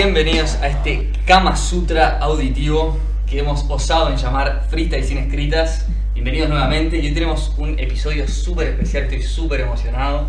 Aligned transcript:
Bienvenidos 0.00 0.56
a 0.56 0.68
este 0.68 1.10
Kama 1.24 1.56
Sutra 1.56 2.18
auditivo 2.18 2.98
que 3.26 3.38
hemos 3.38 3.64
osado 3.70 4.10
en 4.10 4.18
llamar 4.18 4.66
Freestyle 4.68 5.02
sin 5.02 5.16
escritas. 5.16 5.86
Bienvenidos 6.12 6.50
nuevamente 6.50 6.98
y 6.98 7.06
hoy 7.06 7.14
tenemos 7.14 7.54
un 7.56 7.78
episodio 7.78 8.28
súper 8.28 8.66
especial, 8.68 9.04
estoy 9.04 9.22
súper 9.22 9.60
emocionado. 9.62 10.26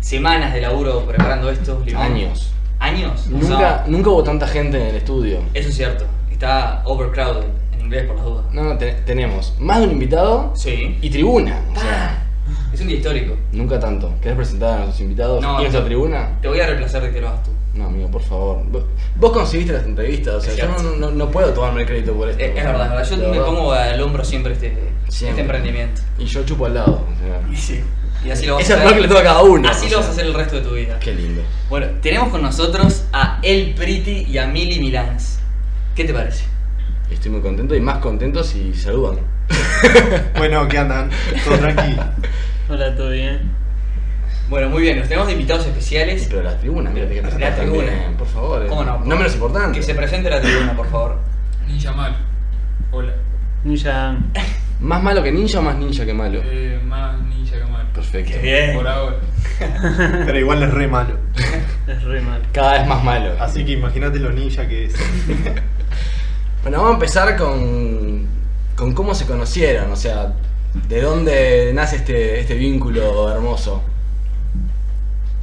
Semanas 0.00 0.52
de 0.52 0.60
laburo 0.60 1.06
preparando 1.06 1.48
esto. 1.50 1.82
Limón. 1.86 2.02
Años. 2.02 2.52
¿Años? 2.78 3.26
Nunca, 3.28 3.84
nunca 3.86 4.10
hubo 4.10 4.22
tanta 4.22 4.46
gente 4.46 4.78
en 4.78 4.88
el 4.88 4.96
estudio. 4.96 5.38
Eso 5.54 5.70
es 5.70 5.74
cierto, 5.74 6.04
está 6.30 6.82
overcrowded 6.84 7.46
en 7.72 7.80
inglés 7.80 8.04
por 8.06 8.16
las 8.16 8.24
dudas. 8.26 8.44
No, 8.52 8.62
no, 8.62 8.76
te- 8.76 8.92
tenemos 9.06 9.54
más 9.58 9.78
de 9.78 9.86
un 9.86 9.92
invitado 9.92 10.52
Sí. 10.54 10.98
y 11.00 11.08
tribuna. 11.08 11.62
O 11.74 11.80
sea, 11.80 12.26
Es 12.74 12.80
un 12.82 12.88
día 12.88 12.98
histórico. 12.98 13.38
nunca 13.52 13.80
tanto. 13.80 14.12
¿Querés 14.20 14.36
presentar 14.36 14.72
a 14.74 14.76
nuestros 14.80 15.00
invitados 15.00 15.40
No, 15.40 15.54
y 15.60 15.62
nuestra 15.62 15.82
tribuna? 15.82 16.32
Te 16.42 16.48
voy 16.48 16.60
a 16.60 16.66
reemplazar 16.66 17.00
de 17.02 17.10
que 17.10 17.22
lo 17.22 17.28
hagas 17.28 17.42
tú. 17.42 17.50
No, 17.76 17.86
amigo, 17.86 18.10
por 18.10 18.22
favor. 18.22 18.64
Vos, 18.70 18.84
vos 19.16 19.32
conseguiste 19.32 19.72
las 19.72 19.84
entrevistas, 19.84 20.34
o 20.36 20.40
sea, 20.40 20.54
yo 20.54 20.66
no, 20.68 20.78
cierto. 20.78 20.96
no, 20.98 21.10
no 21.10 21.30
puedo 21.30 21.52
tomarme 21.52 21.82
el 21.82 21.86
crédito 21.86 22.14
por 22.14 22.28
esto. 22.30 22.42
Es, 22.42 22.48
es 22.56 22.64
verdad, 22.64 22.84
es 22.86 22.90
verdad. 22.90 23.10
Yo 23.10 23.16
me 23.16 23.30
verdad. 23.38 23.46
pongo 23.46 23.72
al 23.72 24.00
hombro 24.00 24.24
siempre 24.24 24.52
este, 24.54 24.72
este 25.08 25.40
emprendimiento. 25.40 26.00
Y 26.18 26.24
yo 26.24 26.44
chupo 26.44 26.66
al 26.66 26.74
lado. 26.74 27.04
o 27.06 27.18
sea. 27.20 27.52
Y 27.52 27.56
sí. 27.56 27.80
Y 28.24 28.30
así 28.30 28.46
lo 28.46 28.54
vas 28.54 28.64
Es 28.64 28.70
a 28.70 28.74
el 28.74 28.78
hacer. 28.80 28.88
rol 28.88 28.94
que 28.96 29.02
le 29.02 29.08
toca 29.08 29.20
a 29.20 29.24
cada 29.24 29.42
uno. 29.42 29.68
Así 29.68 29.90
lo 29.90 29.98
vas 29.98 30.06
a 30.06 30.10
hacer 30.10 30.24
el 30.26 30.34
resto 30.34 30.56
de 30.56 30.62
tu 30.62 30.74
vida. 30.74 30.98
Qué 30.98 31.14
lindo. 31.14 31.42
Bueno, 31.68 31.86
tenemos 32.00 32.30
con 32.30 32.42
nosotros 32.42 33.04
a 33.12 33.38
El 33.42 33.74
Priti 33.74 34.26
y 34.28 34.38
a 34.38 34.46
Mili 34.46 34.80
Milans. 34.80 35.38
¿Qué 35.94 36.04
te 36.04 36.14
parece? 36.14 36.44
Estoy 37.10 37.30
muy 37.30 37.40
contento 37.42 37.74
y 37.76 37.80
más 37.80 37.98
contento 37.98 38.42
si 38.42 38.72
saludan. 38.74 39.18
Bueno, 40.36 40.66
¿qué 40.66 40.78
andan? 40.78 41.10
¿Todo 41.44 41.58
tranqui? 41.58 41.94
Hola, 42.68 42.96
¿todo 42.96 43.10
bien? 43.10 43.50
Bueno, 44.48 44.68
muy 44.68 44.82
bien, 44.82 44.98
nos 44.98 45.08
tenemos 45.08 45.26
de 45.26 45.32
invitados 45.34 45.66
especiales. 45.66 46.26
Pero 46.30 46.42
la 46.42 46.56
tribuna, 46.58 46.90
mira, 46.90 47.08
que 47.08 47.16
La 47.16 47.22
presentar 47.22 47.54
tribuna. 47.56 47.86
también, 47.86 48.14
por 48.16 48.26
favor. 48.28 48.62
eh. 48.62 48.66
¿Cómo 48.68 48.84
no? 48.84 48.98
No 48.98 49.16
menos 49.16 49.34
importante. 49.34 49.78
Que 49.78 49.84
se 49.84 49.94
presente 49.94 50.30
la 50.30 50.40
tribuna, 50.40 50.76
por 50.76 50.88
favor. 50.88 51.18
Ninja 51.66 51.92
Mal. 51.92 52.16
Hola. 52.92 53.12
Ninja. 53.64 54.16
¿Más 54.80 55.02
malo 55.02 55.22
que 55.22 55.32
ninja 55.32 55.58
o 55.58 55.62
más 55.62 55.76
ninja 55.76 56.04
que 56.04 56.12
malo? 56.12 56.40
Eh, 56.44 56.78
más 56.84 57.18
ninja 57.22 57.56
que 57.58 57.64
mal. 57.64 57.86
Perfecto. 57.94 58.32
Qué 58.32 58.38
bien. 58.42 58.74
Por 58.76 58.86
ahora. 58.86 59.16
Pero 60.26 60.38
igual 60.38 60.62
es 60.62 60.70
re 60.72 60.86
malo. 60.86 61.16
Es 61.88 62.02
re 62.02 62.20
mal. 62.20 62.42
Cada 62.52 62.72
vez 62.78 62.86
más 62.86 63.02
malo. 63.04 63.32
Así 63.40 63.64
que 63.64 63.72
imagínate 63.72 64.18
lo 64.18 64.30
ninja 64.32 64.66
que 64.68 64.86
es. 64.86 64.94
Bueno, 66.62 66.78
vamos 66.78 66.90
a 66.90 66.94
empezar 66.94 67.36
con, 67.36 68.26
con 68.74 68.92
cómo 68.92 69.14
se 69.14 69.24
conocieron, 69.24 69.90
o 69.92 69.96
sea, 69.96 70.32
de 70.88 71.00
dónde 71.00 71.70
nace 71.74 71.96
este, 71.96 72.40
este 72.40 72.54
vínculo 72.54 73.32
hermoso. 73.32 73.82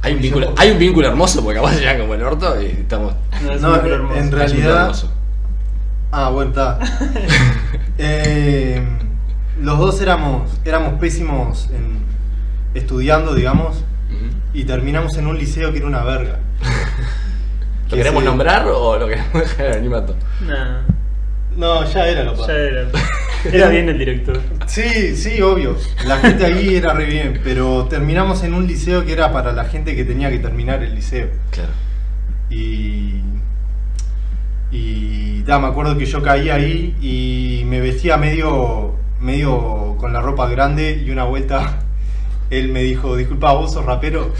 Hay 0.04 0.14
un 0.14 0.20
vínculo, 0.20 0.54
hay 0.56 0.70
un 0.70 0.78
vínculo 0.78 1.08
hermoso 1.08 1.42
porque 1.42 1.58
capaz 1.58 1.76
llegan 1.76 1.98
como 1.98 2.14
el 2.14 2.22
orto 2.22 2.60
y 2.60 2.66
estamos. 2.66 3.14
No, 3.42 3.52
es 3.52 3.60
No, 3.62 3.68
un 3.68 3.74
vínculo 3.74 3.94
hermoso. 3.96 4.18
en 4.20 4.30
realidad-. 4.32 4.92
Ah, 6.12 6.28
bueno, 6.30 6.50
está. 6.50 6.78
Eh, 7.96 8.82
los 9.60 9.78
dos 9.78 10.00
éramos, 10.00 10.50
éramos 10.64 10.94
pésimos 10.98 11.70
en 11.70 11.98
estudiando, 12.74 13.34
digamos, 13.36 13.84
y 14.52 14.64
terminamos 14.64 15.16
en 15.16 15.28
un 15.28 15.38
liceo 15.38 15.70
que 15.70 15.78
era 15.78 15.86
una 15.86 16.02
verga. 16.02 16.40
¿Lo 17.84 17.90
Que 17.90 17.96
queremos 17.96 18.24
se- 18.24 18.28
nombrar 18.28 18.66
o 18.66 18.98
lo 18.98 19.06
queremos 19.06 19.32
dejar 19.32 19.60
en 19.60 19.66
el 19.66 19.72
anonimato? 19.74 20.16
Nah, 20.40 20.80
No, 21.56 21.84
ya 21.84 22.06
era 22.08 22.24
lo 22.24 22.46
ya 22.46 22.52
era. 22.52 22.88
Era 23.52 23.68
bien 23.68 23.88
el 23.88 23.98
director. 23.98 24.40
Sí, 24.66 25.16
sí, 25.16 25.42
obvio. 25.42 25.76
La 26.06 26.16
gente 26.18 26.46
ahí 26.46 26.76
era 26.76 26.94
re 26.94 27.04
bien, 27.04 27.40
pero 27.44 27.84
terminamos 27.86 28.42
en 28.42 28.54
un 28.54 28.66
liceo 28.66 29.04
que 29.04 29.12
era 29.12 29.32
para 29.32 29.52
la 29.52 29.64
gente 29.64 29.94
que 29.94 30.04
tenía 30.04 30.30
que 30.30 30.38
terminar 30.38 30.82
el 30.82 30.94
liceo. 30.94 31.28
Claro. 31.50 31.72
Y. 32.48 33.20
Y. 34.70 35.42
da, 35.42 35.58
me 35.58 35.66
acuerdo 35.66 35.98
que 35.98 36.06
yo 36.06 36.22
caí 36.22 36.48
ahí 36.48 36.96
y 37.02 37.64
me 37.66 37.80
vestía 37.80 38.16
medio. 38.16 38.94
medio 39.20 39.96
con 39.98 40.12
la 40.12 40.20
ropa 40.20 40.48
grande 40.48 41.02
y 41.04 41.10
una 41.10 41.24
vuelta 41.24 41.80
él 42.50 42.68
me 42.68 42.82
dijo, 42.82 43.16
disculpa, 43.16 43.52
vos 43.52 43.72
sos 43.72 43.84
rapero. 43.84 44.32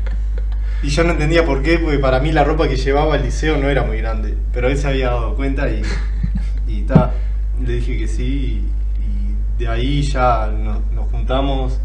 y 0.82 0.88
yo 0.88 1.04
no 1.04 1.12
entendía 1.12 1.44
por 1.44 1.62
qué, 1.62 1.78
porque 1.78 1.98
para 1.98 2.18
mí 2.18 2.32
la 2.32 2.42
ropa 2.42 2.66
que 2.66 2.76
llevaba 2.76 3.14
al 3.14 3.22
liceo 3.22 3.56
no 3.56 3.68
era 3.68 3.84
muy 3.84 3.98
grande. 3.98 4.36
Pero 4.52 4.68
él 4.68 4.76
se 4.76 4.88
había 4.88 5.10
dado 5.10 5.36
cuenta 5.36 5.68
y. 5.68 5.82
y 6.66 6.82
ta, 6.82 7.12
le 7.64 7.74
dije 7.74 7.98
que 7.98 8.08
sí. 8.08 8.62
Y, 9.00 9.60
y 9.60 9.64
de 9.64 9.68
ahí 9.68 10.02
ya 10.02 10.48
nos, 10.56 10.80
nos 10.92 11.06
juntamos. 11.10 11.78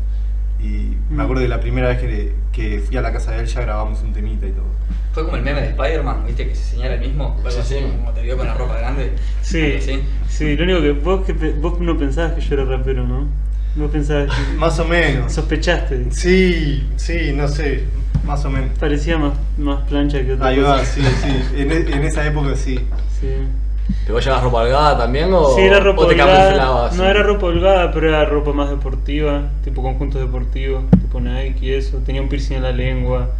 Y 0.63 0.95
me 1.09 1.23
acuerdo 1.23 1.41
de 1.41 1.47
la 1.49 1.59
primera 1.59 1.87
vez 1.87 1.99
que, 1.99 2.35
que 2.51 2.79
fui 2.79 2.95
a 2.97 3.01
la 3.01 3.11
casa 3.11 3.31
de 3.31 3.39
él 3.39 3.47
ya 3.47 3.61
grabamos 3.61 4.01
un 4.03 4.13
temita 4.13 4.45
y 4.47 4.51
todo. 4.51 4.65
Fue 5.13 5.23
como 5.25 5.35
el 5.35 5.41
meme 5.43 5.61
de 5.61 5.69
Spider-Man, 5.69 6.23
¿viste? 6.27 6.47
Que 6.47 6.55
se 6.55 6.75
señala 6.75 6.93
el 6.95 7.01
mismo. 7.01 7.35
Algo 7.37 7.49
Sí, 7.51 7.59
así, 7.59 7.73
sí. 7.75 7.81
Como 7.97 8.11
te 8.11 8.21
vio 8.21 8.37
con 8.37 8.45
la 8.47 8.53
ropa 8.53 8.77
grande. 8.77 9.11
Sí, 9.41 9.73
así. 9.77 10.01
sí, 10.29 10.55
lo 10.55 10.63
único 10.63 10.81
que 10.81 10.91
vos, 10.91 11.25
que 11.25 11.33
vos 11.33 11.79
no 11.79 11.97
pensabas 11.97 12.33
que 12.33 12.41
yo 12.41 12.53
era 12.55 12.65
rapero, 12.65 13.05
¿no? 13.07 13.27
Vos 13.75 13.89
pensabas 13.91 14.29
que 14.33 14.53
Más 14.57 14.77
o 14.79 14.85
menos. 14.85 15.33
sospechaste. 15.33 16.11
Sí, 16.11 16.87
sí, 16.95 17.33
no 17.35 17.47
sé, 17.47 17.85
más 18.23 18.45
o 18.45 18.51
menos. 18.51 18.77
Parecía 18.77 19.17
más, 19.17 19.33
más 19.57 19.81
plancha 19.89 20.23
que 20.23 20.33
otra 20.33 20.47
Ahí 20.47 20.59
va, 20.59 20.77
cosa. 20.79 20.85
sí, 20.93 21.01
sí. 21.01 21.59
En, 21.61 21.71
e- 21.71 21.91
en 21.95 22.03
esa 22.03 22.25
época 22.27 22.55
sí. 22.55 22.75
Sí. 23.19 23.27
¿Pero 24.03 24.15
vos 24.15 24.23
llevas 24.25 24.43
ropa 24.43 24.57
holgada 24.61 24.97
también 24.97 25.29
o, 25.33 25.55
Sí, 25.55 25.61
era 25.61 25.79
ropa 25.79 26.01
o 26.01 26.07
te 26.07 26.13
holgada. 26.13 26.43
camuflabas? 26.45 26.95
No 26.95 27.05
era 27.05 27.23
ropa 27.23 27.45
holgada, 27.47 27.91
pero 27.91 28.07
era 28.09 28.25
ropa 28.25 28.53
más 28.53 28.69
deportiva, 28.69 29.49
tipo 29.63 29.81
conjuntos 29.81 30.21
deportivos, 30.21 30.83
tipo 30.91 31.19
Nike 31.19 31.65
y 31.65 31.73
eso. 31.73 31.97
Tenía 32.05 32.21
un 32.21 32.29
piercing 32.29 32.55
en 32.57 32.63
la 32.63 32.71
lengua, 32.71 33.31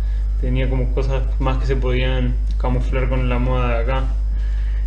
tenía 0.41 0.69
como 0.69 0.94
cosas 0.94 1.24
más 1.40 1.57
que 1.57 1.66
se 1.66 1.75
podían 1.75 2.35
camuflar 2.59 3.09
con 3.09 3.29
la 3.29 3.40
moda 3.40 3.69
de 3.78 3.84
acá. 3.84 4.03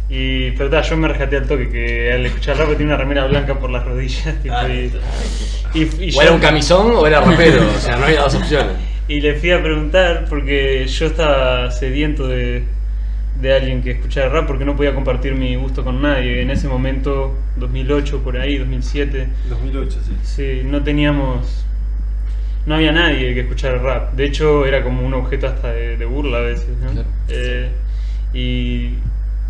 Y, 0.09 0.51
pero 0.53 0.69
ta, 0.69 0.83
yo 0.83 0.97
me 0.99 1.09
rescaté 1.09 1.39
al 1.39 1.47
toque, 1.49 1.71
que 1.71 2.13
al 2.13 2.27
escuchar 2.27 2.59
rap 2.59 2.69
tenía 2.73 2.87
una 2.89 2.97
remera 2.99 3.27
blanca 3.27 3.55
por 3.59 3.71
las 3.71 3.85
rodillas. 3.85 4.35
tipo, 4.43 4.55
Ah, 4.55 4.69
y, 4.69 6.13
¿O 6.17 6.23
era 6.23 6.31
un 6.33 6.41
camisón 6.41 6.93
o 6.95 7.07
era 7.07 7.21
rapero? 7.21 7.63
o 7.75 7.81
sea, 7.81 7.97
no 7.97 8.05
había 8.05 8.21
dos 8.21 8.35
opciones. 8.35 8.77
y 9.09 9.21
le 9.21 9.35
fui 9.35 9.51
a 9.51 9.63
preguntar 9.63 10.27
porque 10.29 10.87
yo 10.87 11.07
estaba 11.07 11.71
sediento 11.71 12.29
de, 12.29 12.65
de 13.41 13.53
alguien 13.53 13.83
que 13.83 13.93
escuchara 13.93 14.29
rap 14.29 14.47
porque 14.47 14.65
no 14.65 14.77
podía 14.77 14.95
compartir 14.95 15.35
mi 15.35 15.55
gusto 15.57 15.85
con 15.85 16.01
nadie. 16.03 16.43
En 16.43 16.51
ese 16.51 16.69
momento, 16.69 17.37
2008 17.57 18.23
por 18.23 18.37
ahí, 18.37 18.59
2007, 18.59 19.29
2008, 19.49 19.99
sí. 20.03 20.13
sí, 20.23 20.63
no 20.65 20.83
teníamos... 20.83 21.67
No 22.67 22.77
había 22.77 22.93
nadie 22.93 23.35
que 23.35 23.41
escuchara 23.41 23.77
rap. 23.79 24.15
De 24.15 24.25
hecho, 24.25 24.65
era 24.65 24.83
como 24.83 25.05
un 25.07 25.13
objeto 25.13 25.47
hasta 25.47 25.71
de, 25.73 25.99
de 25.99 26.05
burla 26.07 26.39
a 26.39 26.43
veces. 26.43 26.69
¿no? 26.83 26.93
Claro. 26.93 27.09
Eh, 27.29 27.71
y 28.33 28.95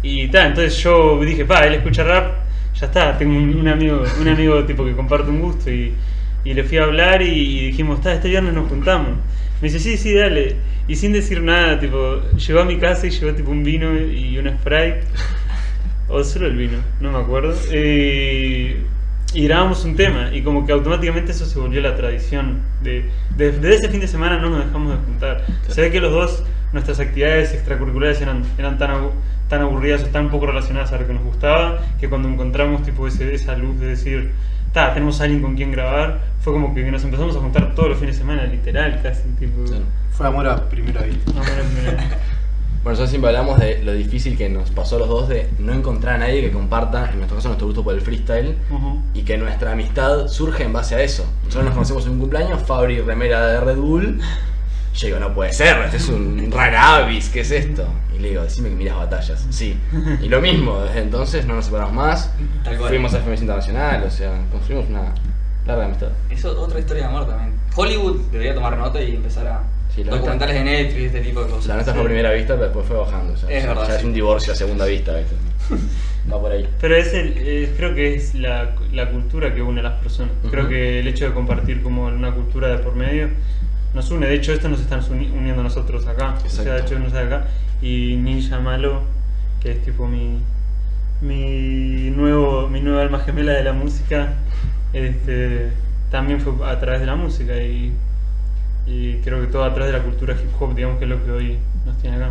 y 0.05 0.28
ta, 0.28 0.47
entonces 0.47 0.77
yo 0.83 1.19
dije, 1.25 1.47
pa, 1.47 1.66
él 1.66 1.75
escucha 1.75 2.05
rap, 2.05 2.34
ya 2.75 2.87
está, 2.87 3.16
tengo 3.16 3.37
un, 3.37 3.56
un 3.56 3.69
amigo, 3.69 4.03
un 4.21 4.28
amigo 4.28 4.62
tipo 4.65 4.84
que 4.84 4.93
comparte 4.95 5.31
un 5.31 5.41
gusto 5.41 5.71
y, 5.71 5.95
y 6.45 6.53
le 6.53 6.62
fui 6.62 6.77
a 6.77 6.84
hablar 6.84 7.22
y, 7.22 7.28
y 7.28 7.66
dijimos, 7.69 7.99
está, 7.99 8.12
este 8.12 8.28
viernes 8.28 8.53
nos 8.53 8.69
juntamos. 8.69 9.16
Me 9.62 9.69
dice, 9.69 9.78
sí, 9.78 9.97
sí, 9.97 10.12
dale. 10.12 10.56
Y 10.87 10.97
sin 10.97 11.12
decir 11.12 11.43
nada, 11.43 11.78
tipo, 11.78 12.21
llegó 12.37 12.61
a 12.61 12.65
mi 12.65 12.78
casa 12.78 13.06
y 13.06 13.11
llevó 13.11 13.34
tipo 13.34 13.50
un 13.50 13.65
vino 13.65 13.97
y 13.99 14.37
un 14.39 14.49
Sprite. 14.59 15.00
O 16.09 16.22
solo 16.22 16.47
el 16.47 16.56
vino, 16.56 16.78
no 17.00 17.12
me 17.12 17.19
acuerdo. 17.19 17.55
Eh, 17.72 18.84
y 19.33 19.45
grabamos 19.49 19.84
un 19.84 19.97
tema 19.97 20.31
y 20.33 20.43
como 20.43 20.65
que 20.67 20.72
automáticamente 20.72 21.33
eso 21.33 21.47
se 21.47 21.59
volvió 21.59 21.81
la 21.81 21.97
tradición. 21.97 22.61
De, 22.83 23.11
de- 23.37 23.53
desde 23.53 23.75
ese 23.77 23.89
fin 23.89 24.00
de 24.00 24.06
semana 24.09 24.39
no 24.39 24.50
nos 24.50 24.67
dejamos 24.67 24.93
de 24.99 25.05
juntar. 25.05 25.45
Se 25.69 25.81
ve 25.81 25.91
que 25.91 26.00
los 26.00 26.12
dos, 26.12 26.45
nuestras 26.72 27.01
actividades 27.01 27.55
extracurriculares 27.55 28.21
eran, 28.21 28.43
eran 28.59 28.77
tan, 28.78 28.91
abu- 28.91 29.12
tan 29.49 29.62
aburridas 29.62 30.05
o 30.05 30.06
tan 30.09 30.31
poco 30.31 30.47
relacionadas 30.47 30.93
a 30.93 30.99
lo 31.01 31.06
que 31.06 31.15
nos 31.15 31.22
gustaba 31.25 31.78
que 31.99 32.09
cuando 32.11 32.28
encontramos 32.28 32.83
tipo 32.83 33.06
ese, 33.09 33.34
esa 33.34 33.56
luz 33.56 33.81
de 33.81 33.87
decir, 33.89 34.33
ta, 34.74 34.92
tenemos 34.92 35.18
a 35.20 35.24
alguien 35.24 35.40
con 35.40 35.54
quien 35.56 35.72
grabar, 35.72 36.21
fue 36.41 36.53
como 36.53 36.74
que 36.74 36.82
nos 36.91 37.03
empezamos 37.04 37.34
a 37.36 37.41
juntar 37.41 37.74
todos 37.74 37.88
los 37.88 37.98
fines 37.98 38.16
de 38.16 38.21
semana, 38.21 38.44
literal, 38.44 39.00
casi. 39.03 39.22
Tipo, 39.38 39.65
Claro. 39.65 39.84
Fue 40.10 40.26
amor 40.26 40.47
a 40.47 40.68
primera 40.68 41.00
vista. 41.03 41.32
más 41.32 41.48
o 41.48 41.50
menos, 41.54 41.66
mira. 41.72 41.92
Bueno, 42.84 42.91
nosotros 42.98 43.09
siempre 43.10 43.28
hablamos 43.30 43.59
de 43.59 43.82
lo 43.82 43.92
difícil 43.94 44.36
que 44.36 44.50
nos 44.50 44.71
pasó 44.71 44.97
a 44.97 44.98
los 44.98 45.09
dos 45.09 45.28
de 45.30 45.48
no 45.59 45.72
encontrar 45.72 46.16
a 46.16 46.18
nadie 46.18 46.42
que 46.42 46.50
comparta, 46.50 47.09
en 47.10 47.16
nuestro 47.16 47.36
caso, 47.36 47.48
nuestro 47.48 47.66
gusto 47.66 47.82
por 47.82 47.94
el 47.94 48.03
freestyle 48.03 48.56
Ujú. 48.71 49.00
y 49.15 49.22
que 49.22 49.38
nuestra 49.38 49.72
amistad 49.72 50.28
surge 50.28 50.65
en 50.65 50.74
base 50.74 50.94
a 50.94 51.00
eso. 51.03 51.24
Nosotros 51.44 51.65
nos 51.65 51.72
conocemos 51.74 52.04
en 52.04 52.12
un 52.12 52.18
cumpleaños, 52.18 52.62
Fabri 52.65 53.00
remera 53.00 53.47
de 53.47 53.60
Red 53.60 53.77
Bull. 53.78 54.20
Yo 54.94 55.06
digo, 55.08 55.18
no 55.18 55.34
puede 55.34 55.52
ser, 55.52 55.76
este 55.84 55.96
es 55.96 56.08
un 56.08 56.50
rara 56.52 56.96
avis, 56.96 57.28
¿qué 57.28 57.41
es 57.41 57.50
esto? 57.50 57.86
Y 58.16 58.20
le 58.20 58.28
digo, 58.30 58.42
decime 58.42 58.68
que 58.68 58.76
miras 58.76 58.96
batallas. 58.96 59.44
Sí. 59.50 59.76
Y 60.22 60.28
lo 60.28 60.41
mismo, 60.41 60.80
desde 60.82 61.00
entonces 61.00 61.46
no 61.46 61.54
nos 61.54 61.64
separamos 61.64 61.94
más. 61.94 62.32
Tal 62.62 62.78
cual. 62.78 62.91
Fuimos 62.91 63.12
a 63.14 63.18
FMS 63.20 63.41
Internacional, 63.41 64.04
o 64.04 64.10
sea, 64.10 64.41
construimos 64.52 64.88
una 64.88 65.12
larga 65.66 65.86
amistad. 65.86 66.08
Eso 66.30 66.52
es 66.52 66.58
otra 66.58 66.78
historia 66.78 67.02
de 67.04 67.08
amor 67.08 67.26
también. 67.26 67.54
Hollywood 67.74 68.20
debería 68.30 68.54
tomar 68.54 68.76
nota 68.78 69.02
y 69.02 69.16
empezar 69.16 69.46
a. 69.48 69.62
Sí, 69.92 70.02
la 70.04 70.12
documentales 70.16 70.56
de 70.56 70.64
Netflix, 70.64 71.06
este 71.06 71.20
tipo 71.20 71.44
de 71.44 71.50
cosas. 71.50 71.66
La 71.66 71.74
nuestra 71.74 71.94
fue 71.94 72.02
a 72.02 72.06
primera 72.06 72.32
vista, 72.32 72.54
pero 72.54 72.64
después 72.66 72.86
fue 72.86 72.96
bajando. 72.96 73.32
o 73.32 73.36
sea, 73.36 73.48
Es 73.50 73.62
ya, 73.62 73.68
verdad, 73.70 73.86
ya 73.88 73.94
es 73.94 74.00
sí. 74.00 74.06
un 74.06 74.12
divorcio 74.14 74.52
a 74.52 74.56
segunda 74.56 74.86
vista, 74.86 75.12
¿viste? 75.16 75.34
Va 76.32 76.41
por 76.41 76.50
ahí. 76.52 76.68
Pero 76.80 76.96
es 76.96 77.12
el, 77.14 77.34
eh, 77.36 77.74
creo 77.76 77.94
que 77.94 78.14
es 78.14 78.34
la, 78.34 78.74
la 78.92 79.10
cultura 79.10 79.54
que 79.54 79.62
une 79.62 79.80
a 79.80 79.82
las 79.84 80.00
personas. 80.02 80.32
Creo 80.50 80.62
Ujú. 80.64 80.70
que 80.72 81.00
el 81.00 81.06
hecho 81.08 81.26
de 81.26 81.32
compartir 81.34 81.82
como 81.82 82.06
una 82.06 82.32
cultura 82.34 82.68
de 82.68 82.78
por 82.78 82.94
medio 82.96 83.28
nos 83.94 84.10
une. 84.10 84.26
De 84.26 84.34
hecho, 84.34 84.52
esto 84.52 84.68
nos 84.68 84.80
están 84.80 85.00
uni- 85.10 85.30
uniendo 85.30 85.60
a 85.60 85.64
nosotros 85.64 86.06
acá. 86.06 86.34
O 86.44 86.48
sea, 86.48 86.64
de 86.64 86.70
Exacto. 86.70 86.94
hecho, 86.94 86.98
nos 86.98 87.14
acá. 87.14 87.46
y 87.82 88.16
Ninja 88.16 88.58
Malo, 88.60 89.02
que 89.60 89.72
es 89.72 89.82
tipo 89.82 90.06
mi, 90.08 90.38
mi, 91.20 92.10
nuevo, 92.10 92.68
mi 92.68 92.80
nueva 92.80 93.02
alma 93.02 93.20
gemela 93.20 93.52
de 93.52 93.64
la 93.64 93.72
música, 93.72 94.34
este, 94.92 95.70
también 96.10 96.41
fue 96.41 96.52
a 96.66 96.78
través 96.78 97.00
de 97.00 97.06
la 97.06 97.16
música 97.16 97.56
y, 97.56 97.92
y 98.86 99.16
creo 99.24 99.41
que 99.41 99.46
todo 99.48 99.64
a 99.64 99.72
través 99.74 99.92
de 99.92 99.98
la 99.98 100.04
cultura 100.04 100.34
hip 100.34 100.50
hop, 100.60 100.74
digamos 100.74 100.98
que 100.98 101.04
es 101.04 101.10
lo 101.10 101.24
que 101.24 101.30
hoy 101.30 101.58
nos 101.84 101.96
tiene 101.98 102.16
acá. 102.16 102.30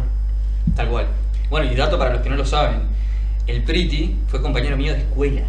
Tal 0.76 0.90
cual. 0.90 1.08
Bueno, 1.50 1.72
y 1.72 1.76
dato 1.76 1.98
para 1.98 2.14
los 2.14 2.22
que 2.22 2.30
no 2.30 2.36
lo 2.36 2.46
saben, 2.46 2.82
el 3.48 3.64
Pretty 3.64 4.18
fue 4.28 4.42
compañero 4.42 4.78
mío 4.78 4.94
de 4.94 5.00
escuela, 5.00 5.42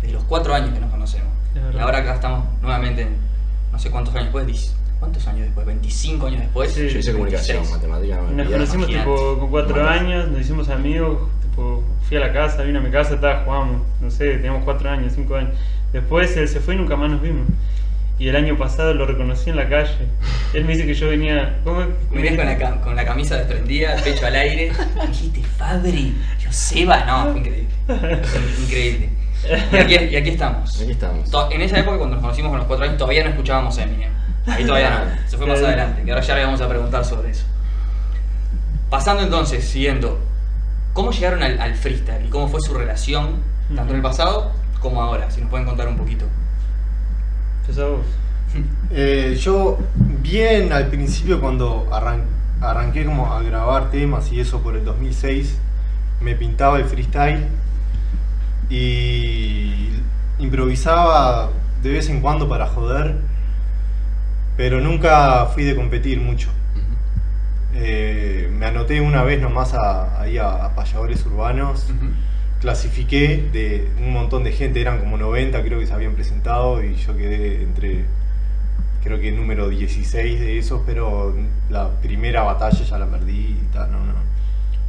desde 0.00 0.14
los 0.14 0.24
cuatro 0.24 0.54
años 0.54 0.70
que 0.70 0.80
nos 0.80 0.90
conocemos. 0.90 1.28
Y 1.74 1.78
ahora 1.78 1.98
acá 1.98 2.14
estamos 2.14 2.44
nuevamente, 2.62 3.06
no 3.72 3.78
sé 3.78 3.90
cuántos 3.90 4.14
años 4.14 4.26
después, 4.26 4.46
¿cuántos 5.00 5.26
años 5.26 5.40
después? 5.46 5.66
¿25 5.66 6.26
años 6.26 6.40
después? 6.40 6.72
Sí. 6.72 6.88
Yo 6.88 6.98
hice 6.98 7.12
comunicación, 7.12 7.56
26. 7.64 7.70
matemática, 7.82 8.16
no 8.16 8.30
nos 8.32 8.48
conocimos 8.52 8.88
imagínate. 8.88 9.10
tipo 9.10 9.38
con 9.38 9.50
cuatro 9.50 9.76
Matas. 9.82 10.00
años, 10.00 10.28
nos 10.28 10.40
hicimos 10.40 10.68
amigos, 10.68 11.28
tipo, 11.42 11.82
fui 12.06 12.16
a 12.16 12.20
la 12.20 12.32
casa, 12.32 12.62
vino 12.62 12.78
a 12.78 12.82
mi 12.82 12.90
casa, 12.90 13.14
estaba, 13.14 13.42
jugamos, 13.44 13.82
no 14.00 14.10
sé, 14.10 14.34
teníamos 14.36 14.64
cuatro 14.64 14.88
años, 14.90 15.12
cinco 15.14 15.34
años. 15.36 15.50
Después 15.92 16.36
él 16.36 16.46
se 16.46 16.60
fue 16.60 16.74
y 16.74 16.78
nunca 16.78 16.94
más 16.96 17.10
nos 17.10 17.20
vimos. 17.20 17.46
Y 18.18 18.28
el 18.28 18.36
año 18.36 18.58
pasado 18.58 18.92
lo 18.92 19.06
reconocí 19.06 19.48
en 19.48 19.56
la 19.56 19.66
calle. 19.66 19.96
Él 20.52 20.66
me 20.66 20.74
dice 20.74 20.84
que 20.86 20.92
yo 20.92 21.08
venía. 21.08 21.58
¿Cómo? 21.64 21.86
Venías 22.12 22.36
con 22.36 22.44
la, 22.44 22.58
cam- 22.58 22.80
con 22.82 22.94
la 22.94 23.04
camisa 23.06 23.36
desprendida, 23.38 23.94
el 23.94 24.02
pecho 24.02 24.26
al 24.26 24.34
aire. 24.36 24.72
Me 24.94 25.06
dijiste, 25.06 25.42
Fabri, 25.56 26.14
Joseba. 26.44 27.04
No, 27.06 27.30
fue 27.30 27.38
increíble. 27.40 27.66
Increíble. 28.62 29.08
Y 29.72 29.76
aquí, 29.76 29.94
y 29.94 30.16
aquí 30.16 30.28
estamos. 30.30 30.80
Aquí 30.82 30.90
estamos. 30.90 31.30
En 31.50 31.62
esa 31.62 31.78
época, 31.80 31.96
cuando 31.96 32.16
nos 32.16 32.22
conocimos 32.22 32.50
con 32.50 32.58
los 32.58 32.66
cuatro 32.66 32.84
años, 32.84 32.98
todavía 32.98 33.24
no 33.24 33.30
escuchábamos 33.30 33.78
Eminem. 33.78 34.10
Ahí 34.46 34.64
todavía 34.64 34.90
no. 34.90 35.28
Se 35.28 35.36
fue 35.36 35.46
más 35.46 35.58
adelante, 35.60 36.02
que 36.02 36.10
ahora 36.12 36.22
ya 36.24 36.34
le 36.34 36.44
vamos 36.44 36.60
a 36.60 36.68
preguntar 36.68 37.04
sobre 37.04 37.30
eso. 37.30 37.44
Pasando 38.88 39.22
entonces, 39.22 39.64
siguiendo. 39.64 40.18
¿Cómo 40.92 41.12
llegaron 41.12 41.42
al, 41.42 41.60
al 41.60 41.74
freestyle 41.76 42.26
y 42.26 42.30
cómo 42.30 42.48
fue 42.48 42.60
su 42.60 42.74
relación, 42.74 43.36
tanto 43.76 43.90
en 43.92 43.96
el 43.96 44.02
pasado 44.02 44.50
como 44.80 45.00
ahora? 45.02 45.30
Si 45.30 45.40
nos 45.40 45.48
pueden 45.50 45.64
contar 45.66 45.86
un 45.88 45.96
poquito. 45.96 46.24
Empezá 47.62 47.84
vos. 47.86 48.00
Eh, 48.92 49.38
yo 49.40 49.78
bien 49.96 50.72
al 50.72 50.88
principio 50.88 51.40
cuando 51.40 51.86
arran- 51.92 52.24
arranqué 52.60 53.04
como 53.04 53.32
a 53.32 53.40
grabar 53.40 53.92
temas 53.92 54.32
y 54.32 54.40
eso 54.40 54.60
por 54.62 54.74
el 54.74 54.84
2006, 54.84 55.56
me 56.20 56.34
pintaba 56.34 56.78
el 56.78 56.84
freestyle 56.86 57.46
y 58.68 59.90
improvisaba 60.40 61.50
de 61.82 61.90
vez 61.90 62.08
en 62.08 62.20
cuando 62.20 62.48
para 62.48 62.66
joder, 62.66 63.16
pero 64.56 64.80
nunca 64.80 65.46
fui 65.46 65.64
de 65.64 65.74
competir 65.74 66.20
mucho. 66.20 66.50
Eh, 67.74 68.50
me 68.58 68.66
anoté 68.66 69.00
una 69.00 69.22
vez 69.22 69.40
nomás 69.40 69.74
a- 69.74 70.20
ahí 70.20 70.38
a, 70.38 70.64
a 70.66 70.74
payadores 70.74 71.24
urbanos. 71.26 71.86
Clasifiqué 72.60 73.48
de 73.52 73.88
un 74.00 74.12
montón 74.12 74.44
de 74.44 74.52
gente, 74.52 74.80
eran 74.80 74.98
como 74.98 75.16
90 75.16 75.62
creo 75.62 75.78
que 75.80 75.86
se 75.86 75.94
habían 75.94 76.12
presentado 76.14 76.84
y 76.84 76.94
yo 76.96 77.16
quedé 77.16 77.62
entre, 77.62 78.04
creo 79.02 79.18
que 79.18 79.32
número 79.32 79.70
16 79.70 80.38
de 80.40 80.58
esos, 80.58 80.82
pero 80.84 81.34
la 81.70 81.88
primera 82.02 82.42
batalla 82.42 82.84
ya 82.84 82.98
la 82.98 83.06
perdí 83.06 83.56
y 83.62 83.68
tal, 83.72 83.90
no, 83.92 83.98
no, 84.04 84.12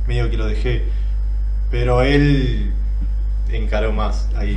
medio 0.08 0.30
que 0.30 0.38
lo 0.38 0.48
dejé. 0.48 0.84
Pero 1.70 2.02
él 2.02 2.74
encaró 3.50 3.94
más 3.94 4.28
ahí, 4.36 4.56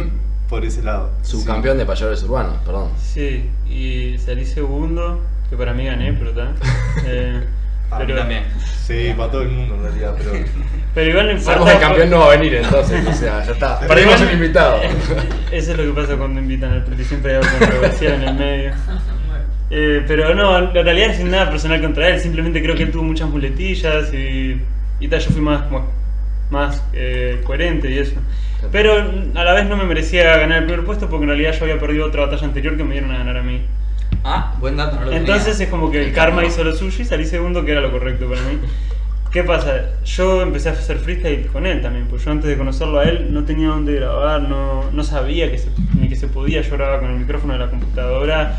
por 0.55 0.65
ese 0.65 0.85
lado. 0.85 1.11
Subcampeón 1.23 1.79
de 1.79 1.85
payadores 1.85 2.23
urbanos, 2.23 2.55
perdón. 2.65 2.91
Sí, 2.97 3.51
y 3.69 4.17
salí 4.19 4.47
segundo, 4.47 5.21
que 5.51 5.57
para 5.57 5.75
mí 5.75 5.85
gané, 5.85 6.13
pero 6.13 6.31
está. 6.31 6.53
Eh, 7.07 7.43
Para 7.91 8.05
mí 8.05 8.07
pero, 8.07 8.21
también. 8.21 8.45
Sí, 8.87 9.13
para 9.17 9.33
todo 9.33 9.43
el 9.43 9.49
mundo 9.49 9.75
en 9.75 9.83
realidad, 9.83 10.15
pero... 10.17 10.33
pero 10.95 11.11
igual 11.11 11.27
no 11.27 11.33
importa. 11.33 11.73
El 11.73 11.81
campeón 11.81 12.11
no 12.11 12.19
va 12.21 12.27
a 12.27 12.37
venir 12.37 12.55
entonces, 12.55 13.07
o 13.07 13.13
sea, 13.13 13.45
ya 13.45 13.53
está. 13.53 13.81
Perdimos 13.81 14.21
un 14.21 14.31
invitado. 14.31 14.81
Eso 15.51 15.73
es 15.73 15.77
lo 15.77 15.83
que 15.83 16.01
pasa 16.01 16.17
cuando 16.17 16.41
invitan 16.41 16.73
al 16.73 16.85
Preti, 16.85 17.05
siempre 17.05 17.33
hay 17.33 17.43
algo 17.43 17.59
controversial 17.59 18.13
en 18.15 18.23
el 18.23 18.35
medio. 18.35 18.73
Eh, 19.71 20.05
pero 20.07 20.35
no, 20.35 20.57
en 20.59 20.73
realidad 20.73 21.11
es 21.11 21.17
sin 21.17 21.31
nada 21.31 21.51
personal 21.51 21.81
contra 21.81 22.09
él, 22.11 22.21
simplemente 22.21 22.63
creo 22.63 22.77
que 22.77 22.83
él 22.85 22.93
tuvo 22.93 23.03
muchas 23.03 23.29
muletillas 23.29 24.13
y, 24.13 24.61
y 25.01 25.09
tal, 25.09 25.19
yo 25.19 25.31
fui 25.31 25.41
más, 25.41 25.65
más 26.51 26.85
eh, 26.93 27.41
coherente 27.45 27.91
y 27.91 27.99
eso. 27.99 28.15
Pero 28.73 28.95
a 29.35 29.45
la 29.45 29.53
vez 29.55 29.67
no 29.69 29.77
me 29.77 29.85
merecía 29.85 30.37
ganar 30.39 30.59
el 30.59 30.65
primer 30.65 30.85
puesto 30.85 31.09
porque 31.09 31.25
en 31.25 31.29
realidad 31.31 31.53
yo 31.59 31.65
había 31.65 31.79
perdido 31.79 32.07
otra 32.07 32.27
batalla 32.27 32.47
anterior 32.47 32.77
que 32.77 32.85
me 32.85 32.93
dieron 32.93 33.11
a 33.13 33.19
ganar 33.19 33.37
a 33.39 33.43
mí. 33.43 33.61
Ah, 34.25 34.55
buen 34.61 34.77
dato, 34.77 34.97
no 34.97 35.03
lo 35.03 35.11
tenía. 35.11 35.21
Entonces 35.21 35.61
es 35.61 35.69
como 35.69 35.91
que 35.91 36.03
el 36.03 36.13
karma 36.13 36.45
hizo 36.45 36.65
lo 36.65 36.75
suyo 36.75 37.03
y 37.03 37.05
salí 37.05 37.25
segundo, 37.27 37.65
que 37.65 37.73
era 37.73 37.81
lo 37.81 37.91
correcto 37.93 38.29
para 38.29 38.41
mí. 38.43 38.59
¿Qué 39.31 39.43
pasa? 39.43 39.75
Yo 40.05 40.43
empecé 40.43 40.69
a 40.69 40.73
hacer 40.73 40.99
freestyle 40.99 41.47
con 41.49 41.67
él 41.67 41.81
también, 41.83 42.07
pues 42.09 42.25
yo 42.25 42.31
antes 42.31 42.49
de 42.49 42.57
conocerlo 42.57 43.01
a 43.01 43.05
él 43.05 43.33
no 43.35 43.45
tenía 43.45 43.69
dónde 43.69 43.95
grabar, 43.95 44.41
no, 44.43 44.91
no 44.93 45.03
sabía 45.05 45.51
que 45.51 45.59
se- 45.59 45.71
ni 46.01 46.09
que 46.09 46.15
se 46.15 46.29
podía, 46.29 46.61
yo 46.61 46.77
grababa 46.77 47.01
con 47.01 47.11
el 47.11 47.19
micrófono 47.19 47.53
de 47.55 47.59
la 47.59 47.69
computadora, 47.71 48.57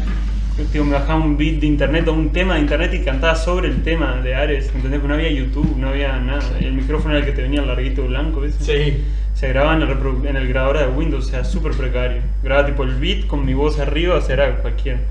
Tipo, 0.72 0.86
me 0.86 0.94
bajaba 0.94 1.20
un 1.20 1.36
beat 1.36 1.56
de 1.60 1.68
internet 1.68 2.08
o 2.08 2.14
un 2.14 2.30
tema 2.32 2.54
de 2.56 2.62
internet 2.62 2.94
y 2.94 3.04
cantaba 3.04 3.36
sobre 3.36 3.68
el 3.68 3.84
tema 3.84 4.22
de 4.24 4.36
Ares, 4.36 4.72
¿entendés? 4.74 5.02
Porque 5.02 5.10
no 5.10 5.14
había 5.16 5.30
YouTube, 5.30 5.76
no 5.78 5.90
había 5.90 6.18
nada, 6.18 6.40
el 6.62 6.72
micrófono 6.72 7.14
era 7.14 7.20
el 7.20 7.30
que 7.30 7.36
te 7.36 7.42
venía 7.42 7.60
el 7.60 7.68
larguito 7.68 8.04
blanco, 8.08 8.40
¿ves? 8.40 8.56
Sí. 8.62 9.04
Se 9.36 9.50
grababa 9.50 9.76
en 9.76 9.84
el, 9.84 10.28
en 10.28 10.36
el 10.36 10.48
grabador 10.48 10.80
de 10.80 10.88
Windows, 10.88 11.28
o 11.28 11.30
sea, 11.30 11.44
súper 11.44 11.74
precario. 11.74 12.22
Grababa 12.42 12.68
tipo 12.68 12.84
el 12.84 12.96
beat 12.96 13.28
con 13.28 13.46
mi 13.46 13.54
voz 13.54 13.80
arriba, 13.80 14.16
o 14.16 14.22
sea, 14.22 14.34
era 14.34 14.62
cualquiera. 14.62 15.02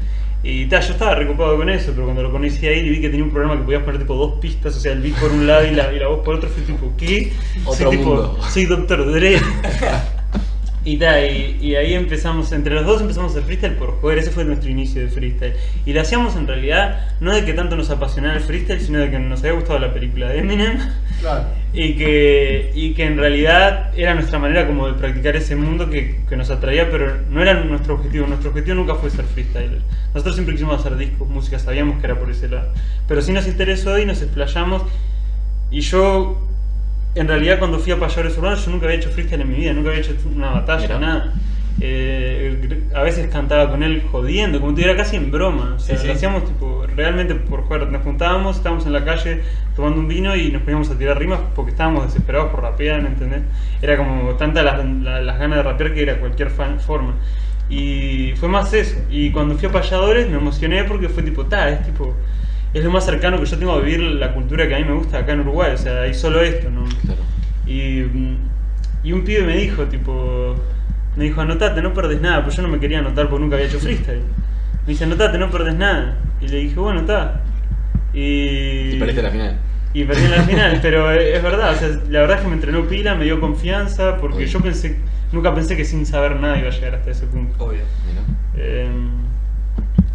Y 0.43 0.67
ta, 0.67 0.81
yo 0.81 0.93
estaba 0.93 1.15
recopado 1.15 1.57
con 1.57 1.71
eso, 1.71 1.93
pero 1.93 2.05
cuando 2.05 2.23
lo 2.23 2.33
conocí 2.33 2.67
ahí 2.67 2.81
y 2.81 2.91
vi 2.91 3.01
que 3.01 3.09
tenía 3.09 3.25
un 3.25 3.31
programa 3.31 3.59
que 3.59 3.65
podías 3.65 3.83
poner 3.83 4.01
tipo 4.01 4.15
dos 4.15 4.41
pistas, 4.41 4.77
o 4.77 4.81
sea, 4.81 4.93
el 4.93 5.01
beat 5.01 5.15
por 5.19 5.31
un 5.31 5.47
lado 5.47 5.67
y 5.67 5.71
la, 5.71 5.93
y 5.93 5.99
la 5.99 6.09
voz 6.09 6.25
por 6.25 6.35
otro, 6.35 6.49
fui 6.49 6.63
tipo, 6.65 6.93
¿qué? 6.99 7.33
Otro 7.65 7.89
soy, 7.89 7.97
tipo, 7.97 8.11
mundo. 8.11 8.39
soy 8.51 8.65
Doctor 8.67 9.13
Dre. 9.13 9.41
Y, 10.85 10.99
ta, 10.99 11.25
y, 11.25 11.59
y 11.63 11.77
ahí 11.77 11.95
empezamos, 11.95 12.53
entre 12.53 12.75
los 12.75 12.85
dos 12.85 13.01
empezamos 13.01 13.33
hacer 13.33 13.45
freestyle 13.45 13.75
por 13.77 14.01
joder, 14.01 14.19
ese 14.19 14.31
fue 14.31 14.45
nuestro 14.45 14.71
inicio 14.71 15.01
de 15.01 15.09
freestyle. 15.09 15.55
Y 15.87 15.93
lo 15.95 16.01
hacíamos 16.03 16.37
en 16.37 16.47
realidad 16.47 17.09
no 17.21 17.35
de 17.35 17.45
que 17.45 17.55
tanto 17.55 17.75
nos 17.75 17.89
apasionara 17.91 18.37
el 18.37 18.43
freestyle, 18.43 18.81
sino 18.81 18.99
de 18.99 19.11
que 19.11 19.19
nos 19.19 19.41
había 19.41 19.53
gustado 19.53 19.79
la 19.79 19.95
película 19.95 20.29
de 20.29 20.39
Eminem. 20.39 20.79
Claro. 21.21 21.45
Y 21.77 21.97
que, 21.97 22.71
y 22.73 22.95
que 22.95 23.05
en 23.05 23.19
realidad 23.19 23.91
era 23.97 24.15
nuestra 24.15 24.39
manera 24.39 24.65
como 24.65 24.87
de 24.87 24.93
practicar 24.93 25.35
ese 25.35 25.57
mundo 25.57 25.91
que, 25.91 26.21
que 26.29 26.37
nos 26.37 26.49
atraía, 26.51 26.89
pero 26.89 27.17
no 27.29 27.43
era 27.43 27.65
nuestro 27.65 27.95
objetivo. 27.95 28.29
Nuestro 28.29 28.51
objetivo 28.51 28.77
nunca 28.77 28.95
fue 28.95 29.11
ser 29.11 29.25
freestyler. 29.25 29.81
Nosotros 30.13 30.37
siempre 30.37 30.55
quisimos 30.55 30.79
hacer 30.79 30.97
discos, 30.97 31.29
música, 31.29 31.59
sabíamos 31.59 31.99
que 31.99 32.07
era 32.07 32.17
por 32.17 32.31
ese 32.31 32.49
lado. 32.49 32.73
Pero 33.09 33.21
sí 33.23 33.33
nos 33.33 33.49
interesó 33.49 33.99
y 33.99 34.07
nos 34.07 34.23
explayamos. 34.23 34.85
Y 35.73 35.81
yo, 35.81 36.41
en 37.15 37.29
realidad, 37.29 37.59
cuando 37.59 37.79
fui 37.79 37.93
a 37.93 37.99
Payadores 37.99 38.37
Urbanos, 38.39 38.65
yo 38.65 38.71
nunca 38.73 38.87
había 38.87 38.99
hecho 38.99 39.11
freestyle 39.11 39.41
en 39.43 39.49
mi 39.51 39.57
vida, 39.57 39.73
nunca 39.73 39.91
había 39.91 40.01
hecho 40.03 40.15
una 40.35 40.51
batalla, 40.51 40.99
nada. 40.99 41.33
Eh, 41.81 42.83
a 42.95 43.03
veces 43.03 43.29
cantaba 43.29 43.69
con 43.71 43.83
él 43.83 44.03
jodiendo, 44.11 44.61
como 44.61 44.75
te 44.75 44.83
diera 44.83 44.97
casi 44.97 45.17
en 45.17 45.31
broma. 45.31 45.75
O 45.77 45.79
sea, 45.79 45.97
Sí, 45.97 46.03
sí. 46.03 46.07
lo 46.09 46.13
hacíamos 46.15 46.45
tipo, 46.45 46.87
realmente 46.95 47.35
por 47.35 47.63
jugar. 47.63 47.89
Nos 47.91 48.03
juntábamos, 48.03 48.57
estábamos 48.57 48.87
en 48.87 48.93
la 48.93 49.05
calle 49.05 49.43
tomando 49.75 50.01
un 50.01 50.09
vino 50.09 50.35
y 50.37 50.51
nos 50.53 50.63
poníamos 50.63 50.89
a 50.91 50.97
tirar 50.99 51.19
rimas 51.19 51.41
porque 51.55 51.73
estábamos 51.73 52.07
desesperados 52.07 52.51
por 52.53 52.63
rapear, 52.63 53.03
¿me 53.03 53.09
¿entendés? 53.09 53.43
Era 53.83 53.97
como 53.97 54.35
tanta 54.37 54.63
las, 54.63 54.85
la- 54.85 55.21
las 55.21 55.39
ganas 55.39 55.59
de 55.59 55.63
rapear 55.65 55.95
que 55.95 56.03
era 56.03 56.17
cualquier 56.21 56.51
fan- 56.51 56.79
forma. 56.81 57.15
Y 57.69 58.33
fue 58.37 58.49
más 58.49 58.73
eso. 58.73 58.97
Y 59.11 59.31
cuando 59.31 59.57
fui 59.57 59.69
a 59.69 59.73
Payadores 59.73 60.29
me 60.29 60.37
emocioné 60.37 60.85
porque 60.85 61.09
fue 61.09 61.23
tipo, 61.23 61.47
ta, 61.47 61.69
es 61.71 61.83
tipo. 61.85 62.15
Es 62.73 62.83
lo 62.85 62.91
más 62.91 63.05
cercano 63.05 63.39
que 63.39 63.47
yo 63.47 63.57
tengo 63.59 63.73
a 63.73 63.81
vivir 63.81 64.01
la 64.01 64.33
cultura 64.35 64.67
que 64.69 64.75
a 64.75 64.79
mí 64.79 64.85
me 64.85 64.95
gusta 64.95 65.19
acá 65.19 65.33
en 65.33 65.41
Uruguay. 65.41 65.73
O 65.75 65.79
sea, 65.79 66.03
hay 66.03 66.15
solo 66.15 66.41
esto, 66.43 66.71
¿no? 66.71 66.84
Y, 67.67 68.03
mm, 68.03 68.37
y 69.05 69.13
un 69.13 69.25
pibe 69.25 69.43
me 69.43 69.57
dijo, 69.57 69.85
tipo, 69.85 70.55
me 71.17 71.25
dijo, 71.25 71.41
anotate, 71.41 71.81
no 71.83 71.93
perdés 71.95 72.21
nada, 72.21 72.43
pues 72.43 72.57
yo 72.57 72.63
no 72.63 72.69
me 72.69 72.79
quería 72.79 72.99
anotar 72.99 73.29
porque 73.29 73.43
nunca 73.43 73.57
había 73.57 73.69
hecho 73.69 73.79
freestyle. 73.81 74.23
Me 74.87 74.93
dice, 74.93 75.05
anotate, 75.05 75.39
no 75.39 75.51
perdés 75.51 75.75
nada. 75.75 76.19
Y 76.41 76.49
le 76.49 76.59
dije, 76.59 76.79
bueno, 76.79 77.01
está. 77.01 77.43
Y, 78.13 78.95
Y 78.95 78.97
perdiste 78.99 79.23
la 79.23 79.31
final. 79.31 79.59
Y 79.93 80.05
perdí 80.05 80.25
en 80.25 80.31
la 80.33 80.43
final, 80.43 80.79
pero 80.83 81.11
es 81.11 81.43
verdad, 81.43 81.73
o 81.73 81.77
sea, 81.77 81.89
la 82.11 82.21
verdad 82.21 82.39
es 82.39 82.43
que 82.43 82.49
me 82.49 82.55
entrenó 82.55 82.85
pila, 82.87 83.15
me 83.15 83.25
dio 83.25 83.41
confianza, 83.41 84.17
porque 84.19 84.39
Obvio. 84.39 84.47
yo 84.49 84.61
pensé, 84.61 84.99
nunca 85.33 85.55
pensé 85.55 85.77
que 85.77 85.85
sin 85.85 86.05
saber 86.05 86.41
nada 86.41 86.59
iba 86.59 86.69
a 86.69 86.73
llegar 86.73 86.97
hasta 86.97 87.11
ese 87.11 87.27
punto. 87.27 87.65
Obvio. 87.65 87.83
Eh, 88.57 88.89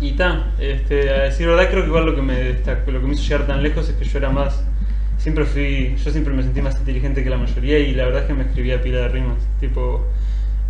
y 0.01 0.13
ta, 0.13 0.51
este, 0.59 1.09
a 1.09 1.23
decir 1.23 1.47
verdad 1.47 1.69
creo 1.69 1.83
que 1.83 1.89
igual 1.89 2.05
lo 2.05 2.15
que 2.15 2.21
me 2.21 2.35
destacó, 2.35 2.91
lo 2.91 3.01
que 3.01 3.07
me 3.07 3.13
hizo 3.13 3.23
llegar 3.23 3.47
tan 3.47 3.61
lejos 3.63 3.89
es 3.89 3.95
que 3.95 4.05
yo 4.05 4.17
era 4.17 4.29
más, 4.29 4.63
siempre 5.19 5.45
fui, 5.45 5.95
yo 6.03 6.11
siempre 6.11 6.33
me 6.33 6.41
sentí 6.41 6.61
más 6.61 6.75
inteligente 6.79 7.23
que 7.23 7.29
la 7.29 7.37
mayoría 7.37 7.77
y 7.77 7.93
la 7.93 8.05
verdad 8.05 8.21
es 8.21 8.27
que 8.27 8.33
me 8.33 8.43
escribía 8.43 8.81
pila 8.81 8.97
de 9.01 9.09
rimas, 9.09 9.37
tipo, 9.59 10.03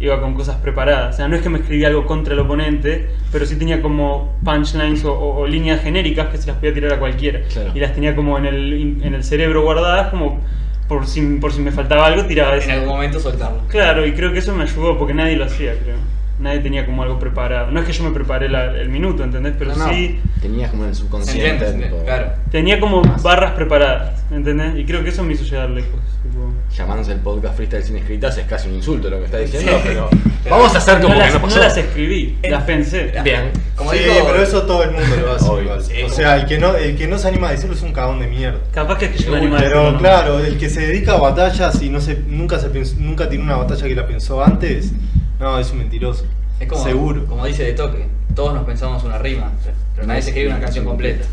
iba 0.01 0.19
con 0.21 0.33
cosas 0.33 0.57
preparadas, 0.57 1.15
o 1.15 1.17
sea, 1.17 1.27
no 1.29 1.35
es 1.35 1.41
que 1.41 1.49
me 1.49 1.59
escribía 1.59 1.87
algo 1.87 2.05
contra 2.05 2.33
el 2.33 2.39
oponente, 2.39 3.09
pero 3.31 3.45
sí 3.45 3.55
tenía 3.57 3.81
como 3.81 4.35
punchlines 4.43 5.03
o, 5.05 5.13
o- 5.13 5.39
o 5.39 5.47
líneas 5.47 5.81
genéricas 5.81 6.27
que 6.27 6.37
se 6.37 6.47
las 6.47 6.57
podía 6.57 6.73
tirar 6.73 6.93
a 6.93 6.99
cualquiera 6.99 7.41
Claro. 7.53 7.71
y 7.75 7.79
las 7.79 7.93
tenía 7.93 8.15
como 8.15 8.37
en 8.37 8.45
el, 8.45 8.99
en 9.03 9.13
el 9.13 9.23
cerebro 9.23 9.61
guardadas 9.63 10.09
como 10.09 10.41
por 10.87 11.05
si, 11.05 11.21
por 11.39 11.53
si 11.53 11.61
me 11.61 11.71
faltaba 11.71 12.07
algo 12.07 12.25
tiraba 12.25 12.55
eso. 12.55 12.67
En 12.69 12.75
algún 12.79 12.89
momento 12.89 13.19
soltarlo. 13.19 13.61
Claro, 13.67 14.07
y 14.07 14.13
creo 14.13 14.33
que 14.33 14.39
eso 14.39 14.55
me 14.55 14.63
ayudó 14.63 14.97
porque 14.97 15.13
nadie 15.13 15.35
lo 15.35 15.45
hacía, 15.45 15.73
creo. 15.83 15.97
Nadie 16.39 16.59
tenía 16.59 16.85
como 16.85 17.03
algo 17.03 17.19
preparado. 17.19 17.71
No 17.71 17.79
es 17.79 17.85
que 17.85 17.93
yo 17.93 18.03
me 18.03 18.11
preparé 18.11 18.49
la- 18.49 18.71
el 18.79 18.89
minuto, 18.89 19.23
¿entendés? 19.23 19.53
Pero 19.57 19.75
No, 19.75 19.87
no, 19.87 19.93
sí 19.93 20.19
Tenías 20.41 20.69
como 20.71 20.83
en 20.83 20.89
el 20.89 20.95
¿Se 20.95 21.01
subconsciente. 21.01 21.91
Claro. 22.05 22.31
tenía 22.49 22.79
como 22.79 23.01
Más. 23.03 23.21
barras 23.21 23.51
preparadas, 23.51 24.23
¿entendés? 24.31 24.77
Y 24.77 24.85
creo 24.85 25.03
que 25.03 25.09
eso 25.09 25.23
me 25.23 25.33
hizo 25.33 25.43
llegar 25.43 25.69
lejos. 25.69 25.99
tipo. 26.23 26.53
Llamándose 26.77 27.13
el 27.13 27.19
podcast 27.19 27.55
freestyle 27.55 27.83
sin 27.83 27.97
escritas 27.97 28.37
es 28.37 28.45
casi 28.45 28.69
un 28.69 28.75
insulto 28.75 29.09
lo 29.09 29.19
que 29.19 29.25
está 29.25 29.37
diciendo, 29.39 29.71
Sí. 29.73 29.79
pero 29.85 30.09
Pero 30.43 30.55
vamos 30.55 30.73
a 30.73 30.77
hacer 30.77 30.95
como 31.01 31.09
no, 31.09 31.13
que 31.15 31.19
las, 31.19 31.33
no 31.41 31.47
no 31.47 31.55
las 31.57 31.75
escribí, 31.77 32.37
las 32.43 32.63
pensé. 32.63 33.11
Bien. 33.23 33.51
Como 33.75 33.91
sí, 33.91 33.99
pero 34.05 34.41
eso 34.41 34.63
todo 34.63 34.83
el 34.83 34.91
mundo 34.91 35.15
lo 35.21 35.31
hace 35.33 35.45
Obvio. 35.49 35.63
igual. 35.63 35.83
Sí, 35.83 36.01
o 36.03 36.09
sea, 36.09 36.37
el 36.37 36.45
que, 36.45 36.57
no, 36.57 36.75
el 36.75 36.95
que 36.95 37.07
no 37.07 37.17
se 37.17 37.27
anima 37.27 37.49
a 37.49 37.51
decirlo 37.51 37.75
es 37.75 37.81
un 37.81 37.91
cagón 37.91 38.19
de 38.21 38.27
mierda. 38.27 38.59
Capaz 38.71 38.97
que 38.97 39.05
es 39.05 39.11
que 39.11 39.23
yo 39.23 39.31
me 39.31 39.37
animo 39.39 39.55
a 39.55 39.59
Pero 39.59 39.69
decirlo, 39.79 39.91
¿no? 39.93 39.99
claro, 39.99 40.39
el 40.39 40.57
que 40.57 40.69
se 40.69 40.87
dedica 40.87 41.13
a 41.13 41.17
batallas 41.17 41.81
y 41.81 41.89
no 41.89 41.99
se, 41.99 42.15
nunca, 42.27 42.57
se 42.59 42.69
pensó- 42.69 42.95
nunca 42.99 43.27
tiene 43.27 43.43
una 43.43 43.57
batalla 43.57 43.85
que 43.87 43.95
la 43.95 44.07
pensó 44.07 44.41
antes, 44.43 44.93
no, 45.39 45.57
es 45.59 45.71
un 45.71 45.79
mentiroso. 45.79 46.25
Es 46.59 46.67
como, 46.67 46.83
Seguro. 46.83 47.25
como 47.25 47.45
dice 47.45 47.63
de 47.63 47.73
toque, 47.73 48.07
todos 48.35 48.53
nos 48.53 48.65
pensamos 48.65 49.03
una 49.03 49.17
rima, 49.17 49.51
pero 49.95 50.07
nadie 50.07 50.21
se 50.21 50.29
escribe 50.29 50.49
una 50.49 50.59
canción 50.59 50.85
completa. 50.85 51.25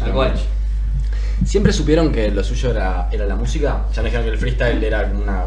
Tal 0.00 0.12
cual. 0.12 0.34
¿Siempre 1.44 1.72
supieron 1.72 2.10
que 2.10 2.30
lo 2.32 2.42
suyo 2.42 2.70
era, 2.72 3.08
era 3.12 3.24
la 3.24 3.36
música? 3.36 3.84
Ya 3.94 4.02
me 4.02 4.06
dijeron 4.08 4.26
que 4.26 4.32
el 4.32 4.38
freestyle 4.38 4.82
era 4.82 5.08
como 5.08 5.22
una- 5.22 5.44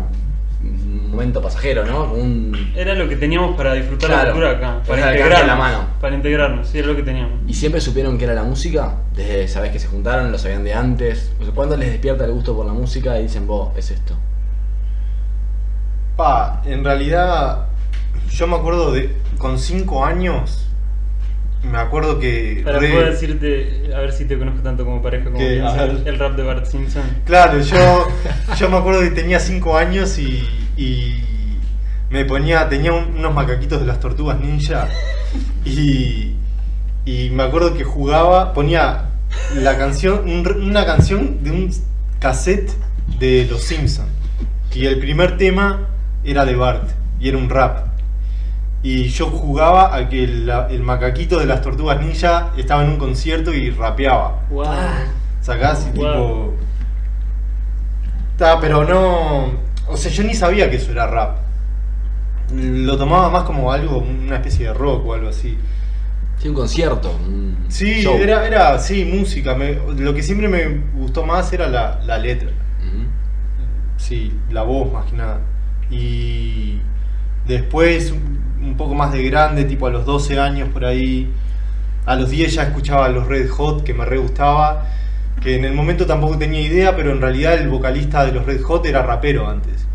un 0.63 1.11
momento 1.11 1.41
pasajero, 1.41 1.83
¿no? 1.85 2.07
Como 2.07 2.21
un... 2.21 2.71
Era 2.75 2.93
lo 2.93 3.09
que 3.09 3.17
teníamos 3.17 3.57
para 3.57 3.73
disfrutar 3.73 4.09
Claro. 4.09 4.23
la 4.27 4.31
cultura 4.31 4.51
acá, 4.51 4.83
para 4.87 5.07
de 5.07 5.11
integrarnos. 5.17 5.47
la 5.47 5.55
mano. 5.55 5.85
Para 5.99 6.15
integrarnos, 6.15 6.67
sí, 6.69 6.77
era 6.79 6.87
lo 6.87 6.95
que 6.95 7.03
teníamos. 7.03 7.39
¿Y 7.47 7.53
siempre 7.55 7.81
supieron 7.81 8.17
que 8.17 8.23
era 8.23 8.33
la 8.35 8.43
música? 8.43 8.95
Desde, 9.13 9.47
¿sabés 9.49 9.71
que 9.71 9.79
se 9.79 9.87
juntaron? 9.87 10.31
¿Lo 10.31 10.37
sabían 10.37 10.63
de 10.63 10.73
antes? 10.73 11.33
O 11.41 11.43
sea, 11.43 11.53
¿Cuándo 11.53 11.75
les 11.75 11.89
despierta 11.89 12.23
el 12.23 12.31
gusto 12.31 12.55
por 12.55 12.65
la 12.65 12.73
música 12.73 13.19
y 13.19 13.23
dicen, 13.23 13.45
vos, 13.47 13.71
es 13.75 13.91
esto? 13.91 14.15
Pa, 16.15 16.61
en 16.65 16.83
realidad, 16.83 17.65
yo 18.31 18.47
me 18.47 18.55
acuerdo 18.55 18.91
de, 18.91 19.15
con 19.37 19.59
5 19.59 20.05
años, 20.05 20.67
me 21.63 21.77
acuerdo 21.77 22.19
que... 22.19 22.61
Para 22.63 22.79
re- 22.79 22.89
poder 22.91 23.11
decirte, 23.11 23.91
a 23.95 23.99
ver 23.99 24.11
si 24.11 24.25
te 24.25 24.37
conozco 24.37 24.61
tanto 24.61 24.83
como 24.85 25.01
pareja 25.01 25.25
como 25.25 25.37
el 26.05 26.17
rap 26.19 26.35
de 26.35 26.43
Bart 26.43 26.65
Simpson. 26.65 27.03
Claro, 27.25 27.59
yo, 27.59 28.07
yo 28.57 28.69
me 28.69 28.77
acuerdo 28.77 29.01
que 29.01 29.11
tenía 29.11 29.39
5 29.39 29.77
años 29.77 30.17
y, 30.17 30.47
y 30.75 31.21
me 32.09 32.25
ponía, 32.25 32.67
tenía 32.69 32.93
un- 32.93 33.15
unos 33.17 33.33
macaquitos 33.33 33.79
de 33.79 33.85
las 33.85 33.99
tortugas 33.99 34.39
ninja 34.39 34.87
y, 35.65 36.33
y 37.05 37.29
me 37.31 37.43
acuerdo 37.43 37.73
que 37.75 37.83
jugaba, 37.83 38.53
ponía 38.53 39.05
la 39.55 39.77
canción, 39.77 40.23
una 40.27 40.85
canción 40.85 41.43
de 41.43 41.51
un 41.51 41.71
cassette 42.19 42.71
de 43.19 43.45
Los 43.49 43.63
Simpsons 43.63 44.09
y 44.73 44.85
el 44.85 44.99
primer 44.99 45.37
tema 45.37 45.87
era 46.23 46.43
de 46.45 46.55
Bart 46.55 46.89
y 47.19 47.29
era 47.29 47.37
un 47.37 47.49
rap. 47.49 47.90
Y 48.83 49.09
yo 49.09 49.27
jugaba 49.27 49.95
a 49.95 50.09
que 50.09 50.23
el, 50.23 50.49
el 50.69 50.81
macaquito 50.81 51.37
de 51.39 51.45
las 51.45 51.61
tortugas 51.61 51.99
ninja 52.01 52.51
estaba 52.57 52.83
en 52.83 52.89
un 52.91 52.97
concierto 52.97 53.53
y 53.53 53.69
rapeaba. 53.69 54.39
Wow. 54.49 54.65
Sacás 55.41 55.87
y 55.93 55.97
Wow. 55.97 56.11
tipo. 56.13 56.53
Ta, 58.37 58.59
pero 58.59 58.83
no. 58.85 59.51
O 59.87 59.97
sea, 59.97 60.11
yo 60.11 60.23
ni 60.23 60.33
sabía 60.33 60.69
que 60.69 60.77
eso 60.77 60.91
era 60.91 61.05
rap. 61.07 61.37
Lo 62.55 62.97
tomaba 62.97 63.29
más 63.29 63.43
como 63.43 63.71
algo, 63.71 63.99
una 63.99 64.35
especie 64.37 64.67
de 64.67 64.73
rock 64.73 65.05
o 65.05 65.13
algo 65.13 65.29
así. 65.29 65.57
Sí, 66.37 66.49
un 66.49 66.55
concierto. 66.55 67.11
un 67.23 67.65
Sí, 67.67 68.01
show. 68.01 68.17
era, 68.17 68.45
era, 68.47 68.79
sí, 68.79 69.05
música. 69.05 69.53
me- 69.55 69.75
lo 69.97 70.13
que 70.13 70.23
siempre 70.23 70.47
me 70.47 70.81
gustó 70.95 71.23
más 71.25 71.53
era 71.53 71.67
la, 71.67 72.01
la 72.03 72.17
letra. 72.17 72.49
Sí, 73.97 74.33
la 74.49 74.63
voz 74.63 74.91
más 74.91 75.05
que 75.05 75.15
nada. 75.15 75.39
Y 75.91 76.79
después, 77.45 78.13
un 78.61 78.75
poco 78.77 78.93
más 78.93 79.11
de 79.11 79.23
grande, 79.23 79.63
tipo 79.65 79.87
a 79.87 79.89
los 79.91 80.05
12 80.05 80.39
años 80.39 80.69
por 80.69 80.85
ahí, 80.85 81.29
a 82.05 82.15
los 82.15 82.29
10 82.29 82.53
ya 82.55 82.63
escuchaba 82.63 83.09
los 83.09 83.27
Red 83.27 83.49
Hot, 83.49 83.83
que 83.83 83.93
me 83.93 84.05
re 84.05 84.17
gustaba, 84.17 84.87
que 85.41 85.55
en 85.55 85.65
el 85.65 85.73
momento 85.73 86.05
tampoco 86.05 86.37
tenía 86.37 86.61
idea, 86.61 86.95
pero 86.95 87.11
en 87.11 87.21
realidad 87.21 87.55
el 87.55 87.69
vocalista 87.69 88.25
de 88.25 88.31
los 88.33 88.45
Red 88.45 88.61
Hot 88.61 88.85
era 88.85 89.01
rapero 89.03 89.47
antes. 89.49 89.85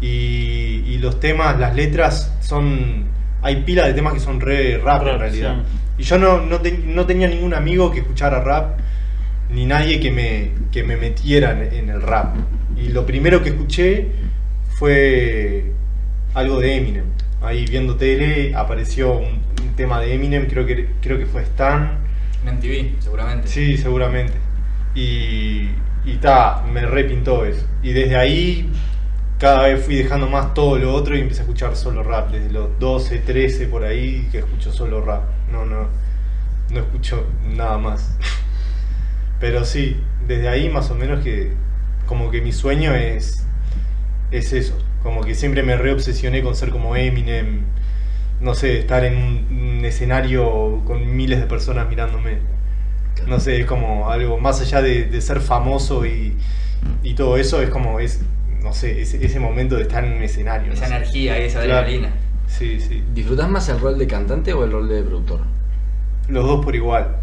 Y, 0.00 0.84
y 0.86 0.98
los 0.98 1.18
temas, 1.20 1.58
las 1.58 1.74
letras 1.74 2.32
son... 2.40 3.04
Hay 3.42 3.62
pila 3.62 3.86
de 3.86 3.94
temas 3.94 4.14
que 4.14 4.20
son 4.20 4.40
re 4.40 4.78
rap, 4.78 5.02
en 5.02 5.18
realidad. 5.18 5.54
sí. 5.64 5.78
Y 5.98 6.02
yo 6.02 6.18
no, 6.18 6.40
no, 6.40 6.60
te- 6.60 6.76
no 6.84 7.06
tenía 7.06 7.26
ningún 7.28 7.54
amigo 7.54 7.90
que 7.90 8.00
escuchara 8.00 8.40
rap, 8.42 8.78
ni 9.50 9.64
nadie 9.66 9.98
que 10.00 10.10
me, 10.10 10.50
que 10.72 10.82
me 10.82 10.96
metiera 10.96 11.52
en, 11.52 11.72
en 11.72 11.88
el 11.90 12.02
rap. 12.02 12.36
Y 12.76 12.88
lo 12.88 13.06
primero 13.06 13.42
que 13.42 13.50
escuché 13.50 14.08
fue 14.78 15.72
algo 16.34 16.60
de 16.60 16.76
Eminem. 16.76 17.04
Ahí 17.42 17.66
viendo 17.66 17.96
tele 17.96 18.54
apareció 18.54 19.18
un, 19.18 19.42
un 19.62 19.76
tema 19.76 20.00
de 20.00 20.14
Eminem, 20.14 20.46
creo 20.48 20.66
que, 20.66 20.90
creo 21.00 21.18
que 21.18 21.26
fue 21.26 21.42
Stan. 21.42 21.98
En 22.44 22.56
MTV, 22.56 23.00
seguramente. 23.00 23.48
Sí, 23.48 23.76
seguramente. 23.76 24.34
Y, 24.94 25.68
y 26.04 26.16
ta, 26.20 26.64
me 26.72 26.80
repintó 26.86 27.44
eso. 27.44 27.66
Y 27.82 27.92
desde 27.92 28.16
ahí 28.16 28.70
cada 29.38 29.66
vez 29.66 29.84
fui 29.84 29.96
dejando 29.96 30.28
más 30.28 30.54
todo 30.54 30.78
lo 30.78 30.94
otro 30.94 31.16
y 31.16 31.20
empecé 31.20 31.40
a 31.40 31.44
escuchar 31.44 31.76
solo 31.76 32.02
rap. 32.02 32.30
Desde 32.30 32.50
los 32.50 32.78
12, 32.78 33.18
13 33.18 33.66
por 33.66 33.84
ahí 33.84 34.28
que 34.32 34.38
escucho 34.38 34.72
solo 34.72 35.04
rap. 35.04 35.24
No, 35.52 35.66
no, 35.66 35.88
no 36.70 36.80
escucho 36.80 37.26
nada 37.54 37.78
más. 37.78 38.16
Pero 39.40 39.64
sí, 39.64 40.00
desde 40.26 40.48
ahí 40.48 40.70
más 40.70 40.90
o 40.90 40.94
menos 40.94 41.22
que 41.22 41.52
como 42.06 42.30
que 42.30 42.40
mi 42.40 42.52
sueño 42.52 42.94
es, 42.94 43.45
es 44.30 44.52
eso. 44.52 44.76
Como 45.02 45.22
que 45.22 45.34
siempre 45.34 45.62
me 45.62 45.76
reobsesioné 45.76 46.42
con 46.42 46.56
ser 46.56 46.70
como 46.70 46.96
Eminem. 46.96 47.60
No 48.40 48.54
sé, 48.54 48.78
estar 48.78 49.04
en 49.04 49.16
un, 49.16 49.78
un 49.78 49.84
escenario 49.84 50.82
con 50.84 51.16
miles 51.16 51.40
de 51.40 51.46
personas 51.46 51.88
mirándome. 51.88 52.38
No 53.26 53.40
sé, 53.40 53.60
es 53.60 53.66
como 53.66 54.10
algo 54.10 54.38
más 54.38 54.60
allá 54.60 54.82
de, 54.82 55.04
de 55.06 55.20
ser 55.20 55.40
famoso 55.40 56.04
y, 56.06 56.36
y 57.02 57.14
todo 57.14 57.36
eso, 57.38 57.62
es 57.62 57.70
como, 57.70 57.98
es, 58.00 58.20
no 58.62 58.72
sé, 58.74 59.00
ese, 59.00 59.24
ese 59.24 59.40
momento 59.40 59.76
de 59.76 59.82
estar 59.82 60.04
en 60.04 60.14
un 60.14 60.22
escenario. 60.22 60.72
Esa 60.72 60.82
no 60.82 60.88
sé. 60.88 60.96
energía, 60.96 61.38
esa 61.38 61.62
Claro. 61.62 61.86
adrenalina. 61.86 62.10
Sí, 62.46 62.80
sí. 62.80 63.02
¿Disfrutás 63.14 63.48
más 63.48 63.68
el 63.68 63.80
rol 63.80 63.98
de 63.98 64.06
cantante 64.06 64.52
o 64.52 64.64
el 64.64 64.72
rol 64.72 64.88
de 64.88 65.02
productor? 65.02 65.40
Los 66.28 66.44
dos 66.46 66.64
por 66.64 66.74
igual. 66.74 67.16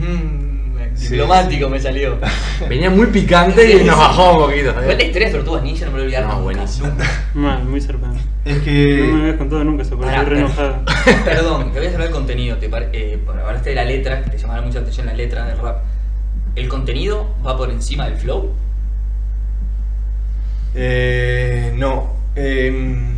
Mm, 0.00 0.54
Sí. 0.94 1.08
diplomático 1.10 1.68
me 1.68 1.80
salió. 1.80 2.18
Venía 2.68 2.88
muy 2.90 3.06
picante 3.06 3.78
y 3.80 3.84
nos 3.84 3.98
bajó 3.98 4.32
un 4.34 4.38
poquito. 4.46 4.70
Igual 4.70 4.96
la 4.96 5.02
historia 5.04 5.28
de 5.28 5.34
Tortugas 5.34 5.62
Ninja 5.64 5.86
no 5.86 5.90
me 5.92 5.98
lo 5.98 6.04
voy 6.04 6.14
a 6.14 6.18
olvidar 6.18 6.22
No, 6.22 6.28
nunca, 6.30 6.42
buenísimo. 6.44 6.88
Mal, 7.34 7.64
muy 7.64 7.80
zarpado. 7.80 8.14
Es 8.44 8.54
No 8.56 8.58
me 8.58 8.64
que... 8.64 9.12
habías 9.20 9.36
contado 9.36 9.64
nunca 9.64 9.82
eso, 9.82 9.96
porque 9.96 10.06
Pará, 10.12 10.22
estoy 10.22 10.36
re 10.36 10.48
pará. 10.48 10.66
enojado. 10.84 11.24
Perdón, 11.24 11.72
te 11.72 11.78
voy 11.78 11.86
a 11.88 11.90
hablar 11.90 12.02
del 12.02 12.10
contenido. 12.12 12.56
Te 12.58 12.68
pare- 12.68 12.90
eh, 12.92 13.18
hablaste 13.28 13.70
de 13.70 13.76
la 13.76 13.84
letra, 13.84 14.22
que 14.22 14.30
te 14.30 14.38
llamaba 14.38 14.60
mucha 14.62 14.78
atención 14.80 15.06
la 15.06 15.14
letra 15.14 15.46
del 15.46 15.58
rap. 15.58 15.78
¿El 16.54 16.68
contenido 16.68 17.34
va 17.44 17.56
por 17.56 17.70
encima 17.70 18.04
del 18.08 18.16
flow? 18.16 18.52
Eh, 20.74 21.72
no. 21.76 22.14
em, 22.36 23.14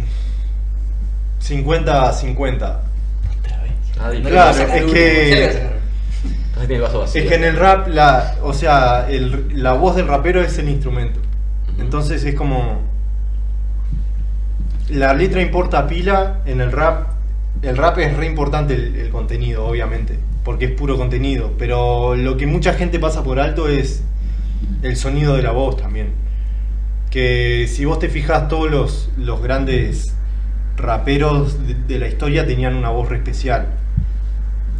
50 1.40 2.08
a 2.08 2.12
50. 2.12 2.80
Otra 3.38 3.62
vez. 3.62 3.72
Ah, 3.98 4.10
claro, 4.28 4.74
es 4.74 4.92
que- 4.92 5.75
tiene 6.60 6.76
el 6.76 6.82
vaso 6.82 7.00
vacío. 7.00 7.22
Es 7.22 7.28
que 7.28 7.34
en 7.34 7.44
el 7.44 7.56
rap, 7.56 7.88
la, 7.88 8.36
o 8.42 8.52
sea, 8.52 9.06
el- 9.08 9.62
la 9.62 9.72
voz 9.74 9.96
del 9.96 10.06
rapero 10.08 10.40
es 10.40 10.58
el 10.58 10.68
instrumento. 10.68 11.20
Entonces 11.78 12.24
es 12.24 12.34
como. 12.34 12.80
La 14.88 15.14
letra 15.14 15.42
importa 15.42 15.86
pila 15.86 16.40
en 16.46 16.60
el 16.60 16.70
rap. 16.72 17.08
El 17.62 17.76
rap 17.76 17.98
es 17.98 18.16
re 18.16 18.26
importante 18.26 18.74
el, 18.74 18.94
el 18.96 19.10
contenido, 19.10 19.66
obviamente, 19.66 20.18
porque 20.44 20.66
es 20.66 20.70
puro 20.72 20.96
contenido. 20.96 21.52
Pero 21.58 22.14
lo 22.14 22.36
que 22.36 22.46
mucha 22.46 22.74
gente 22.74 22.98
pasa 22.98 23.24
por 23.24 23.40
alto 23.40 23.68
es 23.68 24.02
el 24.82 24.96
sonido 24.96 25.34
de 25.36 25.42
la 25.42 25.50
voz 25.50 25.76
también. 25.76 26.12
Que 27.10 27.66
si 27.68 27.84
vos 27.84 27.98
te 27.98 28.08
fijas, 28.08 28.48
todos 28.48 28.70
los, 28.70 29.10
los 29.16 29.42
grandes 29.42 30.14
raperos 30.76 31.66
de, 31.66 31.74
de 31.74 31.98
la 31.98 32.06
historia 32.08 32.46
tenían 32.46 32.76
una 32.76 32.90
voz 32.90 33.08
re 33.08 33.16
especial. 33.16 33.66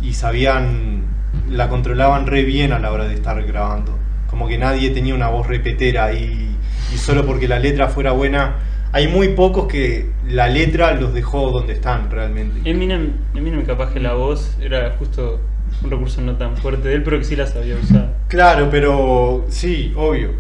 Y 0.02 0.12
sabían, 0.12 1.02
la 1.48 1.68
controlaban 1.68 2.26
re 2.26 2.44
bien 2.44 2.72
a 2.72 2.78
la 2.78 2.92
hora 2.92 3.06
de 3.06 3.14
estar 3.14 3.42
grabando. 3.44 3.96
Como 4.28 4.48
que 4.48 4.58
nadie 4.58 4.90
tenía 4.90 5.14
una 5.14 5.28
voz 5.28 5.46
repetera 5.46 6.12
y, 6.12 6.56
y 6.92 6.96
solo 6.96 7.24
porque 7.26 7.48
la 7.48 7.58
letra 7.58 7.88
fuera 7.88 8.12
buena. 8.12 8.56
Hay 8.92 9.08
muy 9.08 9.28
pocos 9.30 9.66
que 9.66 10.10
la 10.28 10.48
letra 10.48 10.92
los 10.94 11.12
dejó 11.12 11.50
donde 11.50 11.74
están 11.74 12.10
realmente. 12.10 12.68
Eminem, 12.68 13.12
Eminem 13.34 13.64
capaz 13.64 13.92
que 13.92 14.00
la 14.00 14.14
voz 14.14 14.56
era 14.60 14.94
justo 14.98 15.40
un 15.82 15.90
recurso 15.90 16.20
no 16.20 16.36
tan 16.36 16.56
fuerte 16.56 16.88
de 16.88 16.94
él, 16.94 17.02
pero 17.02 17.18
que 17.18 17.24
sí 17.24 17.36
la 17.36 17.46
sabía 17.46 17.76
usar. 17.76 18.14
Claro, 18.28 18.68
pero 18.70 19.44
sí, 19.48 19.92
obvio. 19.96 20.30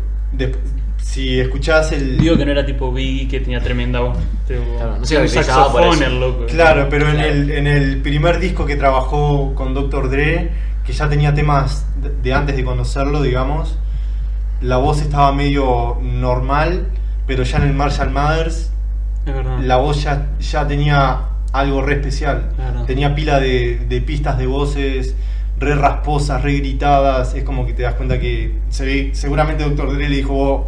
Si 0.98 1.38
escuchás 1.38 1.92
el. 1.92 2.18
Digo 2.18 2.36
que 2.36 2.44
no 2.44 2.52
era 2.52 2.66
tipo 2.66 2.92
Biggie 2.92 3.28
que 3.28 3.40
tenía 3.40 3.60
tremenda 3.60 4.00
voz. 4.00 4.18
Tipo, 4.46 4.60
Claro, 4.76 4.92
no 4.92 4.96
un 4.96 5.02
por 5.02 5.28
saxofón 5.28 6.02
el 6.02 6.20
loco. 6.20 6.46
Claro, 6.46 6.88
pero 6.90 7.08
en 7.08 7.20
el, 7.20 7.50
en 7.50 7.66
el 7.66 7.98
primer 7.98 8.38
disco 8.38 8.66
que 8.66 8.76
trabajó 8.76 9.54
con 9.54 9.72
Dr. 9.74 10.10
Dre, 10.10 10.50
que 10.86 10.92
ya 10.92 11.08
tenía 11.08 11.34
temas 11.34 11.86
de, 12.22 12.32
antes 12.32 12.56
de 12.56 12.64
conocerlo, 12.64 13.22
digamos, 13.22 13.78
la 14.60 14.76
voz 14.78 15.02
estaba 15.02 15.32
medio 15.32 15.98
normal, 16.02 16.88
pero 17.26 17.42
ya 17.42 17.58
en 17.58 17.64
el 17.64 17.74
Marshall 17.74 18.10
Mathers 18.10 18.72
la 19.66 19.76
voz 19.78 20.02
ya, 20.04 20.28
ya 20.38 20.66
tenía 20.68 21.20
algo 21.52 21.82
re 21.82 21.94
especial. 21.94 22.50
Tenía 22.86 23.14
pila 23.14 23.40
de, 23.40 23.78
de 23.88 24.00
pistas 24.00 24.38
de 24.38 24.46
voces, 24.46 25.16
re 25.58 25.74
rasposas, 25.74 26.42
re 26.42 26.54
gritadas. 26.58 27.34
Es 27.34 27.42
como 27.42 27.66
que 27.66 27.72
te 27.72 27.82
das 27.82 27.94
cuenta 27.94 28.20
que 28.20 28.58
se 28.68 28.84
ve, 28.86 29.10
seguramente 29.14 29.64
Dr. 29.64 29.94
Dre 29.94 30.08
le 30.08 30.16
dijo, 30.16 30.32
vos, 30.34 30.66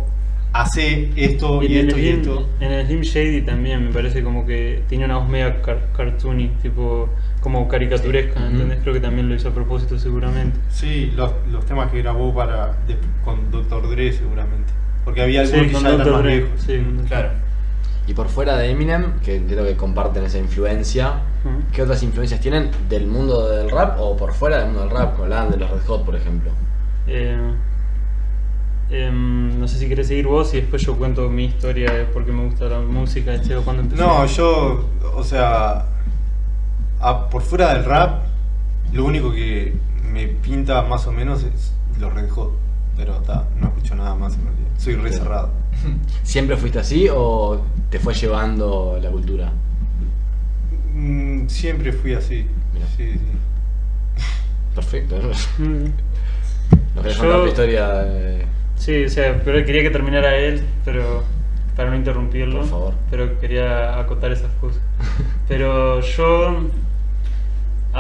hacé 0.53 1.11
esto 1.15 1.63
y, 1.63 1.79
esto 1.79 1.97
y 1.99 2.03
Slim, 2.09 2.21
esto. 2.21 2.49
en 2.61 2.73
el 2.73 2.87
Slim 2.87 3.01
Shady 3.03 3.43
también 3.43 3.85
me 3.87 3.93
parece 3.93 4.23
como 4.25 4.45
que 4.47 4.83
tenía 4.89 5.05
una 5.07 5.19
voz 5.19 5.29
media 5.29 5.63
car- 5.63 5.89
cartoony, 5.97 6.49
tipo 6.63 7.09
como 7.41 7.69
caricaturesca. 7.69 8.47
¿entendés? 8.47 8.79
Creo 8.83 8.95
que 8.95 9.01
también 9.01 9.29
lo 9.29 9.35
hizo 9.35 9.49
a 9.49 9.53
propósito 9.53 9.99
seguramente. 9.99 10.59
Sí, 10.71 11.13
los, 11.17 11.33
los 11.51 11.65
temas 11.67 11.91
que 11.91 12.03
grabó 12.03 12.35
para 12.35 12.75
de- 12.87 12.97
con 13.25 13.51
Dr. 13.51 13.89
Dre 13.91 14.13
seguramente. 14.13 14.73
Porque 15.05 15.23
había 15.23 15.41
algunos 15.43 15.67
Sí, 15.67 15.67
que 15.69 15.73
ya 15.81 15.89
eran 15.89 15.99
Dr. 15.99 16.13
más 16.13 16.23
Dre, 16.23 16.37
viejos. 16.39 16.61
sí. 16.61 16.87
Claro. 17.09 17.29
Y 18.07 18.15
por 18.15 18.29
fuera 18.29 18.57
de 18.57 18.71
Eminem, 18.71 19.21
que 19.23 19.37
entiendo 19.37 19.65
que 19.67 19.77
comparten 19.77 20.25
esa 20.25 20.39
influencia. 20.39 21.21
¿qué 21.73 21.83
otras 21.83 22.03
influencias 22.03 22.41
tienen 22.41 22.71
del 22.89 23.07
mundo 23.07 23.49
del 23.49 23.71
rap 23.71 23.97
o 24.01 24.17
por 24.17 24.33
fuera 24.35 24.59
del 24.59 24.67
mundo 24.67 24.81
del 24.83 24.91
rap? 24.91 25.13
Como 25.13 25.25
hablaban 25.25 25.51
de 25.51 25.57
los 25.59 25.71
Red 25.71 25.81
Hot, 25.87 26.05
por 26.05 26.17
ejemplo. 26.17 26.51
Eh, 27.07 27.39
em, 28.91 29.59
no 29.61 29.69
sé 29.69 29.79
si 29.79 29.89
querés 29.89 30.09
seguir 30.09 30.27
vos 30.27 30.53
y 30.55 30.61
después 30.61 30.83
yo 30.83 30.97
cuento 30.97 31.29
mi 31.29 31.45
historia 31.47 31.93
de 31.93 32.05
por 32.05 32.25
qué 32.25 32.33
me 32.33 32.45
gusta 32.45 32.67
la 32.67 32.81
música, 32.81 33.35
este, 33.35 33.55
cuando 33.57 33.83
empecé. 33.83 34.03
No, 34.03 34.25
yo, 34.27 34.89
o 35.15 35.23
sea, 35.23 35.87
a- 37.01 37.29
por 37.29 37.43
fuera 37.43 37.75
del 37.75 37.85
rap, 37.85 38.23
lo 38.93 39.05
único 39.05 39.33
que 39.33 39.75
me 40.13 40.27
pinta 40.29 40.83
más 40.83 41.07
o 41.07 41.13
menos 41.13 41.43
es 41.45 41.73
los 42.01 42.13
Red 42.15 42.29
Hot. 42.31 42.53
Pero 42.97 43.15
ta, 43.19 43.45
no 43.61 43.69
escucho 43.69 43.95
nada 43.95 44.15
más 44.15 44.35
en 44.35 44.45
realidad. 44.45 44.69
Soy 44.79 44.95
re 44.97 45.13
cerrado. 45.13 45.51
¿Siempre 46.25 46.57
fuiste 46.57 46.81
así 46.81 47.07
o 47.13 47.61
te 47.91 47.99
fue 48.01 48.13
llevando 48.15 48.99
la 49.01 49.11
cultura? 49.11 49.53
Mm, 50.95 51.47
siempre 51.49 51.93
fui 51.93 52.15
así. 52.15 52.47
Mira. 52.75 52.87
Sí, 52.97 53.13
sí. 53.13 54.25
Perfecto. 54.75 55.17
¿no? 55.21 55.29
Mm. 55.65 55.93
¿Nos 56.95 57.03
querés 57.05 57.19
contar 57.19 57.41
tu 57.41 57.47
historia? 57.47 57.89
de- 58.05 58.45
Sí, 58.77 59.05
o 59.05 59.09
sea, 59.09 59.41
pero 59.45 59.65
quería 59.65 59.83
que 59.83 59.91
terminara 59.91 60.37
él, 60.37 60.63
pero 60.85 61.23
para 61.77 61.91
no 61.91 61.97
interrumpirlo. 61.97 62.61
Por 62.61 62.69
favor. 62.69 62.95
Pero 63.11 63.39
quería 63.41 63.99
acotar 63.99 64.31
esas 64.33 64.51
cosas. 64.61 64.81
Pero 65.49 66.01
yo 66.01 66.61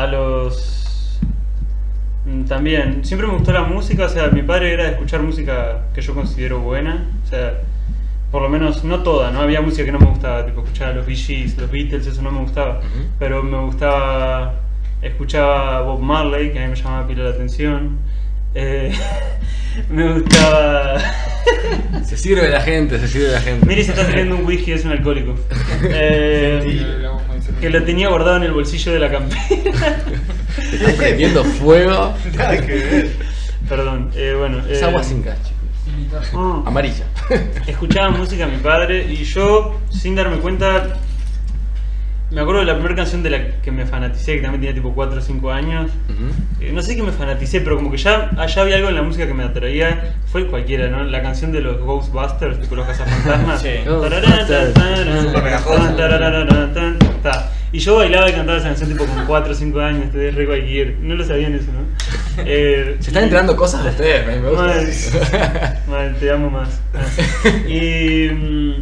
a 0.02 0.06
los 0.06 1.18
mm, 2.24 2.44
también 2.44 3.04
siempre 3.04 3.26
me 3.26 3.34
gustó 3.34 3.52
la 3.52 3.62
música, 3.62 4.06
o 4.06 4.08
sea, 4.08 4.28
mi 4.28 4.42
padre 4.42 4.72
era 4.72 4.84
de 4.84 4.90
escuchar 4.90 5.22
música 5.22 5.86
que 5.94 6.00
yo 6.00 6.14
considero 6.14 6.60
buena, 6.60 7.06
o 7.24 7.26
sea, 7.26 7.60
por 8.30 8.42
lo 8.42 8.48
menos 8.48 8.84
no 8.84 9.02
toda, 9.02 9.30
no 9.30 9.40
había 9.40 9.60
música 9.60 9.84
que 9.84 9.92
no 9.92 9.98
me 9.98 10.06
gustaba, 10.06 10.44
tipo 10.46 10.62
escuchar 10.62 10.88
a 10.88 10.94
los 10.94 11.06
Bee 11.06 11.16
Gees, 11.16 11.56
los 11.56 11.70
Beatles, 11.70 12.06
eso 12.06 12.22
no 12.22 12.30
me 12.30 12.40
gustaba, 12.40 12.78
Ujú. 12.78 13.08
pero 13.18 13.42
me 13.42 13.58
gustaba 13.60 14.54
escuchaba 15.02 15.78
a 15.78 15.80
Bob 15.82 16.00
Marley, 16.00 16.52
que 16.52 16.58
a 16.58 16.62
mí 16.62 16.68
me 16.68 16.76
llamaba 16.76 17.06
pila 17.06 17.24
la 17.24 17.30
atención. 17.30 17.98
Eh, 18.54 18.92
me 19.90 20.12
gustaba 20.12 20.98
Se 22.04 22.16
sirve 22.16 22.48
la 22.48 22.60
gente, 22.60 22.98
se 22.98 23.08
sirve 23.08 23.32
la 23.32 23.40
gente. 23.40 23.66
Miri 23.66 23.84
se 23.84 23.92
está 23.92 24.04
sirviendo 24.04 24.36
un 24.36 24.44
whisky, 24.44 24.72
es 24.72 24.84
un 24.84 24.92
alcohólico. 24.92 25.34
Eh. 25.82 27.00
Que 27.60 27.70
lo 27.70 27.82
tenía 27.82 28.08
guardado 28.08 28.36
en 28.36 28.44
el 28.44 28.52
bolsillo 28.52 28.92
de 28.92 28.98
la 28.98 29.10
campera. 29.10 29.42
Estás 30.72 30.92
prendiendo 30.94 31.44
fuego. 31.44 32.14
Nada 32.36 32.66
que 32.66 32.72
ver. 32.72 33.10
Perdón, 33.68 34.10
eh, 34.14 34.34
bueno. 34.38 34.58
Es 34.68 34.80
eh, 34.82 34.84
agua 34.84 35.02
sin 35.02 35.22
gas, 35.22 35.38
chicos. 35.42 36.28
ah, 36.34 36.62
Amarilla. 36.66 37.04
escuchaba 37.66 38.10
música 38.10 38.46
mi 38.46 38.58
padre 38.58 39.04
y 39.10 39.24
yo, 39.24 39.78
sin 39.90 40.14
darme 40.14 40.38
cuenta, 40.38 40.96
me 42.30 42.40
acuerdo 42.42 42.60
de 42.60 42.66
la 42.66 42.74
primera 42.74 42.94
canción 42.94 43.22
de 43.22 43.30
la 43.30 43.60
que 43.62 43.70
me 43.72 43.86
fanaticé, 43.86 44.36
que 44.36 44.42
también 44.42 44.60
tenía 44.60 44.74
tipo 44.74 44.92
4 44.94 45.18
o 45.18 45.20
5 45.20 45.50
años. 45.50 45.90
Eh, 46.60 46.72
no 46.72 46.82
sé 46.82 46.94
qué 46.96 47.02
me 47.02 47.12
fanaticé, 47.12 47.60
pero 47.60 47.76
como 47.76 47.90
que 47.90 47.96
ya 47.96 48.30
allá 48.36 48.62
había 48.62 48.76
algo 48.76 48.88
en 48.88 48.96
la 48.96 49.02
música 49.02 49.26
que 49.26 49.34
me 49.34 49.44
atraía. 49.44 50.14
Fue 50.26 50.46
cualquiera, 50.46 50.88
¿no? 50.88 51.04
La 51.04 51.22
canción 51.22 51.52
de 51.52 51.60
los 51.60 51.80
Ghostbusters, 51.80 52.60
tipo 52.60 52.74
los 52.76 52.86
cazafantasmas. 52.86 53.62
Sí. 53.62 53.70
Y 57.72 57.78
yo 57.80 57.96
bailaba 57.96 58.30
y 58.30 58.32
cantaba 58.32 58.58
esa 58.58 58.68
canción 58.68 58.88
tipo 58.90 59.04
con 59.04 59.26
4 59.26 59.52
o 59.52 59.54
5 59.54 59.80
años, 59.80 60.10
te 60.12 60.30
re 60.30 60.46
cualquier. 60.46 60.96
No 61.00 61.14
lo 61.14 61.24
sabían 61.24 61.54
eso, 61.54 61.66
¿no? 61.72 61.80
Eh, 62.46 62.96
Se 63.00 63.08
están 63.10 63.24
enterando 63.24 63.56
cosas 63.56 63.82
de 63.82 63.90
ustedes, 63.90 64.26
me 64.26 64.38
Mal, 64.52 64.86
gusta. 64.86 65.82
mal, 65.88 66.16
te 66.20 66.30
amo 66.30 66.50
más. 66.50 66.80
Ah. 66.94 67.00
Y, 67.68 68.28
mm, 68.32 68.72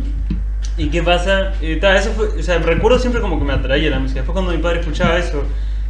¿Y 0.78 0.88
qué 0.90 1.02
pasa? 1.02 1.54
Eh, 1.62 1.76
ta, 1.80 1.96
eso 1.96 2.12
fue, 2.12 2.26
o 2.38 2.42
sea, 2.42 2.58
recuerdo 2.58 2.98
siempre 2.98 3.20
como 3.22 3.38
que 3.38 3.44
me 3.46 3.54
atraía 3.54 3.88
la 3.90 3.98
música. 3.98 4.20
Después 4.20 4.34
cuando 4.34 4.52
mi 4.52 4.58
padre 4.58 4.80
escuchaba 4.80 5.16
eso, 5.16 5.42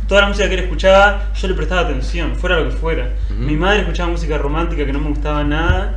toda 0.06 0.20
la 0.22 0.28
música 0.28 0.48
que 0.48 0.54
él 0.54 0.60
escuchaba, 0.60 1.30
yo 1.34 1.48
le 1.48 1.54
prestaba 1.54 1.80
atención, 1.82 2.36
fuera 2.36 2.60
lo 2.60 2.70
que 2.70 2.76
fuera. 2.76 3.10
Mi 3.36 3.56
madre 3.56 3.80
escuchaba 3.80 4.10
música 4.10 4.38
romántica 4.38 4.86
que 4.86 4.92
no 4.92 5.00
me 5.00 5.08
gustaba 5.08 5.42
nada, 5.42 5.96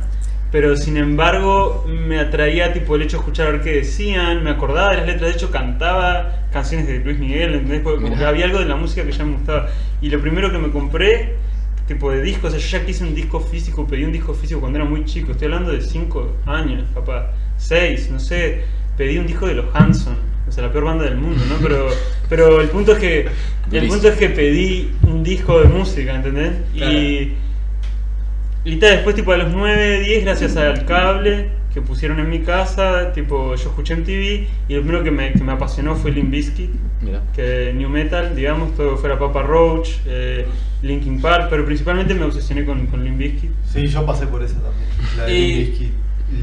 pero 0.50 0.76
sin 0.76 0.96
embargo 0.96 1.86
me 1.86 2.18
atraía 2.18 2.72
tipo 2.72 2.96
el 2.96 3.02
hecho 3.02 3.18
de 3.18 3.20
escuchar 3.20 3.46
a 3.46 3.50
ver 3.50 3.60
qué 3.60 3.72
decían, 3.72 4.42
me 4.42 4.50
acordaba 4.50 4.90
de 4.90 4.96
las 4.98 5.06
letras, 5.06 5.30
de 5.30 5.36
hecho 5.36 5.50
cantaba 5.50 6.46
canciones 6.52 6.88
de 6.88 6.98
Luis 6.98 7.18
Miguel, 7.18 7.54
¿entendés? 7.54 7.80
Porque 7.82 8.02
como 8.02 8.16
que 8.16 8.24
había 8.24 8.46
algo 8.46 8.58
de 8.58 8.64
la 8.64 8.76
música 8.76 9.04
que 9.04 9.12
ya 9.12 9.24
me 9.24 9.34
gustaba. 9.34 9.68
Y 10.00 10.08
lo 10.08 10.20
primero 10.20 10.50
que 10.50 10.58
me 10.58 10.70
compré 10.70 11.36
tipo 11.86 12.10
de 12.10 12.22
discos, 12.22 12.54
o 12.54 12.58
sea, 12.58 12.60
yo 12.60 12.78
ya 12.78 12.86
quise 12.86 13.04
un 13.04 13.14
disco 13.14 13.40
físico, 13.40 13.86
pedí 13.86 14.04
un 14.04 14.12
disco 14.12 14.32
físico 14.32 14.60
cuando 14.60 14.78
era 14.78 14.88
muy 14.88 15.04
chico, 15.04 15.32
estoy 15.32 15.46
hablando 15.46 15.72
de 15.72 15.82
5 15.82 16.36
años, 16.46 16.84
capaz, 16.94 17.30
6, 17.56 18.10
no 18.12 18.20
sé, 18.20 18.62
pedí 18.96 19.18
un 19.18 19.26
disco 19.26 19.48
de 19.48 19.54
los 19.54 19.66
Hanson, 19.74 20.14
o 20.48 20.52
sea, 20.52 20.64
la 20.66 20.72
peor 20.72 20.84
banda 20.84 21.04
del 21.04 21.16
mundo, 21.16 21.42
¿no? 21.48 21.56
Pero, 21.60 21.88
pero 22.28 22.60
el 22.60 22.68
punto 22.68 22.92
es 22.92 22.98
que 22.98 23.28
el 23.72 23.88
punto 23.88 24.08
es 24.08 24.16
que 24.16 24.28
pedí 24.28 24.92
un 25.02 25.24
disco 25.24 25.60
de 25.60 25.68
música, 25.68 26.14
¿entendés? 26.14 26.52
Claro. 26.74 26.92
Y 26.92 27.34
y 28.64 28.76
tal, 28.76 28.90
después 28.90 29.16
tipo 29.16 29.32
a 29.32 29.36
los 29.36 29.52
9, 29.52 30.00
10, 30.00 30.24
gracias 30.24 30.56
al 30.56 30.84
cable 30.84 31.48
que 31.72 31.80
pusieron 31.80 32.18
en 32.18 32.28
mi 32.28 32.40
casa, 32.40 33.12
tipo 33.12 33.54
yo 33.54 33.68
escuché 33.68 33.94
en 33.94 34.02
TV 34.04 34.46
y 34.68 34.74
lo 34.74 34.80
primero 34.82 35.04
que 35.04 35.10
me, 35.12 35.32
que 35.32 35.42
me 35.44 35.52
apasionó 35.52 35.94
fue 35.94 36.10
Limp 36.10 36.30
Bizkit 36.30 36.70
que 37.34 37.72
New 37.74 37.88
Metal, 37.88 38.34
digamos, 38.34 38.74
todo 38.74 38.96
fuera 38.96 39.18
Papa 39.18 39.42
Roach, 39.42 39.90
eh, 40.06 40.46
Linkin 40.82 41.20
Park, 41.20 41.46
pero 41.48 41.64
principalmente 41.64 42.12
me 42.14 42.24
obsesioné 42.24 42.64
con, 42.64 42.86
con 42.86 43.04
Limp 43.04 43.18
Bizkit. 43.18 43.50
Sí, 43.64 43.86
yo 43.86 44.04
pasé 44.04 44.26
por 44.26 44.42
esa 44.42 44.56
también. 44.60 44.88
La 45.16 45.24
de 45.26 45.32
Y- 45.34 45.54
Limp 45.54 45.68
Bizkit, 45.70 45.92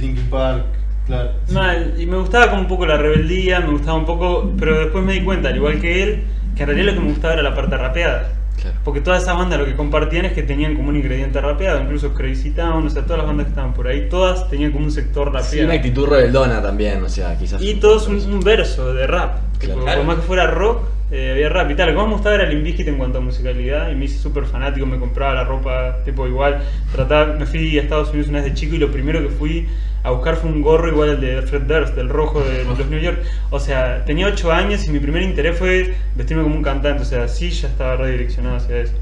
Linkin 0.02 0.30
Park, 0.30 0.66
claro. 1.06 1.32
sí. 1.46 1.54
Mal, 1.54 1.94
y 1.98 2.06
me 2.06 2.18
gustaba 2.18 2.50
como 2.50 2.62
un 2.62 2.68
poco 2.68 2.86
la 2.86 2.98
rebeldía, 2.98 3.60
me 3.60 3.70
gustaba 3.72 3.98
un 3.98 4.06
poco, 4.06 4.54
pero 4.58 4.80
después 4.80 5.04
me 5.04 5.14
di 5.14 5.22
cuenta, 5.22 5.50
al 5.50 5.58
igual 5.58 5.80
que 5.80 6.04
él, 6.04 6.24
que 6.56 6.64
en 6.64 6.70
realidad 6.70 6.88
lo 6.88 6.94
que 6.96 7.00
me 7.06 7.10
gustaba 7.12 7.34
era 7.34 7.44
la 7.44 7.54
parte 7.54 7.78
rapeada. 7.78 8.32
Claro. 8.62 8.78
Porque 8.84 9.02
todas 9.02 9.24
esas 9.24 9.38
bandas 9.38 9.60
lo 9.60 9.66
que 9.66 9.76
compartían 9.76 10.26
es 10.26 10.34
que 10.34 10.44
tenían 10.44 10.76
como 10.76 10.90
un 10.90 10.96
ingrediente 10.98 11.40
rapeado, 11.40 11.80
incluso 11.82 12.14
Crazy 12.14 12.52
Town, 12.52 12.86
o 12.86 12.90
sea, 12.90 13.04
todas 13.04 13.20
las 13.20 13.28
bandas 13.28 13.46
que 13.46 13.50
estaban 13.52 13.74
por 13.74 13.88
ahí, 13.88 14.10
todas 14.10 14.50
tenían 14.50 14.72
como 14.72 14.86
un 14.86 14.92
sector 14.92 15.28
Sí, 15.30 15.34
rapeado. 15.38 15.66
una 15.66 15.74
actitud 15.76 16.08
rebeldona 16.08 16.62
también, 16.62 17.04
o 17.04 17.10
sea, 17.10 17.38
quizás. 17.38 17.62
Y 17.62 17.76
todos 17.76 18.08
un, 18.08 18.16
un 18.18 18.40
verso 18.42 18.94
de 18.94 19.06
rap. 19.08 19.38
Tipo, 19.60 19.80
Claro. 19.82 20.00
Por 20.00 20.08
más 20.08 20.16
que 20.18 20.22
fuera 20.24 20.48
rock, 20.48 20.82
eh, 21.10 21.32
había 21.32 21.50
rap 21.50 21.72
y 21.72 21.76
tal. 21.76 21.88
Lo 21.88 21.94
que 21.94 21.98
más 22.00 22.08
me 22.08 22.14
gustaba 22.14 22.36
era 22.36 22.46
Limp 22.46 22.64
Bizkit 22.64 22.88
en 22.88 22.98
cuanto 22.98 23.20
a 23.20 23.22
musicalidad. 23.22 23.92
Y 23.92 23.96
me 23.96 24.06
hice 24.06 24.18
súper 24.18 24.46
fanático, 24.46 24.86
me 24.86 25.00
compraba 25.00 25.34
la 25.34 25.44
ropa 25.44 26.04
tipo 26.04 26.28
igual. 26.28 26.62
Trataba, 26.92 27.34
me 27.34 27.46
fui 27.46 27.78
a 27.78 27.82
Estados 27.82 28.10
Unidos 28.10 28.30
una 28.30 28.42
vez 28.42 28.52
de 28.52 28.54
chico 28.54 28.76
y 28.76 28.80
lo 28.80 28.92
primero 28.92 29.22
que 29.22 29.30
fui 29.30 29.68
a 30.04 30.12
buscar 30.12 30.36
fue 30.36 30.50
un 30.50 30.62
gorro 30.62 30.90
igual 30.90 31.10
al 31.10 31.22
de 31.22 31.42
Fred 31.42 31.64
Durst, 31.64 31.96
del 31.96 32.10
rojo 32.10 32.42
de 32.42 32.64
los 32.66 32.78
New 32.90 33.00
York. 33.00 33.20
O 33.50 33.60
sea, 33.60 34.04
tenía 34.06 34.28
8 34.28 34.52
años 34.52 34.86
y 34.88 34.92
mi 34.92 35.00
primer 35.00 35.22
interés 35.22 35.58
fue 35.58 35.96
vestirme 36.16 36.44
como 36.44 36.56
un 36.56 36.64
cantante. 36.64 37.04
O 37.04 37.06
sea, 37.06 37.28
sí, 37.28 37.50
ya 37.52 37.68
estaba 37.68 37.96
redireccionado 37.96 38.58
hacia 38.58 38.78
eso. 38.78 38.94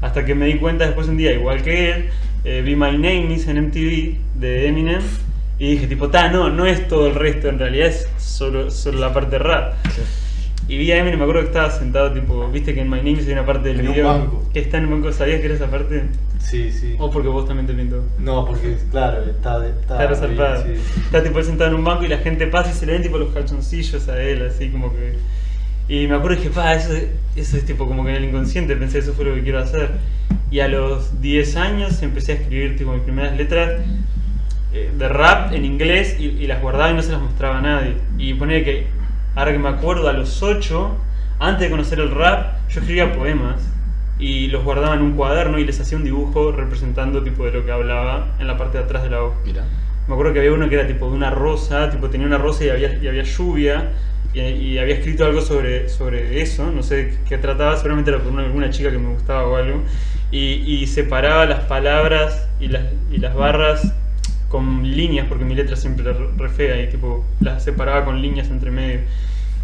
Hasta 0.00 0.24
que 0.24 0.34
me 0.34 0.46
di 0.46 0.56
cuenta 0.56 0.84
después 0.84 1.06
un 1.06 1.16
día, 1.16 1.32
igual 1.32 1.62
que 1.62 1.92
él, 1.92 2.08
eh, 2.44 2.62
vi 2.64 2.74
My 2.74 2.90
Name 2.92 3.32
Is 3.32 3.46
en 3.46 3.58
MTV 3.66 4.16
de 4.34 4.66
Eminem. 4.66 5.02
Y 5.60 5.72
dije, 5.72 5.86
tipo, 5.86 6.08
ta, 6.08 6.28
no, 6.28 6.50
no 6.50 6.66
es 6.66 6.88
todo 6.88 7.06
el 7.06 7.14
resto, 7.14 7.48
en 7.48 7.60
realidad 7.60 7.86
es 7.86 8.08
solo, 8.18 8.68
solo 8.68 8.98
la 8.98 9.12
parte 9.12 9.38
rap. 9.38 9.74
Y 10.68 10.78
vi 10.78 10.92
a 10.92 10.98
Eminem, 10.98 11.18
me 11.18 11.24
acuerdo 11.24 11.42
que 11.42 11.48
estaba 11.48 11.70
sentado, 11.70 12.12
tipo, 12.12 12.48
viste 12.48 12.72
que 12.72 12.80
en 12.80 12.88
My 12.88 12.98
Name 12.98 13.18
hay 13.18 13.32
una 13.32 13.44
parte 13.44 13.68
del 13.68 13.80
En 13.80 13.88
un 13.88 13.92
video 13.94 14.06
banco. 14.08 14.48
que 14.52 14.60
está 14.60 14.78
en 14.78 14.84
un 14.86 14.90
banco, 14.92 15.12
¿sabías 15.12 15.40
que 15.40 15.46
era 15.46 15.54
esa 15.56 15.66
parte? 15.70 16.04
Sí, 16.38 16.70
sí. 16.70 16.94
O 16.98 17.10
porque 17.10 17.28
vos 17.28 17.46
también 17.46 17.66
te 17.66 17.74
pintó. 17.74 18.04
No, 18.18 18.46
porque, 18.46 18.76
claro, 18.90 19.22
está, 19.24 19.66
está, 19.66 19.80
Está 19.94 20.06
resaltado. 20.06 20.62
sí. 20.64 20.72
Está 21.04 21.22
tipo 21.22 21.38
él 21.40 21.44
sentado 21.44 21.70
en 21.70 21.76
un 21.76 21.84
banco 21.84 22.04
y 22.04 22.08
la 22.08 22.18
gente 22.18 22.46
pasa 22.46 22.70
y 22.70 22.74
se 22.74 22.86
le 22.86 22.92
ven 22.92 23.02
tipo 23.02 23.18
los 23.18 23.32
calzoncillos 23.34 24.08
a 24.08 24.22
él, 24.22 24.46
así 24.46 24.68
como 24.70 24.92
que. 24.92 25.16
Y 25.88 26.06
me 26.06 26.14
acuerdo 26.14 26.36
que 26.36 26.44
dije, 26.44 26.54
pa, 26.54 26.74
eso, 26.74 26.92
eso 27.36 27.56
es 27.56 27.64
tipo 27.64 27.86
como 27.88 28.04
que 28.04 28.10
en 28.10 28.16
el 28.16 28.24
inconsciente 28.24 28.76
pensé 28.76 28.98
eso 28.98 29.12
fue 29.14 29.24
lo 29.24 29.34
que 29.34 29.42
quiero 29.42 29.58
hacer. 29.58 29.90
Y 30.50 30.60
a 30.60 30.68
los 30.68 31.20
10 31.20 31.56
años 31.56 32.02
empecé 32.02 32.32
a 32.32 32.34
escribir 32.36 32.76
tipo 32.76 32.92
mis 32.92 33.02
primeras 33.02 33.36
letras 33.36 33.82
eh, 34.72 34.90
de 34.96 35.08
rap 35.08 35.52
en 35.52 35.64
inglés 35.64 36.16
y, 36.18 36.26
y 36.26 36.46
las 36.46 36.62
guardaba 36.62 36.90
y 36.90 36.94
no 36.94 37.02
se 37.02 37.12
las 37.12 37.20
mostraba 37.20 37.58
a 37.58 37.62
nadie. 37.62 37.96
Y 38.16 38.34
ponía 38.34 38.64
que, 38.64 38.86
ahora 39.34 39.52
que 39.52 39.58
me 39.58 39.68
acuerdo, 39.68 40.08
a 40.08 40.12
los 40.12 40.42
8, 40.42 40.96
antes 41.38 41.62
de 41.62 41.70
conocer 41.70 42.00
el 42.00 42.10
rap, 42.10 42.56
yo 42.68 42.80
escribía 42.80 43.12
poemas 43.12 43.60
y 44.18 44.48
los 44.48 44.62
guardaba 44.62 44.94
en 44.94 45.02
un 45.02 45.12
cuaderno 45.12 45.58
y 45.58 45.64
les 45.64 45.80
hacía 45.80 45.98
un 45.98 46.04
dibujo 46.04 46.52
representando 46.52 47.22
tipo 47.22 47.44
de 47.44 47.52
lo 47.52 47.64
que 47.64 47.72
hablaba 47.72 48.28
en 48.38 48.46
la 48.46 48.56
parte 48.56 48.78
de 48.78 48.84
atrás 48.84 49.02
de 49.02 49.10
la 49.10 49.22
hoja. 49.22 49.36
Mira. 49.44 49.64
Me 50.06 50.14
acuerdo 50.14 50.32
que 50.32 50.40
había 50.40 50.52
uno 50.52 50.68
que 50.68 50.74
era 50.74 50.86
tipo 50.86 51.08
de 51.08 51.16
una 51.16 51.30
rosa, 51.30 51.90
tipo 51.90 52.10
tenía 52.10 52.26
una 52.26 52.38
rosa 52.38 52.64
y 52.64 52.68
había, 52.70 52.94
y 52.96 53.08
había 53.08 53.22
lluvia. 53.22 53.92
y, 54.34 54.40
y 54.40 54.78
había 54.78 54.94
escrito 54.96 55.24
algo 55.24 55.40
sobre, 55.40 55.88
sobre 55.88 56.40
eso, 56.40 56.70
no 56.70 56.82
sé 56.82 57.18
qué 57.28 57.38
trataba, 57.38 57.76
seguramente 57.76 58.10
era 58.10 58.20
por 58.20 58.32
una, 58.32 58.44
alguna 58.44 58.70
chica 58.70 58.90
que 58.90 58.98
me 58.98 59.12
gustaba 59.12 59.46
o 59.46 59.56
algo, 59.56 59.82
y, 60.30 60.38
y 60.38 60.86
separaba 60.86 61.44
las 61.46 61.64
palabras 61.64 62.48
y 62.60 62.68
las, 62.68 62.82
y 63.10 63.18
las 63.18 63.34
barras 63.34 63.94
con 64.52 64.82
líneas, 64.88 65.26
porque 65.28 65.44
mi 65.44 65.54
letra 65.56 65.74
siempre 65.76 66.04
era 66.08 66.16
re- 66.36 66.48
fea 66.50 66.80
y 66.82 66.88
tipo 66.90 67.24
las 67.40 67.64
separaba 67.64 68.04
con 68.04 68.20
líneas 68.22 68.50
entre 68.50 68.70
medio. 68.70 69.00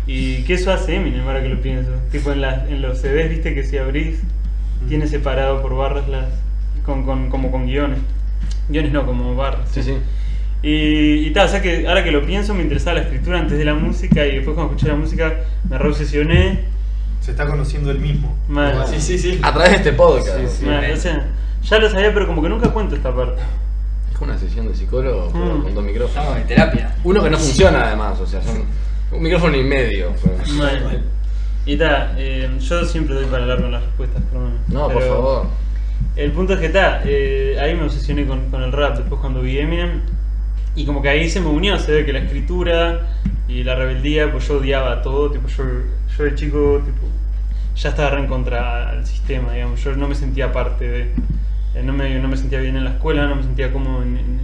Y 0.07 0.43
que 0.45 0.55
eso 0.55 0.73
hace 0.73 0.97
Eminem 0.97 1.27
ahora 1.27 1.43
que 1.43 1.51
lo 1.51 1.61
pienso. 1.61 1.91
Tipo 2.11 2.33
en, 2.33 2.41
las 2.41 2.67
en 2.71 2.81
los 2.81 2.99
CDs, 2.99 3.29
viste 3.29 3.55
que 3.55 3.63
si 3.63 3.77
abrís, 3.77 4.23
tiene 4.89 5.07
separado 5.07 5.61
por 5.61 5.77
barras 5.77 6.09
las. 6.09 6.25
Con, 6.87 7.05
con, 7.05 7.29
como 7.29 7.51
con 7.51 7.67
guiones. 7.67 7.99
Guiones 8.71 8.91
no, 8.93 9.05
como 9.05 9.37
barras. 9.37 9.69
Sí, 9.71 9.83
sí. 9.83 9.99
Y, 10.63 11.27
y 11.27 11.31
tal, 11.33 11.47
o 11.47 11.51
sea 11.51 11.61
que 11.61 11.87
ahora 11.87 12.03
que 12.03 12.11
lo 12.11 12.25
pienso 12.25 12.55
me 12.55 12.63
interesaba 12.63 12.97
la 12.99 13.03
escritura 13.05 13.39
antes 13.39 13.59
de 13.59 13.65
la 13.67 13.75
música 13.75 14.27
y 14.27 14.37
después 14.37 14.55
cuando 14.55 14.73
escuché 14.73 14.91
la 14.91 14.97
música 14.99 15.35
me 15.69 15.77
reobsesioné. 15.77 16.65
Se 17.21 17.33
está 17.33 17.47
conociendo 17.47 17.91
el 17.91 17.99
mismo. 18.01 18.35
Mal. 18.49 18.87
Sí, 18.89 19.01
sí, 19.01 19.19
sí. 19.19 19.39
A 19.43 19.53
través 19.53 19.71
de 19.73 19.77
este 19.77 19.93
podcast. 19.93 20.39
Sí, 20.39 20.47
sí. 20.61 20.65
Mal, 20.65 20.91
o 20.91 20.97
sea, 20.97 21.27
ya 21.63 21.79
lo 21.79 21.91
sabía 21.91 22.15
pero 22.15 22.27
como 22.27 22.43
que 22.43 22.49
nunca 22.49 22.71
cuento 22.73 22.97
esta 22.97 23.15
parte. 23.15 23.43
Es 24.19 24.23
una 24.23 24.37
sesión 24.37 24.67
de 24.67 24.75
psicólogo 24.75 25.31
pero 25.33 25.45
Mm. 25.45 25.63
con 25.63 25.75
dos 25.77 25.85
micrófonos. 25.85 26.17
Estamos 26.25 26.41
en 26.41 26.47
terapia. 26.49 26.95
Uno 27.05 27.23
que 27.23 27.31
no 27.31 27.39
funciona 27.39 27.87
además, 27.87 28.19
o 28.21 28.27
sea, 28.27 28.43
son 28.43 28.65
un 29.13 29.23
micrófono 29.23 29.57
y 29.57 29.63
medio. 29.63 30.13
pues. 30.21 30.51
Y 31.67 31.77
tal, 31.77 32.15
eh, 32.19 32.51
yo 32.59 32.85
siempre 32.85 33.15
doy 33.15 33.27
para 33.27 33.43
hablar 33.45 33.61
con 33.63 33.71
las 33.71 33.83
respuestas, 33.85 34.23
perdón. 34.33 34.59
No, 34.67 34.89
por 34.89 35.03
Pero- 35.03 35.15
favor. 35.15 35.47
El 36.17 36.33
punto 36.33 36.55
es 36.55 36.59
que 36.61 36.67
está, 36.67 37.03
eh, 37.05 37.57
ahí 37.61 37.75
me 37.77 37.85
obsesioné 37.85 38.27
con, 38.27 38.51
con 38.51 38.63
el 38.65 38.73
rap, 38.73 38.97
después 38.99 39.21
cuando 39.21 39.41
vi 39.41 39.59
Eminem, 39.59 40.01
y 40.75 40.85
como 40.85 41.01
que 41.01 41.09
ahí 41.11 41.29
se 41.31 41.41
me 41.41 41.47
unió, 41.49 41.79
se 41.79 41.93
ve 41.93 42.05
que 42.05 42.13
la 42.13 42.19
escritura 42.21 43.07
y 43.47 43.63
la 43.63 43.77
rebeldía, 43.77 44.33
pues 44.33 44.49
yo 44.49 44.59
odiaba 44.59 45.01
todo, 45.03 45.31
tipo 45.31 45.47
yo, 45.49 45.65
yo 46.17 46.25
de 46.25 46.35
chico, 46.35 46.83
tipo, 46.85 47.07
ya 47.77 47.91
estaba 47.91 48.11
re 48.11 48.21
en 48.21 48.27
contra 48.27 48.91
al 48.91 49.07
sistema, 49.07 49.53
digamos, 49.53 49.83
yo 49.85 49.95
no 49.95 50.09
me 50.09 50.15
sentía 50.17 50.51
parte 50.53 50.89
de, 50.89 51.13
no 51.83 51.93
me, 51.93 52.19
no 52.19 52.29
me 52.29 52.37
sentía 52.37 52.61
bien 52.61 52.77
en 52.77 52.85
la 52.85 52.91
escuela, 52.91 53.27
no 53.27 53.37
me 53.37 53.43
sentía 53.43 53.73
como 53.73 54.03
en, 54.03 54.17
en- 54.19 54.41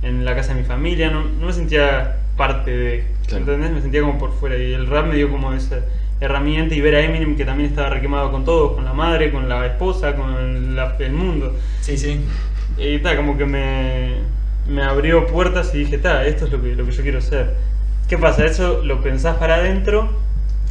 en 0.00 0.24
la 0.24 0.34
casa 0.36 0.54
de 0.54 0.60
mi 0.60 0.66
familia, 0.66 1.10
no, 1.10 1.24
no 1.24 1.46
me 1.46 1.52
sentía 1.52 2.16
parte 2.36 2.70
de, 2.70 3.04
Claro. 3.26 3.44
¿entendés? 3.44 3.70
Me 3.72 3.80
sentía 3.82 4.00
como 4.02 4.16
por 4.18 4.32
fuera, 4.32 4.56
y 4.56 4.72
el 4.72 4.86
rap 4.86 5.06
me 5.06 5.16
dio 5.16 5.28
como 5.30 5.52
esa 5.52 5.80
herramienta 6.20 6.74
y 6.74 6.80
ver 6.80 6.94
a 6.96 7.00
Eminem 7.00 7.36
que 7.36 7.44
también 7.44 7.68
estaba 7.70 7.90
requemado 7.90 8.30
con 8.30 8.44
todos, 8.44 8.74
con 8.74 8.84
la 8.84 8.92
madre, 8.92 9.30
con 9.32 9.48
la 9.48 9.66
esposa, 9.66 10.14
con 10.16 10.76
la- 10.76 10.96
el 10.98 11.12
mundo. 11.12 11.54
Sí, 11.80 11.96
sí. 11.98 12.20
Y 12.78 12.94
está, 12.96 13.16
como 13.16 13.36
que 13.36 13.44
me, 13.44 14.14
me 14.68 14.82
abrió 14.82 15.26
puertas 15.26 15.74
y 15.74 15.78
dije, 15.78 15.96
está, 15.96 16.24
esto 16.26 16.46
es 16.46 16.52
lo 16.52 16.62
que, 16.62 16.74
lo 16.76 16.84
que 16.86 16.92
yo 16.92 17.02
quiero 17.02 17.18
hacer. 17.18 17.54
¿Qué 18.08 18.16
pasa? 18.18 18.44
Eso 18.46 18.82
lo 18.84 19.00
pensás 19.02 19.36
para 19.36 19.56
adentro, 19.56 20.12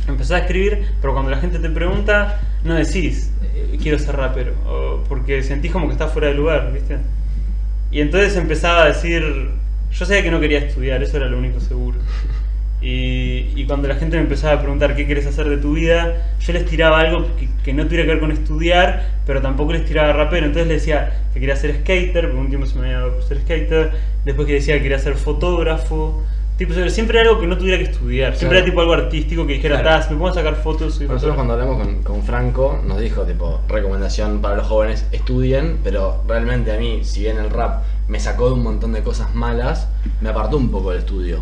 empezás 0.08 0.32
a 0.32 0.38
escribir, 0.40 0.88
pero 1.02 1.14
cuando 1.14 1.30
la 1.32 1.38
gente 1.38 1.60
te 1.60 1.70
pregunta, 1.70 2.40
no 2.68 2.76
decís, 2.76 3.32
eh, 3.56 3.78
quiero 3.82 3.98
ser 3.98 4.16
rapero, 4.16 4.54
porque 5.10 5.42
sentís 5.42 5.72
como 5.72 5.88
que 5.88 5.94
estás 5.94 6.12
fuera 6.14 6.28
de 6.28 6.36
lugar, 6.36 6.72
¿viste? 6.72 6.98
Y 7.92 8.02
entonces 8.02 8.36
empezaba 8.36 8.84
a 8.84 8.88
decir, 8.88 9.24
yo 9.92 10.06
sabía 10.06 10.22
que 10.22 10.32
no 10.32 10.40
quería 10.40 10.60
estudiar, 10.60 11.02
eso 11.02 11.18
era 11.18 11.28
lo 11.28 11.38
único 11.38 11.60
seguro. 11.60 11.98
Y, 12.80 13.54
y 13.56 13.66
cuando 13.66 13.88
la 13.88 13.96
gente 13.96 14.18
me 14.18 14.24
empezaba 14.24 14.54
a 14.54 14.62
preguntar 14.62 14.96
qué 14.96 15.06
quieres 15.08 15.26
hacer 15.26 15.50
de 15.50 15.58
tu 15.58 15.74
vida, 15.74 16.36
yo 16.40 16.54
les 16.54 16.66
tiraba 16.66 17.00
algo 17.00 17.26
que, 17.38 17.50
que 17.64 17.74
no 17.74 17.86
tuviera 17.86 18.04
que 18.04 18.12
ver 18.12 18.20
con 18.20 18.32
estudiar, 18.32 19.08
pero 19.26 19.42
tampoco 19.42 19.74
les 19.74 19.86
tiraba 19.86 20.14
rapero. 20.14 20.46
Entonces 20.46 20.68
les 20.68 20.82
decía 20.82 21.22
que 21.34 21.40
quería 21.40 21.56
ser 21.56 21.78
skater, 21.80 22.30
por 22.30 22.40
un 22.40 22.50
tiempo 22.50 22.68
se 22.68 22.78
me 22.78 22.86
había 22.86 23.00
dado 23.00 23.14
por 23.16 23.24
ser 23.24 23.40
skater. 23.42 23.92
Después 24.26 24.46
que 24.48 24.54
decía 24.54 24.76
que 24.76 24.84
quería 24.84 25.00
ser 25.00 25.16
fotógrafo. 25.16 26.24
Tipo, 26.58 26.74
siempre 26.90 27.20
algo 27.20 27.40
que 27.40 27.46
no 27.48 27.56
tuviera 27.58 27.78
que 27.78 27.84
estudiar. 27.92 28.36
Siempre 28.36 28.58
Claro. 28.58 28.58
era 28.58 28.66
tipo 28.66 28.82
algo 28.82 28.94
artístico 28.94 29.46
que 29.46 29.54
dijera, 29.54 29.80
Claro. 29.82 29.98
"Ta, 30.00 30.04
si 30.08 30.10
me 30.14 30.18
pongo 30.18 30.30
a 30.32 30.34
sacar 30.34 30.56
fotos. 30.56 31.00
Nosotros 31.00 31.08
fotógrafo". 31.22 31.36
cuando 31.36 31.54
hablamos 31.54 31.78
con, 31.86 32.04
con 32.04 32.24
Franco 32.24 32.80
nos 32.86 33.00
dijo 33.00 33.22
tipo 33.24 33.62
recomendación 33.70 34.40
para 34.42 34.56
los 34.56 34.66
jóvenes 34.68 35.06
estudien, 35.12 35.80
pero 35.84 36.24
realmente 36.28 36.72
a 36.72 36.78
mí, 36.80 37.02
si 37.04 37.22
bien 37.22 37.38
el 37.38 37.52
rap 37.52 37.84
me 38.08 38.20
sacó 38.20 38.48
de 38.48 38.54
un 38.54 38.64
montón 38.64 38.92
de 38.94 39.04
cosas 39.04 39.36
malas, 39.36 39.88
me 40.22 40.30
apartó 40.30 40.58
un 40.58 40.72
poco 40.72 40.90
del 40.90 41.00
estudio. 41.00 41.42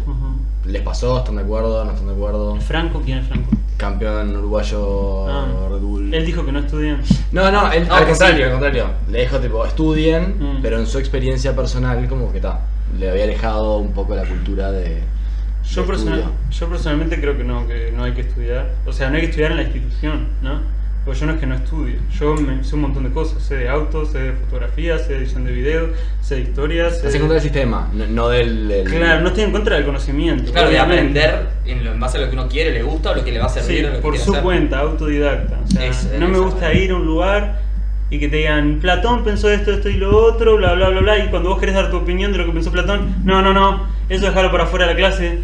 ¿Les 0.66 0.82
pasó? 0.82 1.20
¿Están 1.20 1.36
de 1.38 1.44
acuerdo? 1.44 1.86
¿No 1.86 1.92
están 1.92 2.08
de 2.08 2.14
acuerdo? 2.14 2.56
¿Franco? 2.60 3.02
¿Quién 3.06 3.20
es 3.20 3.28
Franco? 3.28 3.52
Campeón 3.78 4.36
uruguayo 4.36 5.28
Ah. 5.30 5.48
Red 5.70 5.80
Bull. 5.80 6.14
Él 6.14 6.26
dijo 6.26 6.44
que 6.46 6.52
no 6.52 6.60
estudian. 6.60 7.02
No, 7.32 7.52
no, 7.52 7.72
él, 7.72 7.88
Ah, 7.90 7.98
al 8.00 8.08
contrario, 8.08 8.38
sí. 8.38 8.44
al 8.44 8.52
contrario. 8.52 8.86
Le 9.10 9.22
dijo 9.22 9.38
tipo 9.40 9.66
estudien, 9.66 10.36
Mm. 10.40 10.62
pero 10.62 10.80
en 10.80 10.88
su 10.88 10.98
experiencia 10.98 11.56
personal 11.56 12.08
como 12.10 12.32
que 12.32 12.38
está. 12.38 12.62
Le 13.00 13.10
había 13.10 13.24
alejado 13.26 13.78
un 13.78 13.94
poco 13.94 14.16
la 14.16 14.24
cultura 14.26 14.72
de. 14.72 15.02
Yo, 15.68 15.82
de 15.82 15.88
personal- 15.88 16.24
yo 16.52 16.68
personalmente 16.70 17.20
creo 17.20 17.36
que 17.38 17.44
no, 17.44 17.68
que 17.68 17.92
no 17.96 18.04
hay 18.04 18.14
que 18.14 18.22
estudiar. 18.22 18.70
O 18.86 18.94
sea, 18.94 19.10
no 19.10 19.16
hay 19.16 19.22
que 19.22 19.28
estudiar 19.30 19.52
en 19.52 19.58
la 19.58 19.64
institución, 19.64 20.28
¿no? 20.42 20.62
Porque 21.04 21.20
yo 21.20 21.26
no 21.28 21.34
es 21.34 21.40
que 21.40 21.46
no 21.46 21.56
estudio. 21.56 21.96
Yo 22.20 22.34
me 22.36 22.64
sé 22.64 22.74
un 22.76 22.82
montón 22.82 23.04
de 23.04 23.12
cosas. 23.12 23.42
Sé 23.44 23.56
de 23.58 23.70
autos, 23.70 24.12
sé 24.12 24.20
de 24.20 24.32
fotografía, 24.34 24.98
sé 24.98 25.14
de 25.14 25.20
edición 25.20 25.44
de 25.46 25.52
video, 25.52 25.90
sé 26.22 26.36
de 26.36 26.42
historias. 26.42 26.92
sé 26.94 26.98
Estás 26.98 27.14
en 27.16 27.20
contra 27.22 27.34
del 27.36 27.44
sistema, 27.44 27.90
no, 27.94 28.08
no 28.08 28.30
del, 28.30 28.68
del- 28.68 28.88
Claro, 28.88 29.22
no 29.22 29.28
estoy 29.28 29.44
en 29.44 29.52
contra 29.52 29.76
del 29.76 29.86
conocimiento. 29.86 30.52
Claro, 30.52 30.70
de 30.70 30.80
aprender 30.80 31.48
en, 31.66 31.84
lo- 31.84 31.92
en 31.94 32.00
base 32.00 32.18
a 32.18 32.22
lo 32.22 32.28
que 32.30 32.34
uno 32.34 32.48
quiere, 32.48 32.72
le 32.72 32.82
gusta 32.84 33.12
o 33.12 33.16
lo 33.16 33.24
que 33.24 33.32
le 33.32 33.40
va 33.40 33.46
a 33.46 33.50
servir. 33.50 33.80
Sí, 33.80 33.84
o 33.86 33.88
lo 33.90 33.96
que 33.98 34.02
por 34.02 34.18
su 34.18 34.32
hacer. 34.32 34.44
cuenta, 34.44 34.80
autodidacta. 34.80 35.60
O 35.64 35.68
sea, 35.68 35.86
Es- 35.86 36.10
no 36.20 36.28
me 36.28 36.40
gusta 36.40 36.74
ir 36.74 36.92
a 36.92 36.96
un 36.96 37.06
lugar 37.06 37.62
y 38.10 38.20
que 38.20 38.28
te 38.28 38.38
digan, 38.38 38.80
Platón 38.80 39.24
pensó 39.24 39.50
esto, 39.50 39.72
esto 39.72 39.90
y 39.90 39.94
lo 39.96 40.16
otro, 40.16 40.58
bla, 40.58 40.74
bla, 40.74 40.90
bla, 40.90 41.02
bla, 41.02 41.18
y 41.20 41.30
cuando 41.30 41.50
vos 41.50 41.60
querés 41.60 41.76
dar 41.76 41.90
tu 41.90 41.98
opinión 41.98 42.32
de 42.32 42.38
lo 42.38 42.46
que 42.46 42.52
pensó 42.52 42.72
Platón, 42.72 43.16
no, 43.26 43.42
no, 43.42 43.54
no, 43.54 43.88
eso 44.10 44.26
dejarlo 44.26 44.52
para 44.52 44.66
afuera 44.66 44.86
de 44.88 44.94
la 44.94 44.98
clase. 44.98 45.40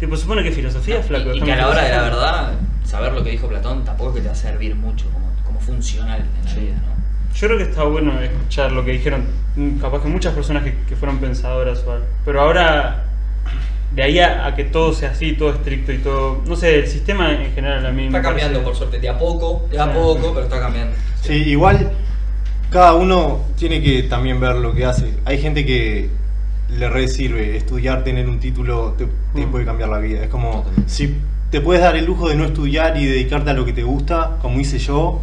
Tipo, 0.00 0.16
supone 0.16 0.42
que 0.42 0.50
filosofía, 0.52 1.02
flaco. 1.02 1.32
Y, 1.34 1.38
y 1.38 1.40
que 1.42 1.52
a 1.52 1.56
la 1.56 1.68
hora 1.68 1.82
de 1.84 1.90
la 1.90 2.02
verdad, 2.02 2.52
saber 2.84 3.12
lo 3.12 3.22
que 3.24 3.30
dijo 3.30 3.48
Platón 3.48 3.84
tampoco 3.84 4.10
es 4.10 4.16
que 4.16 4.20
te 4.22 4.26
va 4.28 4.32
a 4.32 4.36
servir 4.36 4.74
mucho 4.74 5.06
como, 5.12 5.32
como 5.44 5.60
funcional 5.60 6.20
en 6.40 6.44
la 6.44 6.54
vida, 6.54 6.74
¿no? 6.76 6.94
Yo 7.34 7.46
creo 7.48 7.58
que 7.58 7.64
está 7.64 7.82
bueno 7.84 8.20
escuchar 8.20 8.70
lo 8.72 8.84
que 8.84 8.92
dijeron, 8.92 9.24
mm, 9.56 9.78
capaz 9.78 10.02
que 10.02 10.08
muchas 10.08 10.34
personas 10.34 10.62
que, 10.62 10.74
que 10.88 10.94
fueron 10.96 11.18
pensadoras 11.18 11.82
o 11.86 11.92
algo. 11.92 12.06
Pero 12.24 12.40
ahora, 12.40 13.04
de 13.92 14.02
ahí 14.02 14.18
a, 14.20 14.46
a 14.46 14.54
que 14.54 14.64
todo 14.64 14.92
sea 14.92 15.10
así, 15.10 15.32
todo 15.32 15.50
estricto 15.50 15.90
y 15.92 15.98
todo. 15.98 16.42
No 16.46 16.54
sé, 16.54 16.78
el 16.80 16.86
sistema 16.86 17.32
en 17.32 17.52
general 17.52 17.84
a 17.86 17.90
mí 17.90 18.06
Está 18.06 18.18
me 18.18 18.22
cambiando, 18.24 18.58
parece- 18.60 18.64
por 18.70 18.76
suerte, 18.76 19.00
de 19.00 19.08
a 19.08 19.18
poco, 19.18 19.66
de 19.70 19.78
a 19.80 19.84
Sí. 19.86 19.90
poco, 19.94 20.32
pero 20.34 20.44
está 20.44 20.60
cambiando. 20.60 20.94
Sí, 21.22 21.32
igual 21.34 21.90
cada 22.74 22.94
uno 22.94 23.38
tiene 23.56 23.80
que 23.80 24.02
también 24.02 24.40
ver 24.40 24.56
lo 24.56 24.74
que 24.74 24.84
hace. 24.84 25.14
Hay 25.24 25.38
gente 25.38 25.64
que 25.64 26.10
le 26.76 26.88
re 26.88 27.06
sirve 27.06 27.56
estudiar, 27.56 28.02
tener 28.02 28.28
un 28.28 28.40
título, 28.40 28.96
te, 28.98 29.06
te 29.32 29.46
Mm. 29.46 29.50
puede 29.52 29.64
cambiar 29.64 29.90
la 29.90 29.98
vida. 29.98 30.24
Es 30.24 30.28
como 30.28 30.64
si 30.86 31.14
te 31.52 31.60
puedes 31.60 31.80
dar 31.80 31.94
el 31.94 32.04
lujo 32.04 32.28
de 32.28 32.34
no 32.34 32.44
estudiar 32.44 32.96
y 32.96 33.06
dedicarte 33.06 33.50
a 33.50 33.52
lo 33.54 33.64
que 33.64 33.72
te 33.72 33.84
gusta, 33.84 34.38
como 34.42 34.58
hice 34.58 34.80
yo. 34.80 35.20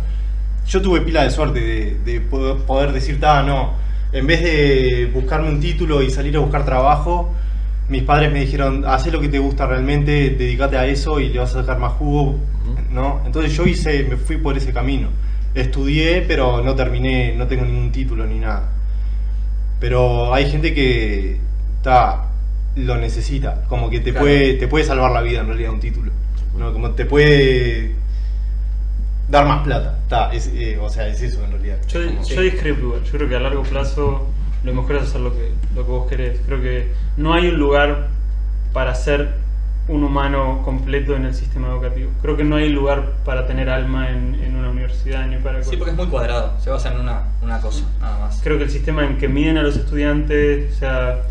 Yo 0.65 0.81
tuve 0.81 1.01
pila 1.01 1.23
de 1.23 1.29
suerte 1.29 1.59
de, 1.59 1.97
de 2.05 2.21
poder, 2.21 2.55
poder 2.63 2.93
decir, 2.93 3.19
ah, 3.23 3.43
no, 3.45 3.73
en 4.13 4.25
vez 4.27 4.41
de 4.43 5.11
buscarme 5.13 5.49
un 5.49 5.59
título 5.59 6.01
y 6.01 6.09
salir 6.09 6.37
a 6.37 6.39
buscar 6.39 6.63
trabajo, 6.63 7.33
mis 7.89 8.03
padres 8.03 8.31
me 8.31 8.39
dijeron, 8.39 8.85
haz 8.87 9.05
lo 9.07 9.19
que 9.19 9.27
te 9.27 9.39
gusta 9.39 9.65
realmente, 9.67 10.29
dedícate 10.29 10.77
a 10.77 10.85
eso 10.85 11.19
y 11.19 11.27
le 11.27 11.39
vas 11.39 11.53
a 11.53 11.59
sacar 11.61 11.79
más 11.79 11.91
jugo, 11.99 12.37
¿no? 12.93 13.21
Entonces 13.25 13.53
yo 13.57 13.65
hice, 13.65 14.05
me 14.05 14.15
fui 14.15 14.37
por 14.37 14.55
ese 14.57 14.71
camino. 14.71 15.09
Estudié, 15.53 16.23
pero 16.27 16.61
no 16.63 16.75
terminé, 16.75 17.33
no 17.35 17.47
tengo 17.47 17.65
ningún 17.65 17.91
título 17.91 18.25
ni 18.25 18.39
nada. 18.39 18.69
Pero 19.79 20.33
hay 20.33 20.49
gente 20.49 20.73
que 20.73 21.37
está 21.77 22.27
lo 22.75 22.97
necesita, 22.97 23.63
como 23.67 23.89
que 23.89 23.99
te 23.99 24.11
Claro. 24.11 24.25
puede 24.25 24.53
te 24.53 24.67
puede 24.67 24.85
salvar 24.85 25.11
la 25.11 25.21
vida 25.21 25.41
en 25.41 25.47
realidad 25.47 25.71
un 25.73 25.79
título. 25.81 26.11
¿no? 26.57 26.71
Como 26.73 26.91
te 26.91 27.05
puede 27.05 27.95
dar 29.29 29.45
más 29.47 29.63
plata. 29.63 29.97
Está, 30.03 30.31
es, 30.33 30.51
eh, 30.53 30.77
o 30.79 30.89
sea, 30.89 31.07
es 31.07 31.21
eso 31.21 31.43
en 31.43 31.51
realidad. 31.51 31.77
Yo, 31.87 32.05
como- 32.05 32.23
yo 32.23 32.41
discrepo 32.41 32.79
igual. 32.81 33.03
Yo 33.03 33.11
creo 33.11 33.29
que 33.29 33.35
a 33.35 33.39
largo 33.39 33.63
plazo 33.63 34.27
lo 34.63 34.73
mejor 34.73 34.97
es 34.97 35.03
hacer 35.03 35.21
lo 35.21 35.33
que, 35.33 35.51
lo 35.75 35.85
que 35.85 35.91
vos 35.91 36.07
querés. 36.09 36.39
Creo 36.45 36.61
que 36.61 36.91
no 37.17 37.33
hay 37.33 37.47
un 37.47 37.55
lugar 37.57 38.09
para 38.73 38.93
ser 38.95 39.33
un 39.91 40.03
humano 40.05 40.61
completo 40.63 41.15
en 41.15 41.25
el 41.25 41.33
sistema 41.33 41.67
educativo. 41.67 42.11
Creo 42.21 42.37
que 42.37 42.45
no 42.45 42.55
hay 42.55 42.69
lugar 42.69 43.17
para 43.25 43.45
tener 43.45 43.69
alma 43.69 44.09
en, 44.09 44.35
en 44.35 44.55
una 44.55 44.69
universidad 44.69 45.27
ni 45.27 45.37
para 45.37 45.61
Sí, 45.63 45.75
porque 45.75 45.91
es 45.91 45.97
muy 45.97 46.07
cuadrado, 46.07 46.57
se 46.59 46.69
basa 46.69 46.93
en 46.93 47.01
una, 47.01 47.23
una 47.41 47.59
cosa, 47.59 47.83
nada 47.99 48.19
más. 48.19 48.39
Creo 48.41 48.57
que 48.57 48.63
el 48.63 48.71
sistema 48.71 49.05
en 49.05 49.17
que 49.17 49.27
miden 49.27 49.57
a 49.57 49.63
los 49.63 49.75
estudiantes, 49.75 50.73
o 50.73 50.79
sea, 50.79 51.21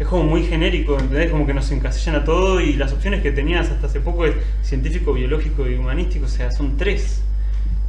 es 0.00 0.06
como 0.06 0.24
muy 0.24 0.42
genérico, 0.42 0.94
¿entendés? 0.98 1.30
Como 1.30 1.46
que 1.46 1.54
nos 1.54 1.70
encasillan 1.70 2.16
a 2.16 2.24
todo 2.24 2.60
y 2.60 2.72
las 2.72 2.92
opciones 2.92 3.22
que 3.22 3.30
tenías 3.30 3.70
hasta 3.70 3.86
hace 3.86 4.00
poco 4.00 4.26
es 4.26 4.34
científico, 4.62 5.12
biológico 5.12 5.68
y 5.68 5.76
humanístico, 5.76 6.24
o 6.24 6.28
sea, 6.28 6.50
son 6.50 6.76
tres. 6.76 7.22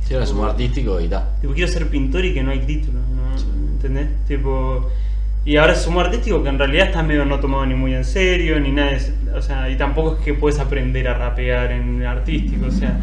Sí, 0.05 0.13
era 0.13 0.25
sumo 0.25 0.45
artístico 0.45 0.99
y 1.01 1.07
tal. 1.07 1.29
Tipo, 1.41 1.53
quiero 1.53 1.71
ser 1.71 1.87
pintor 1.89 2.25
y 2.25 2.33
que 2.33 2.43
no 2.43 2.51
hay 2.51 2.59
título, 2.59 2.99
¿no? 2.99 3.71
¿entendés? 3.73 4.07
Tipo, 4.27 4.87
y 5.45 5.55
ahora 5.57 5.73
es 5.73 5.81
sumo 5.81 6.01
artístico 6.01 6.43
que 6.43 6.49
en 6.49 6.59
realidad 6.59 6.87
está 6.87 7.01
medio 7.03 7.25
no 7.25 7.39
tomado 7.39 7.65
ni 7.65 7.73
muy 7.75 7.93
en 7.95 8.05
serio, 8.05 8.59
ni 8.59 8.71
nada, 8.71 8.91
es- 8.91 9.13
o 9.35 9.41
sea, 9.41 9.69
y 9.69 9.75
tampoco 9.75 10.15
es 10.17 10.23
que 10.23 10.33
puedes 10.33 10.59
aprender 10.59 11.07
a 11.07 11.13
rapear 11.15 11.71
en 11.71 12.03
artístico, 12.03 12.67
o 12.67 12.71
sea, 12.71 12.99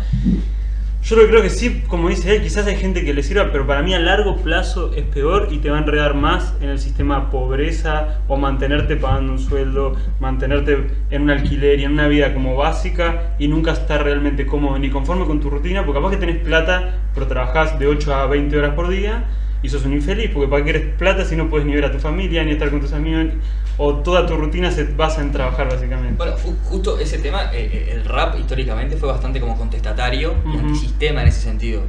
Yo 1.02 1.16
lo 1.16 1.26
creo 1.28 1.40
que 1.42 1.48
sí, 1.48 1.84
como 1.86 2.08
dice 2.10 2.36
él, 2.36 2.42
quizás 2.42 2.66
hay 2.66 2.76
gente 2.76 3.02
que 3.04 3.14
le 3.14 3.22
sirva, 3.22 3.50
pero 3.50 3.66
para 3.66 3.82
mí 3.82 3.94
a 3.94 3.98
largo 4.00 4.36
plazo 4.36 4.92
es 4.94 5.04
peor 5.04 5.48
y 5.50 5.58
te 5.58 5.70
va 5.70 5.76
a 5.78 5.80
enredar 5.80 6.14
más 6.14 6.54
en 6.60 6.68
el 6.68 6.78
sistema 6.78 7.30
pobreza 7.30 8.18
o 8.26 8.36
mantenerte 8.36 8.96
pagando 8.96 9.32
un 9.32 9.38
sueldo, 9.38 9.94
mantenerte 10.20 10.88
en 11.10 11.22
un 11.22 11.30
alquiler 11.30 11.78
y 11.80 11.84
en 11.84 11.92
una 11.92 12.08
vida 12.08 12.34
como 12.34 12.56
básica 12.56 13.34
y 13.38 13.48
nunca 13.48 13.72
estar 13.72 14.02
realmente 14.04 14.44
cómodo 14.44 14.78
ni 14.78 14.90
conforme 14.90 15.24
con 15.24 15.40
tu 15.40 15.48
rutina, 15.48 15.86
porque 15.86 16.00
capaz 16.00 16.10
que 16.10 16.16
tenés 16.18 16.38
plata, 16.44 16.96
pero 17.14 17.26
trabajás 17.26 17.78
de 17.78 17.86
8 17.86 18.12
a 18.12 18.26
20 18.26 18.58
horas 18.58 18.74
por 18.74 18.88
día 18.88 19.24
y 19.62 19.68
sos 19.68 19.84
un 19.84 19.92
infeliz, 19.92 20.30
porque 20.32 20.48
para 20.48 20.64
qué 20.64 20.72
querés 20.72 20.94
plata 20.96 21.24
si 21.24 21.34
no 21.36 21.48
puedes 21.50 21.66
ni 21.66 21.74
ver 21.74 21.84
a 21.84 21.92
tu 21.92 21.98
familia, 21.98 22.44
ni 22.44 22.52
estar 22.52 22.70
con 22.70 22.80
tus 22.80 22.92
amigos, 22.92 23.34
o 23.76 23.94
toda 23.96 24.26
tu 24.26 24.36
rutina 24.36 24.70
se 24.70 24.84
basa 24.84 25.20
en 25.20 25.32
trabajar 25.32 25.68
básicamente. 25.68 26.16
Bueno, 26.16 26.36
ju- 26.36 26.56
justo 26.64 26.98
ese 26.98 27.18
tema, 27.18 27.44
eh, 27.52 27.68
eh, 27.72 27.92
el 27.94 28.04
rap 28.04 28.38
históricamente 28.38 28.96
fue 28.96 29.08
bastante 29.08 29.40
como 29.40 29.56
contestatario 29.56 30.34
y 30.44 30.48
Ujú. 30.48 30.58
antisistema 30.60 31.22
en 31.22 31.28
ese 31.28 31.40
sentido. 31.40 31.82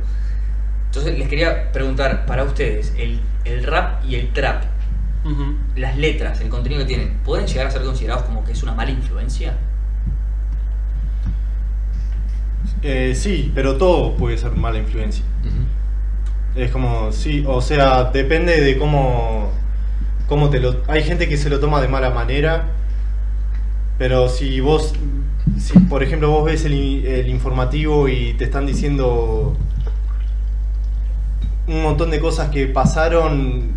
Entonces 0.88 1.18
les 1.20 1.28
quería 1.28 1.72
preguntar, 1.72 2.26
para 2.26 2.44
ustedes, 2.44 2.94
el, 2.98 3.20
el 3.46 3.64
rap 3.64 4.04
y 4.06 4.16
el 4.16 4.30
trap, 4.34 4.64
las 5.76 5.96
letras, 5.98 6.42
el 6.42 6.50
contenido 6.50 6.82
que 6.82 6.88
tienen, 6.88 7.18
¿pueden 7.24 7.46
llegar 7.46 7.68
a 7.68 7.72
ser 7.72 7.84
considerados 7.84 8.24
como 8.24 8.44
que 8.44 8.54
es 8.54 8.64
una 8.64 8.74
mala 8.74 8.90
influencia? 8.92 9.54
Eh, 12.82 13.14
sí, 13.16 13.52
pero 13.54 13.78
todo 13.78 14.16
puede 14.16 14.38
ser 14.38 14.52
mala 14.56 14.80
influencia. 14.80 15.24
Es 16.56 16.72
como, 16.72 17.12
sí, 17.12 17.44
o 17.48 17.62
sea, 17.62 18.06
depende 18.06 18.60
de 18.60 18.78
cómo, 18.78 19.50
cómo 20.28 20.50
te 20.50 20.60
lo... 20.60 20.82
Hay 20.88 21.04
gente 21.04 21.30
que 21.30 21.38
se 21.38 21.50
lo 21.50 21.60
toma 21.60 21.82
de 21.82 21.88
mala 21.88 22.10
manera, 22.10 22.66
pero 23.98 24.30
si 24.30 24.60
vos, 24.60 24.94
si 25.58 25.78
por 25.80 26.04
ejemplo 26.04 26.30
vos 26.32 26.46
ves 26.46 26.66
el, 26.66 26.74
i- 26.74 27.06
el 27.08 27.30
informativo 27.30 28.08
y 28.10 28.34
te 28.34 28.46
están 28.46 28.66
diciendo 28.66 29.56
un 31.68 31.84
montón 31.84 32.10
de 32.12 32.20
cosas 32.20 32.50
que 32.50 32.68
pasaron, 32.68 33.72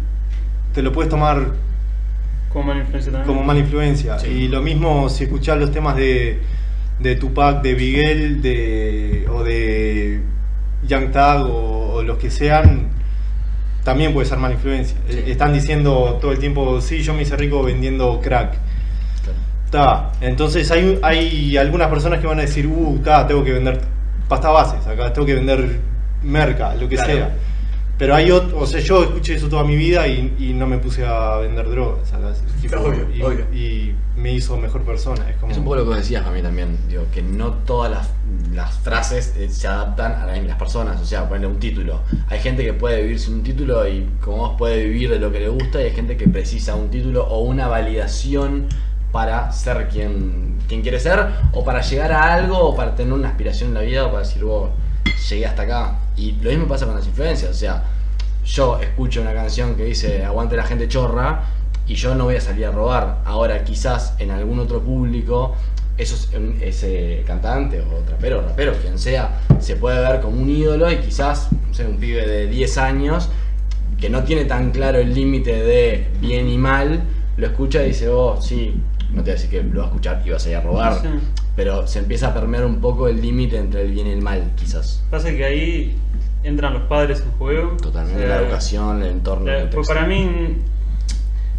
te 0.75 0.83
lo 0.83 0.93
puedes 0.93 1.11
tomar 1.11 1.53
Como 2.49 2.65
mala 2.67 2.81
influencia 2.81 3.13
también. 3.13 3.27
como 3.27 3.45
mala 3.47 3.61
influencia. 3.61 4.19
Sí. 4.19 4.29
Y 4.29 4.49
lo 4.49 4.63
mismo 4.63 5.09
si 5.09 5.25
escuchás 5.25 5.59
los 5.59 5.71
temas 5.73 5.97
de, 5.97 6.41
de 7.01 7.17
Tupac, 7.17 7.63
de 7.63 7.75
Miguel, 7.75 8.43
de, 8.43 9.27
o 9.31 9.43
de 9.43 10.21
Young 10.87 11.11
Thug 11.13 11.47
o, 11.51 11.82
o 11.93 12.03
los 12.03 12.19
que 12.19 12.31
sean, 12.31 12.89
también 13.85 14.13
puede 14.13 14.27
ser 14.29 14.39
mala 14.39 14.55
influencia. 14.55 14.97
Sí. 15.09 15.19
Eh, 15.19 15.25
Están 15.33 15.53
diciendo 15.53 16.19
todo 16.21 16.33
el 16.33 16.39
tiempo, 16.39 16.81
sí, 16.81 17.03
yo 17.03 17.15
me 17.15 17.23
hice 17.23 17.37
rico 17.37 17.63
vendiendo 17.63 18.21
crack. 18.21 18.55
Claro. 19.71 20.11
Ta, 20.11 20.13
Entonces 20.21 20.71
hay, 20.71 20.99
hay 21.03 21.57
algunas 21.57 21.89
personas 21.89 22.21
que 22.21 22.27
van 22.27 22.39
a 22.39 22.43
decir, 22.43 22.67
uh, 22.67 22.99
ta, 22.99 23.27
tengo 23.27 23.43
que 23.45 23.53
vender 23.53 23.81
pasta 24.29 24.51
bases, 24.51 24.87
acá 24.87 25.13
tengo 25.13 25.27
que 25.27 25.35
vender 25.35 25.81
merca, 26.23 26.75
lo 26.75 26.89
que 26.89 26.97
Claro. 26.97 27.13
sea. 27.13 27.31
Pero 28.03 28.15
hay 28.17 28.31
otro, 28.33 28.59
o 28.59 28.67
sea, 28.67 28.81
yo 28.81 29.05
escuché 29.05 29.35
eso 29.35 29.49
toda 29.49 29.63
mi 29.65 29.77
vida 29.77 30.07
y, 30.09 30.35
y 30.39 30.53
no 30.55 30.67
me 30.67 30.79
puse 30.79 31.07
a 31.07 31.37
vender 31.37 31.69
drogas, 31.71 32.13
tipo, 32.61 32.77
Obvio, 32.81 33.07
y, 33.15 33.23
obvio. 33.23 33.45
y 33.55 33.95
me 34.17 34.33
hizo 34.33 34.57
mejor 34.57 34.83
persona. 34.83 35.29
Es 35.31 35.37
como, 35.37 35.53
Es 35.53 35.59
un 35.59 35.65
poco 35.65 35.77
lo 35.77 35.89
que 35.89 35.97
decías 35.97 36.27
a 36.27 36.31
mí 36.33 36.43
también, 36.43 36.77
digo, 36.89 37.05
que 37.15 37.23
no 37.23 37.53
todas 37.65 37.91
las, 37.93 38.11
las 38.53 38.75
frases 38.79 39.35
eh, 39.39 39.49
se 39.49 39.69
adaptan 39.69 40.13
a 40.21 40.27
la- 40.27 40.37
las 40.43 40.57
personas, 40.57 41.01
o 41.01 41.05
sea, 41.05 41.29
ponerle 41.29 41.47
un 41.47 41.61
título. 41.61 42.01
Hay 42.29 42.41
gente 42.41 42.65
que 42.65 42.73
puede 42.73 43.03
vivir 43.03 43.21
sin 43.21 43.35
un 43.35 43.43
título 43.45 43.87
y 43.87 44.09
como 44.21 44.39
vos 44.39 44.55
puede 44.59 44.85
vivir 44.85 45.11
de 45.11 45.19
lo 45.21 45.31
que 45.31 45.39
le 45.41 45.49
gusta 45.49 45.81
y 45.81 45.85
hay 45.85 45.93
gente 45.93 46.17
que 46.17 46.27
precisa 46.29 46.75
un 46.75 46.91
título 46.91 47.25
o 47.25 47.41
una 47.43 47.69
validación 47.69 48.67
para 49.13 49.53
ser 49.53 49.89
quien, 49.89 50.57
quien 50.69 50.83
quiere 50.83 50.99
ser 50.99 51.25
o 51.53 51.65
para 51.65 51.83
llegar 51.83 52.11
a 52.13 52.35
algo 52.35 52.59
o 52.59 52.75
para 52.75 52.95
tener 52.97 53.13
una 53.13 53.29
aspiración 53.29 53.69
en 53.69 53.75
la 53.75 53.81
vida 53.83 54.07
o 54.07 54.11
para 54.11 54.25
decir, 54.25 54.43
vos, 54.43 54.71
llegué 55.29 55.47
hasta 55.47 55.63
acá. 55.63 55.99
Y 56.17 56.33
lo 56.33 56.51
mismo 56.51 56.67
pasa 56.67 56.87
con 56.87 56.95
las 56.95 57.07
influencias, 57.07 57.51
o 57.51 57.55
sea, 57.55 57.85
yo 58.45 58.81
escucho 58.81 59.21
una 59.21 59.33
canción 59.33 59.77
que 59.77 59.85
dice 59.85 60.25
aguante 60.25 60.57
la 60.57 60.65
gente 60.65 60.89
chorra 60.89 61.45
y 61.87 61.95
yo 61.95 62.15
no 62.15 62.25
voy 62.25 62.37
a 62.37 62.41
salir 62.41 62.67
a 62.67 62.71
robar. 62.71 63.23
Ahora 63.25 63.63
quizás 63.65 64.15
en 64.19 64.31
algún 64.31 64.59
otro 64.59 64.81
público 64.81 65.55
esos, 65.97 66.31
ese 66.61 67.23
cantante 67.27 67.81
o 67.81 67.99
trapero 68.07 68.43
rapero, 68.43 68.73
quien 68.81 68.99
sea, 68.99 69.41
se 69.61 69.77
puede 69.77 70.01
ver 70.01 70.21
como 70.21 70.41
un 70.41 70.49
ídolo 70.49 70.91
y 70.91 70.99
quizás 70.99 71.49
no 71.53 71.75
sé, 71.75 71.87
un 71.87 71.99
pibe 71.99 72.27
de 72.27 72.47
10 72.49 72.79
años 72.79 73.29
que 74.01 74.11
no 74.11 74.25
tiene 74.25 74.45
tan 74.45 74.73
claro 74.73 74.99
el 74.99 75.15
límite 75.15 75.63
de 75.63 76.09
bien 76.21 76.49
y 76.49 76.59
mal, 76.59 77.03
lo 77.37 77.47
escucha 77.47 77.83
y 77.85 77.89
dice, 77.89 78.09
oh, 78.09 78.41
sí, 78.41 78.75
no 79.11 79.23
te 79.23 79.23
voy 79.23 79.31
a 79.31 79.35
decir 79.35 79.51
que 79.51 79.63
lo 79.63 79.81
va 79.81 79.85
a 79.85 79.89
escuchar 79.89 80.23
y 80.25 80.31
vas 80.31 80.45
a 80.45 80.51
ir 80.51 80.57
a 80.57 80.61
robar. 80.61 81.01
Pero 81.57 81.87
se 81.87 81.99
empieza 81.99 82.29
a 82.29 82.35
permear 82.35 82.65
un 82.65 82.81
poco 82.81 83.09
el 83.09 83.21
límite 83.21 83.59
entre 83.59 83.83
el 83.83 83.93
bien 83.93 84.07
y 84.07 84.11
el 84.13 84.23
mal, 84.23 84.53
quizás. 84.57 85.05
Pasa 85.11 85.31
que 85.31 85.45
ahí 85.45 85.97
entran 86.45 86.73
los 86.75 86.83
padres 86.85 87.21
en 87.21 87.31
juego. 87.33 87.77
Totalmente, 87.81 88.25
O 88.25 88.27
sea, 88.27 88.37
la 88.37 88.43
educación, 88.43 89.03
el 89.03 89.11
entorno. 89.11 89.47
la- 89.47 89.63
el 89.63 89.69
pues 89.69 89.87
para 89.89 90.07
mí, 90.07 90.29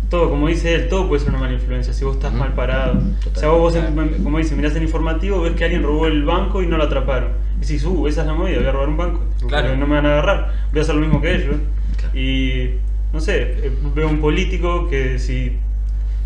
todo, 0.09 0.29
como 0.29 0.47
dice 0.47 0.75
él, 0.75 0.89
todo 0.89 1.07
puede 1.07 1.21
ser 1.21 1.29
una 1.29 1.39
mala 1.39 1.53
influencia 1.53 1.91
si 1.93 2.05
vos 2.05 2.15
estás 2.15 2.33
mal 2.33 2.53
parado. 2.53 2.99
O 3.33 3.39
sea, 3.39 3.49
vos, 3.49 3.59
vos 3.59 3.75
en- 3.75 4.23
como 4.23 4.37
dice, 4.37 4.55
mirás 4.55 4.75
el 4.75 4.83
informativo, 4.83 5.41
ves 5.41 5.53
que 5.53 5.63
alguien 5.63 5.81
robó 5.83 6.05
el 6.07 6.23
banco 6.23 6.61
y 6.61 6.67
no 6.67 6.77
lo 6.77 6.83
atraparon. 6.83 7.29
Y 7.57 7.61
decís, 7.61 7.83
uh, 7.85 8.07
esa 8.07 8.21
es 8.21 8.27
la 8.27 8.33
movida, 8.33 8.57
voy 8.59 8.67
a 8.67 8.71
robar 8.71 8.89
un 8.89 8.97
banco. 8.97 9.21
Claro. 9.47 9.75
No 9.77 9.87
me 9.87 9.95
van 9.95 10.05
a 10.05 10.11
agarrar, 10.13 10.53
voy 10.71 10.79
a 10.79 10.83
hacer 10.83 10.95
lo 10.95 11.01
mismo 11.01 11.21
que 11.21 11.35
ellos. 11.35 11.55
Claro. 11.97 12.19
Y, 12.19 12.75
no 13.11 13.19
sé, 13.21 13.41
eh, 13.41 13.71
veo 13.95 14.07
un 14.09 14.19
político 14.19 14.87
que 14.89 15.17
si, 15.17 15.57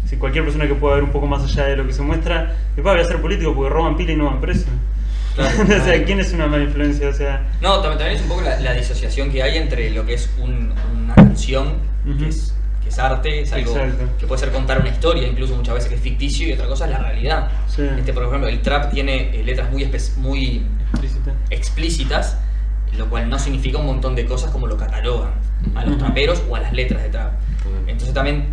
si 0.07 0.15
cualquier 0.17 0.43
persona 0.45 0.67
que 0.67 0.75
pueda 0.75 0.95
ver 0.95 1.03
un 1.03 1.11
poco 1.11 1.27
más 1.27 1.43
allá 1.43 1.65
de 1.65 1.75
lo 1.77 1.85
que 1.85 1.93
se 1.93 2.01
muestra, 2.01 2.55
que 2.75 2.81
voy 2.81 2.99
a 2.99 3.03
ser 3.03 3.21
político 3.21 3.53
porque 3.53 3.69
roban 3.73 3.95
pila 3.97 4.13
y 4.13 4.15
no 4.15 4.25
van. 4.25 4.39
Claro. 4.39 5.63
o 5.63 5.83
sea, 5.85 6.03
¿quién 6.05 6.19
es 6.19 6.33
una 6.33 6.47
mala 6.47 6.63
influencia? 6.63 7.09
O 7.09 7.13
sea, 7.13 7.45
No, 7.61 7.79
también, 7.81 7.97
también 7.99 8.15
es 8.17 8.21
un 8.23 8.29
poco 8.29 8.41
la, 8.41 8.59
la 8.59 8.73
disociación 8.73 9.29
que 9.31 9.43
hay 9.43 9.57
entre 9.57 9.89
lo 9.91 10.05
que 10.05 10.13
es 10.15 10.29
un- 10.39 10.73
una 11.03 11.13
canción, 11.13 11.75
que, 12.17 12.29
es, 12.29 12.55
que 12.81 12.89
es 12.89 12.97
arte, 12.97 13.41
es 13.41 13.53
algo 13.53 13.71
Exacto. 13.77 14.05
que 14.17 14.25
puede 14.27 14.39
ser 14.39 14.51
contar 14.51 14.79
una 14.79 14.89
historia, 14.89 15.27
incluso 15.27 15.55
muchas 15.55 15.75
veces 15.75 15.89
que 15.89 15.95
es 15.95 16.01
ficticio, 16.01 16.47
y 16.47 16.53
otra 16.53 16.65
cosa 16.67 16.85
es 16.85 16.91
la 16.91 16.99
realidad. 16.99 17.51
Sí. 17.67 17.83
Este, 17.99 18.13
por 18.13 18.23
ejemplo, 18.23 18.47
el 18.47 18.61
trap 18.61 18.91
tiene 18.91 19.37
eh, 19.39 19.43
letras 19.43 19.69
muy, 19.71 19.85
muy 20.17 20.65
explícita. 20.91 21.33
explícitas, 21.49 22.37
lo 22.97 23.07
cual 23.09 23.29
no 23.29 23.37
significa 23.37 23.77
un 23.77 23.85
montón 23.85 24.15
de 24.15 24.25
cosas 24.25 24.49
como 24.51 24.65
lo 24.67 24.77
catalogan 24.77 25.31
a 25.75 25.85
los 25.85 25.97
traperos 25.97 26.41
o 26.49 26.55
a 26.55 26.61
las 26.61 26.73
letras 26.73 27.03
de 27.03 27.09
trap. 27.09 27.33
Entonces 27.87 28.13
también, 28.13 28.45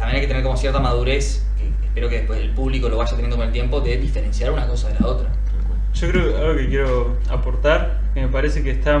también 0.00 0.16
hay 0.16 0.22
que 0.22 0.28
tener 0.28 0.42
como 0.42 0.56
cierta 0.56 0.80
madurez, 0.80 1.44
que 1.58 1.84
espero 1.84 2.08
que 2.08 2.16
después 2.16 2.40
el 2.40 2.50
público 2.52 2.88
lo 2.88 2.96
vaya 2.96 3.10
teniendo 3.10 3.36
con 3.36 3.46
el 3.46 3.52
tiempo, 3.52 3.82
de 3.82 3.98
diferenciar 3.98 4.50
una 4.50 4.66
cosa 4.66 4.88
de 4.88 4.98
la 4.98 5.06
otra. 5.06 5.28
Yo 5.92 6.08
creo 6.08 6.38
algo 6.38 6.56
que 6.56 6.68
quiero 6.68 7.18
aportar, 7.28 8.00
que 8.14 8.22
me 8.22 8.28
parece 8.28 8.62
que 8.62 8.70
está, 8.70 8.98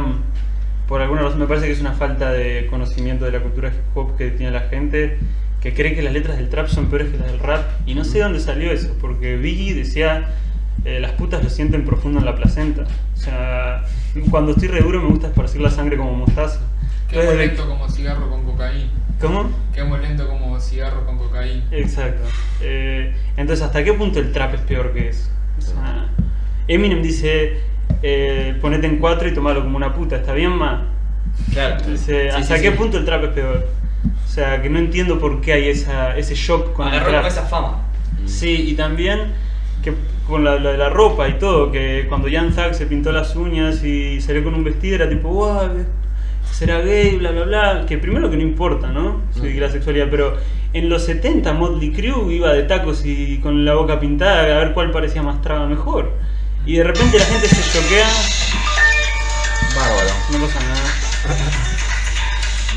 por 0.86 1.00
alguna 1.00 1.22
razón, 1.22 1.38
me 1.38 1.46
parece 1.46 1.66
que 1.68 1.72
es 1.72 1.80
una 1.80 1.92
falta 1.92 2.30
de 2.32 2.66
conocimiento 2.66 3.24
de 3.24 3.32
la 3.32 3.40
cultura 3.40 3.70
hip 3.70 3.96
hop 3.96 4.18
que 4.18 4.30
tiene 4.30 4.52
la 4.52 4.60
gente, 4.68 5.18
que 5.62 5.72
cree 5.72 5.94
que 5.94 6.02
las 6.02 6.12
letras 6.12 6.36
del 6.36 6.50
trap 6.50 6.68
son 6.68 6.90
peores 6.90 7.08
que 7.08 7.16
las 7.16 7.28
del 7.28 7.40
rap, 7.40 7.64
y 7.86 7.94
no 7.94 8.04
sé 8.04 8.18
de 8.18 8.24
dónde 8.24 8.40
salió 8.40 8.70
eso, 8.70 8.94
porque 9.00 9.36
Biggie 9.38 9.74
decía, 9.74 10.34
eh, 10.84 11.00
las 11.00 11.12
putas 11.12 11.42
lo 11.42 11.48
sienten 11.48 11.86
profundo 11.86 12.18
en 12.18 12.26
la 12.26 12.36
placenta. 12.36 12.84
O 13.14 13.16
sea, 13.16 13.84
cuando 14.30 14.52
estoy 14.52 14.68
re 14.68 14.80
duro 14.80 15.00
me 15.00 15.08
gusta 15.08 15.28
esparcir 15.28 15.62
la 15.62 15.70
sangre 15.70 15.96
como 15.96 16.12
mostaza. 16.12 16.60
Entonces, 17.08 17.36
lento 17.38 17.66
como 17.66 17.88
cigarro 17.88 18.28
con 18.28 18.44
cocaína. 18.44 18.90
¿Cómo? 19.20 19.50
Quemo 19.74 19.98
lento 19.98 20.26
como 20.26 20.39
cigarro 20.60 21.04
con 21.06 21.18
cocaína. 21.18 21.64
Exacto. 21.70 22.22
Eh, 22.62 23.14
entonces, 23.36 23.64
¿hasta 23.64 23.82
qué 23.84 23.92
punto 23.92 24.18
el 24.18 24.32
trap 24.32 24.54
es 24.54 24.60
peor 24.62 24.92
que 24.92 25.08
eso? 25.08 25.30
O 25.58 25.60
sea, 25.62 26.08
Eminem 26.68 27.02
dice, 27.02 27.60
eh, 28.02 28.56
ponete 28.60 28.86
en 28.86 28.96
cuatro 28.98 29.28
y 29.28 29.34
tomalo 29.34 29.62
como 29.62 29.76
una 29.76 29.92
puta, 29.94 30.16
¿está 30.16 30.32
bien, 30.32 30.52
ma? 30.52 30.86
Claro. 31.52 31.82
Dice, 31.86 32.30
Sí, 32.30 32.36
¿hasta 32.36 32.56
sí, 32.56 32.62
qué 32.62 32.70
sí. 32.70 32.76
punto 32.76 32.98
el 32.98 33.04
trap 33.04 33.24
es 33.24 33.30
peor? 33.30 33.68
O 34.24 34.28
sea, 34.28 34.62
que 34.62 34.70
no 34.70 34.78
entiendo 34.78 35.18
por 35.18 35.40
qué 35.40 35.52
hay 35.54 35.68
esa, 35.68 36.16
ese 36.16 36.34
shock 36.34 36.72
con 36.72 36.86
el 36.88 36.94
Agarró 36.94 37.10
trap. 37.10 37.22
como 37.22 37.28
esa 37.32 37.42
fama. 37.46 37.82
Sí, 38.26 38.66
y 38.70 38.74
también 38.74 39.32
que 39.82 39.94
con 40.28 40.44
la, 40.44 40.58
la 40.60 40.72
de 40.72 40.78
la 40.78 40.88
ropa 40.90 41.28
y 41.28 41.38
todo, 41.38 41.72
que 41.72 42.06
cuando 42.08 42.28
Jan 42.30 42.54
Thug 42.54 42.74
se 42.74 42.86
pintó 42.86 43.10
las 43.12 43.34
uñas 43.34 43.82
y 43.82 44.20
salió 44.20 44.44
con 44.44 44.54
un 44.54 44.62
vestido 44.62 44.94
era 44.96 45.08
tipo, 45.08 45.28
wow, 45.28 45.70
será 46.52 46.80
gay, 46.80 47.16
bla, 47.16 47.30
bla, 47.30 47.44
bla. 47.44 47.86
Que 47.86 47.98
primero 47.98 48.30
que 48.30 48.36
no 48.36 48.42
importa, 48.42 48.88
¿no? 48.88 49.22
Sí, 49.34 49.40
Mm. 49.54 49.58
la 49.60 49.70
sexualidad, 49.70 50.06
pero 50.10 50.36
en 50.72 50.88
los 50.88 51.04
70 51.04 51.52
Motley 51.52 51.92
Crue 51.92 52.32
iba 52.34 52.52
de 52.52 52.62
tacos 52.64 53.04
y 53.04 53.38
con 53.38 53.64
la 53.64 53.74
boca 53.74 53.98
pintada 54.00 54.42
a 54.56 54.58
ver 54.64 54.72
cuál 54.74 54.90
parecía 54.90 55.22
más 55.22 55.40
traga 55.42 55.66
mejor. 55.66 56.12
Y 56.66 56.76
de 56.76 56.84
repente 56.84 57.18
la 57.18 57.24
gente 57.24 57.48
se 57.48 57.62
choquea, 57.80 58.06
Bárbaro, 59.74 60.10
no 60.32 60.38
pasa 60.46 60.60
nada. 60.60 61.56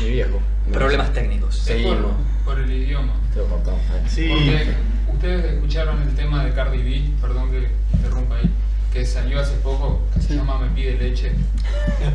mi 0.02 0.10
viejo. 0.10 0.40
Problemas 0.72 1.12
técnicos. 1.12 1.54
Es 1.56 1.62
por, 1.62 1.76
Seguimos. 1.76 2.12
por 2.44 2.58
el 2.60 2.70
idioma. 2.72 3.12
Te 3.32 3.40
lo 3.40 3.46
cortamos. 3.48 3.80
Sí, 4.08 4.28
Porque 4.28 4.68
ustedes 5.12 5.52
escucharon 5.54 6.00
el 6.02 6.14
tema 6.14 6.44
de 6.44 6.52
Cardi 6.52 6.78
B, 6.82 7.02
perdón 7.20 7.50
que 7.50 7.68
interrumpa 7.96 8.36
ahí, 8.36 8.50
que 8.94 9.04
salió 9.04 9.40
hace 9.40 9.56
poco, 9.56 10.00
que 10.14 10.22
se 10.22 10.36
llama 10.36 10.56
Me 10.58 10.68
pide 10.68 10.92
leche. 10.96 11.32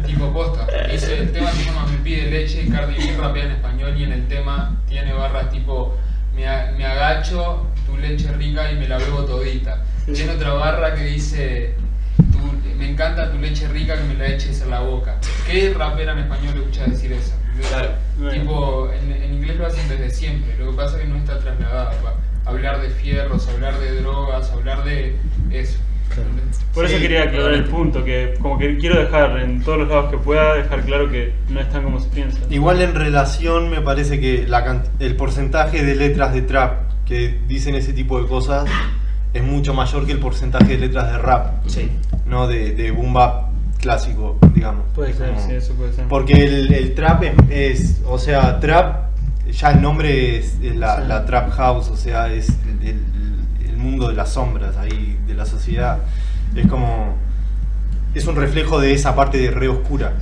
tipo 0.07 0.31
posta. 0.31 0.65
Dice, 0.89 1.19
el 1.19 1.31
tema 1.33 1.51
se 1.51 1.65
llama 1.65 1.85
Me 1.87 1.97
pide 1.97 2.31
leche 2.31 2.63
y 2.63 2.69
Cardi 2.69 2.93
B 2.95 3.17
rapea 3.17 3.43
en 3.43 3.51
español 3.51 3.95
y 3.99 4.03
en 4.05 4.13
el 4.13 4.27
tema 4.29 4.77
tiene 4.87 5.11
barras 5.13 5.51
tipo 5.51 5.97
me, 6.33 6.47
a- 6.47 6.71
me 6.77 6.85
agacho, 6.85 7.67
tu 7.85 7.97
leche 7.97 8.31
rica 8.31 8.71
y 8.71 8.77
me 8.77 8.87
la 8.87 8.97
bebo 8.97 9.25
todita. 9.25 9.83
Sí. 10.05 10.13
Tiene 10.13 10.31
otra 10.31 10.53
barra 10.53 10.95
que 10.95 11.03
dice 11.03 11.75
"Tu- 12.15 12.77
me, 12.77 12.89
encanta 12.91 13.29
tu 13.29 13.37
leche 13.39 13.67
rica 13.67 13.97
que 13.97 14.03
me 14.05 14.13
la 14.13 14.27
eches 14.27 14.61
en 14.61 14.69
la 14.69 14.79
boca. 14.79 15.17
¿Qué 15.45 15.73
rapera 15.77 16.13
en 16.13 16.19
español 16.19 16.55
escuchas 16.55 16.89
decir 16.91 17.11
eso? 17.11 17.33
Claro. 17.69 17.89
Tipo, 18.31 18.89
en, 18.93 19.11
en 19.11 19.33
inglés 19.33 19.57
lo 19.57 19.65
hacen 19.67 19.85
desde 19.89 20.09
siempre, 20.11 20.55
lo 20.57 20.71
que 20.71 20.77
pasa 20.77 20.95
es 20.95 21.01
que 21.03 21.07
no 21.09 21.17
está 21.17 21.39
trasladado. 21.39 21.91
pa. 22.01 22.13
Hablar 22.45 22.81
de 22.81 22.89
fierros, 22.89 23.49
hablar 23.49 23.77
de 23.79 23.99
drogas, 24.01 24.49
hablar 24.51 24.85
de 24.85 25.17
eso. 25.51 25.77
Por 26.73 26.85
eso 26.85 26.97
quería 26.99 27.23
aclarar 27.23 27.53
el 27.53 27.65
punto, 27.65 28.03
que 28.03 28.35
como 28.41 28.57
que 28.57 28.77
quiero 28.77 28.99
dejar 28.99 29.39
en 29.39 29.61
todos 29.63 29.79
los 29.79 29.89
lados 29.89 30.11
que 30.11 30.17
pueda, 30.17 30.55
dejar 30.55 30.83
claro 30.83 31.09
que 31.09 31.33
no 31.49 31.59
es 31.59 31.69
tan 31.69 31.83
como 31.83 31.99
se 31.99 32.09
piensa. 32.09 32.39
Igual 32.49 32.81
en 32.81 32.95
relación 32.95 33.69
me 33.69 33.81
parece 33.81 34.19
que 34.19 34.45
la 34.47 34.83
el 34.99 35.15
porcentaje 35.15 35.83
de 35.83 35.95
letras 35.95 36.33
de 36.33 36.41
trap 36.43 36.89
que 37.05 37.39
dicen 37.47 37.75
ese 37.75 37.93
tipo 37.93 38.21
de 38.21 38.27
cosas 38.27 38.65
es 39.33 39.43
mucho 39.43 39.73
mayor 39.73 40.05
que 40.05 40.11
el 40.11 40.19
porcentaje 40.19 40.77
de 40.77 40.77
letras 40.77 41.11
de 41.11 41.17
rap, 41.17 41.67
Sí. 41.67 41.89
no 42.25 42.47
de, 42.47 42.71
de 42.73 42.91
boom 42.91 43.13
bap 43.13 43.49
clásico, 43.79 44.37
digamos. 44.53 44.85
Puede 44.93 45.13
ser, 45.13 45.29
como- 45.29 45.47
sí, 45.47 45.53
eso 45.53 45.73
puede 45.73 45.93
ser. 45.93 46.05
Porque 46.07 46.33
el, 46.43 46.73
el 46.73 46.93
trap 46.95 47.23
es, 47.23 47.33
es- 47.49 48.01
o 48.05 48.17
sea, 48.19 48.59
trap, 48.59 49.09
ya 49.51 49.71
el 49.71 49.81
nombre 49.81 50.37
es, 50.37 50.57
es 50.61 50.75
la, 50.75 50.97
Sí. 50.97 51.07
la 51.07 51.25
trap 51.25 51.49
house, 51.51 51.89
o 51.89 51.95
sea, 51.97 52.31
es 52.31 52.49
el 52.83 52.99
mundo 53.79 54.07
de 54.07 54.13
las 54.15 54.33
sombras 54.33 54.77
ahí, 54.77 55.17
de 55.27 55.33
la 55.33 55.45
sociedad. 55.45 55.99
Es 56.55 56.67
como, 56.67 57.15
es 58.13 58.25
un 58.27 58.35
reflejo 58.35 58.79
de 58.79 58.93
esa 58.93 59.15
parte 59.15 59.37
de 59.37 59.51
re 59.51 59.67
oscura. 59.67 60.13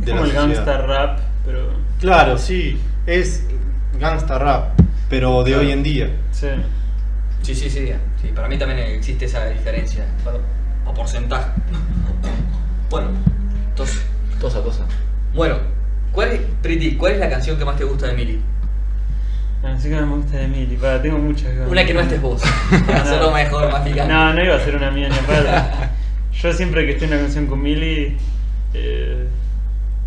De 0.00 0.10
como 0.12 0.24
el 0.24 0.30
sociedad. 0.32 0.46
gangsta 0.48 0.78
rap, 0.86 1.18
pero... 1.44 1.70
Claro, 2.00 2.38
sí, 2.38 2.78
es 3.06 3.46
gangsta 3.98 4.38
rap, 4.38 4.78
pero 5.08 5.42
de 5.44 5.52
Claro. 5.52 5.66
hoy 5.66 5.72
en 5.72 5.82
día. 5.82 6.10
Sí. 6.32 6.48
Sí, 7.42 7.54
sí, 7.56 7.68
sí, 7.70 7.92
sí. 8.20 8.28
Para 8.34 8.48
mí 8.48 8.56
también 8.58 8.78
existe 8.80 9.24
esa 9.24 9.46
diferencia. 9.46 10.04
Bueno, 10.22 10.38
o 10.86 10.94
porcentaje. 10.94 11.50
Bueno, 12.90 13.08
entonces. 13.68 14.00
Tosa, 14.40 14.60
tosa. 14.62 14.84
Bueno, 15.34 15.56
¿cuál 16.12 16.32
es, 16.32 16.40
Priti, 16.62 16.96
¿cuál 16.96 17.12
es 17.12 17.18
la 17.20 17.30
canción 17.30 17.56
que 17.58 17.64
más 17.64 17.76
te 17.76 17.84
gusta 17.84 18.06
de 18.08 18.14
Mili? 18.14 18.40
La 19.62 19.68
canción 19.70 19.94
que 19.94 20.00
me 20.06 20.16
gusta 20.16 20.36
de 20.38 20.44
Emily, 20.44 20.76
para, 20.76 21.00
tengo 21.00 21.18
muchas 21.18 21.54
ganas. 21.54 21.70
Una 21.70 21.84
que 21.86 21.94
no 21.94 22.00
estés 22.00 22.20
vos. 22.20 22.42
Para 22.70 22.80
No. 22.98 23.02
hacerlo 23.02 23.32
mejor, 23.32 23.70
más 23.70 23.82
picante. 23.82 24.12
No, 24.12 24.34
no 24.34 24.44
iba 24.44 24.56
a 24.56 24.60
ser 24.60 24.74
una 24.76 24.90
mía 24.90 25.08
ni 25.08 25.14
aparte. 25.16 25.88
Yo 26.42 26.52
siempre 26.52 26.84
que 26.84 26.92
estoy 26.92 27.06
en 27.08 27.14
una 27.14 27.22
canción 27.22 27.46
con 27.46 27.62
Millie, 27.62 28.16
eh, 28.74 29.28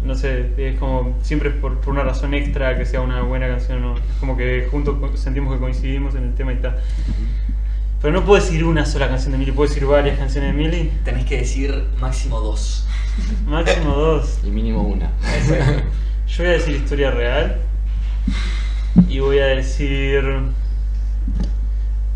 no 0.03 0.13
sé, 0.15 0.51
es 0.57 0.77
como, 0.77 1.17
siempre 1.21 1.49
es 1.49 1.55
por, 1.55 1.79
por 1.79 1.93
una 1.93 2.03
razón 2.03 2.33
extra 2.33 2.77
que 2.77 2.85
sea 2.85 2.99
una 3.01 3.21
buena 3.21 3.47
canción, 3.47 3.81
¿no? 3.81 3.95
es 3.95 4.01
como 4.19 4.35
que 4.35 4.67
juntos 4.69 4.97
sentimos 5.19 5.53
que 5.53 5.59
coincidimos 5.59 6.15
en 6.15 6.25
el 6.25 6.33
tema 6.35 6.51
y 6.51 6.57
tal. 6.57 6.77
Pero 8.01 8.13
no 8.13 8.25
puedo 8.25 8.43
decir 8.43 8.65
una 8.65 8.85
sola 8.85 9.07
canción 9.07 9.31
de 9.31 9.37
Millie, 9.37 9.53
puedo 9.53 9.69
decir 9.69 9.85
varias 9.85 10.17
canciones 10.19 10.53
de 10.53 10.61
Millie, 10.61 10.91
Tenés 11.05 11.25
que 11.25 11.37
decir 11.37 11.85
máximo 11.99 12.41
dos. 12.41 12.85
máximo 13.47 13.95
dos. 13.95 14.39
Y 14.43 14.49
mínimo 14.49 14.81
una. 14.81 15.11
Yo 16.27 16.43
voy 16.43 16.47
a 16.47 16.55
decir 16.57 16.75
historia 16.75 17.11
real 17.11 17.61
y 19.09 19.19
voy 19.19 19.39
a 19.39 19.45
decir... 19.47 20.23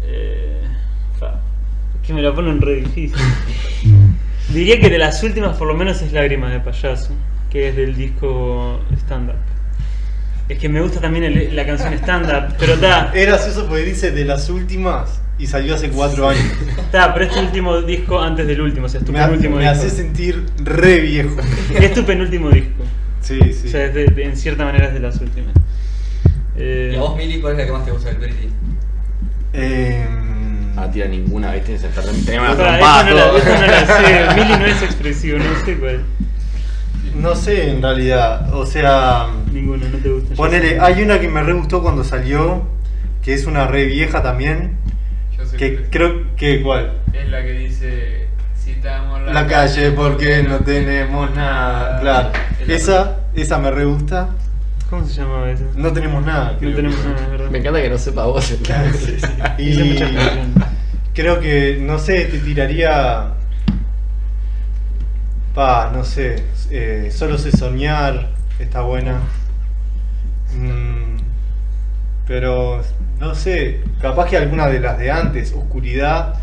Eh, 0.03 0.55
que 2.05 2.13
me 2.13 2.21
la 2.23 2.33
ponen 2.33 2.59
re 2.59 2.75
difícil. 2.77 3.13
Diría 4.53 4.79
que 4.79 4.89
de 4.89 4.97
las 4.97 5.21
últimas 5.21 5.55
por 5.57 5.67
lo 5.67 5.75
menos 5.75 6.01
es 6.01 6.11
Lágrimas 6.11 6.51
de 6.51 6.59
Payaso, 6.59 7.11
que 7.51 7.69
es 7.69 7.75
del 7.75 7.95
disco 7.95 8.79
Stand 9.01 9.29
Up. 9.29 9.35
Es 10.47 10.57
que 10.57 10.67
me 10.69 10.81
gusta 10.81 10.99
también 10.99 11.25
el- 11.25 11.55
la 11.55 11.67
canción 11.67 11.93
Stand 11.93 12.25
Up, 12.25 12.55
pero 12.57 12.73
está, 12.73 13.11
Es 13.13 13.27
gracioso 13.27 13.67
porque 13.67 13.83
dice 13.83 14.09
de 14.11 14.25
las 14.25 14.49
últimas 14.49 15.21
y 15.37 15.45
salió 15.45 15.75
hace 15.75 15.89
cuatro 15.91 16.27
años. 16.29 16.43
está, 16.79 17.13
pero 17.13 17.25
este 17.25 17.39
último 17.41 17.79
disco 17.83 18.19
antes 18.19 18.47
del 18.47 18.59
último, 18.61 18.87
o 18.87 18.89
sea, 18.89 19.01
es 19.01 19.05
tu 19.05 19.11
Me, 19.11 19.19
ha- 19.19 19.25
penúltimo 19.27 19.57
me 19.57 19.69
disco. 19.69 19.77
hace 19.77 19.89
sentir 19.91 20.45
re 20.57 20.99
viejo. 21.01 21.35
Es 21.79 21.93
tu 21.93 22.03
penúltimo 22.05 22.49
disco. 22.49 22.83
Sí, 23.21 23.37
sí. 23.53 23.67
O 23.67 23.69
sea, 23.71 23.85
es 23.85 23.93
de- 23.93 24.05
de- 24.07 24.23
en 24.23 24.35
cierta 24.35 24.65
manera 24.65 24.87
es 24.87 24.93
de 24.95 24.99
las 24.99 25.21
últimas. 25.21 25.53
Eh, 26.59 26.91
¿Y 26.93 26.97
a 26.97 26.99
vos, 26.99 27.15
Mili, 27.15 27.39
cuál 27.39 27.53
es 27.53 27.59
la 27.59 27.65
que 27.65 27.71
más 27.71 27.85
te 27.85 27.91
gusta 27.91 28.09
del 28.09 28.17
Priti? 28.17 28.49
Em, 29.53 30.75
No 30.75 30.89
tira 30.89 31.07
ninguna, 31.07 31.51
¿viste? 31.53 31.77
Se 31.77 31.87
está- 31.87 32.01
Tenemos 32.01 32.49
una 32.49 32.57
Pará, 32.57 32.69
trompada, 32.77 33.03
no 33.03 33.15
la, 33.15 33.25
no 33.27 33.67
la 33.67 33.85
sé. 33.85 34.35
Mili 34.35 34.57
no 34.57 34.65
es 34.65 34.81
expresivo, 34.83 35.37
no 35.39 35.65
sé 35.65 35.77
cuál. 35.77 36.01
no 37.15 37.35
sé 37.35 37.69
en 37.71 37.81
realidad, 37.81 38.53
o 38.53 38.65
sea, 38.65 39.27
Ninguno, 39.51 39.85
no 39.89 39.97
te 39.97 40.09
gusta. 40.09 40.35
ponele, 40.35 40.79
hay 40.79 41.01
una 41.01 41.19
que 41.19 41.27
me 41.27 41.41
re 41.43 41.53
gustó 41.53 41.81
cuando 41.81 42.03
salió, 42.03 42.63
que 43.23 43.33
es 43.33 43.45
una 43.45 43.67
re 43.67 43.85
vieja 43.85 44.21
también, 44.23 44.77
Yo 45.37 45.45
sé 45.45 45.57
que 45.57 45.71
cuál 45.73 45.83
es. 45.83 45.89
creo 45.91 46.35
que 46.37 46.61
cuál. 46.61 46.91
Es 47.13 47.29
la 47.29 47.41
que 47.43 47.51
dice, 47.53 48.27
si 48.55 48.71
estamos 48.71 49.19
en 49.19 49.33
La 49.33 49.47
calle 49.47 49.91
porque 49.91 50.43
no 50.43 50.59
tenemos 50.59 51.33
nada. 51.35 51.99
Claro, 51.99 52.31
esa, 52.67 53.17
esa 53.33 53.57
me 53.59 53.71
re 53.71 53.85
gusta. 53.85 54.29
¿Cómo 54.89 55.05
se 55.05 55.21
llamaba 55.21 55.51
esa? 55.51 55.65
No 55.75 55.93
tenemos 55.93 56.25
nada. 56.25 56.53
No 56.53 56.57
creo 56.59 56.75
tenemos 56.75 57.05
nada, 57.05 57.21
es 57.23 57.29
verdad. 57.29 57.49
Me 57.51 57.57
encanta 57.59 57.81
que 57.81 57.89
no 57.89 57.97
sepa 57.97 58.25
vos. 58.25 58.51
Y 59.59 59.69
Hice 59.69 59.83
muchas 59.83 60.11
canciones. 60.11 60.47
creo 61.13 61.39
que, 61.39 61.77
no 61.81 61.99
sé, 61.99 62.25
te 62.25 62.39
tiraría. 62.39 63.33
Pa, 65.53 65.91
no 65.93 66.03
sé. 66.03 66.43
eh, 66.71 67.09
solo 67.13 67.37
sé 67.37 67.51
soñar. 67.55 68.29
Está 68.57 68.81
buena. 68.81 69.19
Mm, 70.55 71.17
pero, 72.27 72.81
no 73.19 73.35
sé. 73.35 73.81
Capaz 74.01 74.27
que 74.29 74.37
alguna 74.37 74.67
de 74.67 74.79
las 74.79 74.97
de 74.97 75.11
antes. 75.11 75.53
Oscuridad. 75.53 76.35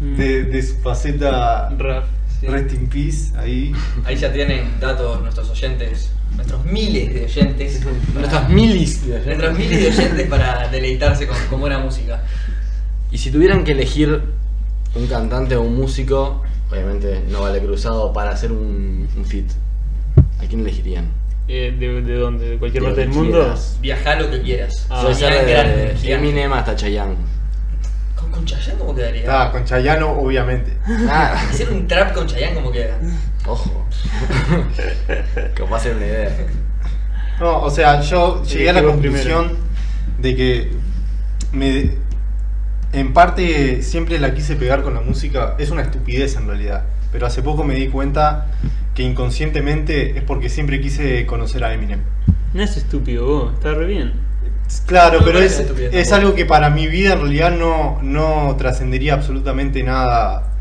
Mm. 0.00 0.16
De, 0.16 0.42
de 0.44 0.62
su 0.62 0.76
faceta. 0.78 1.68
Rap. 1.78 2.04
sí. 2.40 2.46
Rest 2.48 2.72
in 2.74 2.88
peace. 2.88 3.32
Ahí. 3.38 3.72
Ahí 4.04 4.16
ya 4.16 4.32
tienen 4.32 4.80
datos 4.80 5.22
nuestros 5.22 5.48
oyentes, 5.50 6.12
nuestros 6.36 6.64
miles 6.64 7.14
de 7.14 7.24
oyentes. 7.24 7.80
Nuestras 8.14 8.48
milis. 8.48 9.02
Nuestros 9.06 9.58
miles 9.58 9.80
de 9.82 9.88
oyentes 9.88 10.26
para 10.28 10.68
deleitarse 10.68 11.26
con, 11.26 11.36
con 11.50 11.60
buena 11.60 11.78
música. 11.78 12.22
Y 13.10 13.18
si 13.18 13.30
tuvieran 13.30 13.64
que 13.64 13.72
elegir 13.72 14.22
un 14.94 15.06
cantante 15.06 15.56
o 15.56 15.62
un 15.62 15.76
músico, 15.76 16.42
obviamente 16.70 17.22
no 17.30 17.42
vale 17.42 17.60
cruzado, 17.60 18.12
para 18.12 18.30
hacer 18.30 18.50
un, 18.52 19.08
un 19.16 19.24
fit, 19.24 19.50
¿a 20.40 20.46
quién 20.46 20.60
elegirían? 20.60 21.08
Eh, 21.46 21.74
¿de, 21.78 22.00
¿De 22.02 22.14
dónde? 22.16 22.50
¿De 22.50 22.58
cualquier 22.58 22.82
De 22.82 22.88
parte 22.88 23.00
del 23.02 23.10
donde 23.10 23.22
mundo? 23.30 23.40
quieras. 23.42 23.78
Viajá 23.80 24.14
lo 24.16 24.30
que 24.30 24.42
quieras. 24.42 24.86
Ah, 24.88 25.02
Soñá 25.02 25.42
grande, 25.42 25.76
de 25.76 25.96
gigante. 25.96 26.12
Eminem 26.14 26.52
hasta 26.52 26.74
Chayanne. 26.74 27.16
¿Con, 28.18 28.30
con 28.30 28.44
Chayanne 28.46 28.78
cómo 28.78 28.94
quedaría? 28.94 29.24
Ah, 29.28 29.52
con 29.52 29.64
Chayano, 29.64 30.10
obviamente. 30.12 30.72
Ah, 31.08 31.34
Hacer 31.50 31.70
un 31.70 31.86
trap 31.86 32.14
con 32.14 32.26
Chayanne 32.26 32.54
cómo 32.54 32.72
queda. 32.72 32.96
Ojo. 33.46 33.86
Capaz 35.54 35.82
ser 35.82 35.96
una 35.96 36.06
idea. 36.06 36.46
No, 37.40 37.62
o 37.62 37.70
sea, 37.70 38.00
yo 38.00 38.42
llegué 38.44 38.70
a 38.70 38.72
la 38.72 38.82
conclusión 38.82 39.56
de 40.20 40.36
que 40.36 40.70
me, 41.52 41.90
en 42.92 43.12
parte 43.12 43.82
siempre 43.82 44.18
la 44.18 44.34
quise 44.34 44.56
pegar 44.56 44.82
con 44.82 44.94
la 44.94 45.00
música. 45.00 45.56
Es 45.58 45.70
una 45.70 45.82
estupidez 45.82 46.36
en 46.36 46.46
realidad. 46.46 46.84
Pero 47.12 47.26
hace 47.26 47.42
poco 47.42 47.64
me 47.64 47.74
di 47.74 47.88
cuenta 47.88 48.46
que 48.94 49.02
inconscientemente 49.02 50.16
es 50.16 50.22
porque 50.22 50.48
siempre 50.48 50.80
quise 50.80 51.26
conocer 51.26 51.64
a 51.64 51.74
Eminem. 51.74 52.00
No 52.52 52.62
es 52.62 52.76
estúpido 52.76 53.26
vos, 53.26 53.54
está 53.54 53.74
re 53.74 53.86
bien. 53.86 54.12
Claro, 54.86 55.20
No 55.20 55.26
pero 55.26 55.40
es, 55.40 55.62
es 55.92 56.12
algo 56.12 56.34
que 56.34 56.46
para 56.46 56.70
mi 56.70 56.86
vida 56.86 57.14
en 57.14 57.20
realidad 57.20 57.50
no, 57.50 57.98
no 58.02 58.54
trascendería 58.56 59.14
absolutamente 59.14 59.82
nada. 59.82 60.53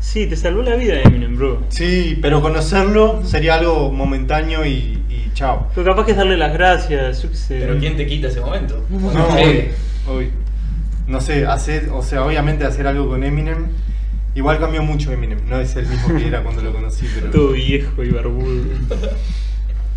Sí, 0.00 0.26
te 0.26 0.36
salvó 0.36 0.62
la 0.62 0.76
vida 0.76 1.00
Eminem, 1.02 1.36
bro. 1.36 1.62
Sí, 1.68 2.18
pero 2.22 2.40
conocerlo 2.40 3.22
sería 3.24 3.54
algo 3.54 3.90
momentáneo 3.90 4.64
y, 4.64 5.02
y 5.08 5.30
chao. 5.34 5.68
Pero 5.74 5.90
capaz 5.90 6.06
que 6.06 6.12
es 6.12 6.16
darle 6.16 6.36
las 6.36 6.52
gracias, 6.52 7.22
yo 7.22 7.30
qué 7.30 7.36
sé. 7.36 7.58
Pero 7.60 7.78
¿quién 7.78 7.96
te 7.96 8.06
quita 8.06 8.28
ese 8.28 8.40
momento? 8.40 8.84
No, 8.88 9.28
hoy, 9.28 9.68
hoy. 10.08 10.30
No 11.06 11.20
sé, 11.20 11.46
hacer, 11.46 11.88
o 11.90 12.02
sea, 12.02 12.24
obviamente 12.24 12.64
hacer 12.64 12.86
algo 12.86 13.08
con 13.08 13.24
Eminem. 13.24 13.68
Igual 14.34 14.58
cambió 14.58 14.82
mucho 14.82 15.10
Eminem, 15.10 15.40
no 15.48 15.58
es 15.58 15.74
el 15.74 15.86
mismo 15.86 16.16
que 16.16 16.28
era 16.28 16.42
cuando 16.42 16.62
lo 16.62 16.72
conocí, 16.72 17.06
pero. 17.14 17.30
Todo 17.32 17.52
viejo 17.52 18.02
y 18.04 18.10
barbudo. 18.10 18.64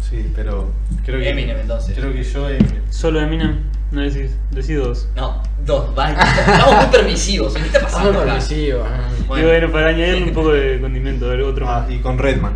Sí, 0.09 0.25
pero. 0.35 0.71
Creo 1.05 1.19
que, 1.19 1.29
Eminem, 1.29 1.59
entonces. 1.59 1.95
Creo 1.97 2.13
que 2.13 2.23
yo 2.23 2.49
Eminem. 2.49 2.81
Solo 2.89 3.21
Eminem, 3.21 3.59
no 3.91 4.01
decís, 4.01 4.31
decís 4.51 4.77
dos. 4.77 5.07
No, 5.15 5.41
dos, 5.65 5.89
va. 5.97 6.11
Estamos 6.11 6.75
muy 6.75 6.85
permisivos. 6.91 7.53
¿Qué 7.53 7.61
está 7.65 7.81
pasando? 7.81 8.09
Vamos 8.11 8.23
acá? 8.23 8.31
permisivo. 8.39 8.83
ah. 8.85 9.09
Y 9.39 9.43
bueno, 9.43 9.71
para 9.71 9.87
añadirle 9.89 10.23
un 10.23 10.33
poco 10.33 10.51
de 10.53 10.79
condimento, 10.79 11.25
a 11.25 11.29
ver, 11.29 11.41
otro 11.41 11.69
Ah, 11.69 11.81
más. 11.81 11.91
y 11.91 11.99
con 11.99 12.17
Redman. 12.17 12.53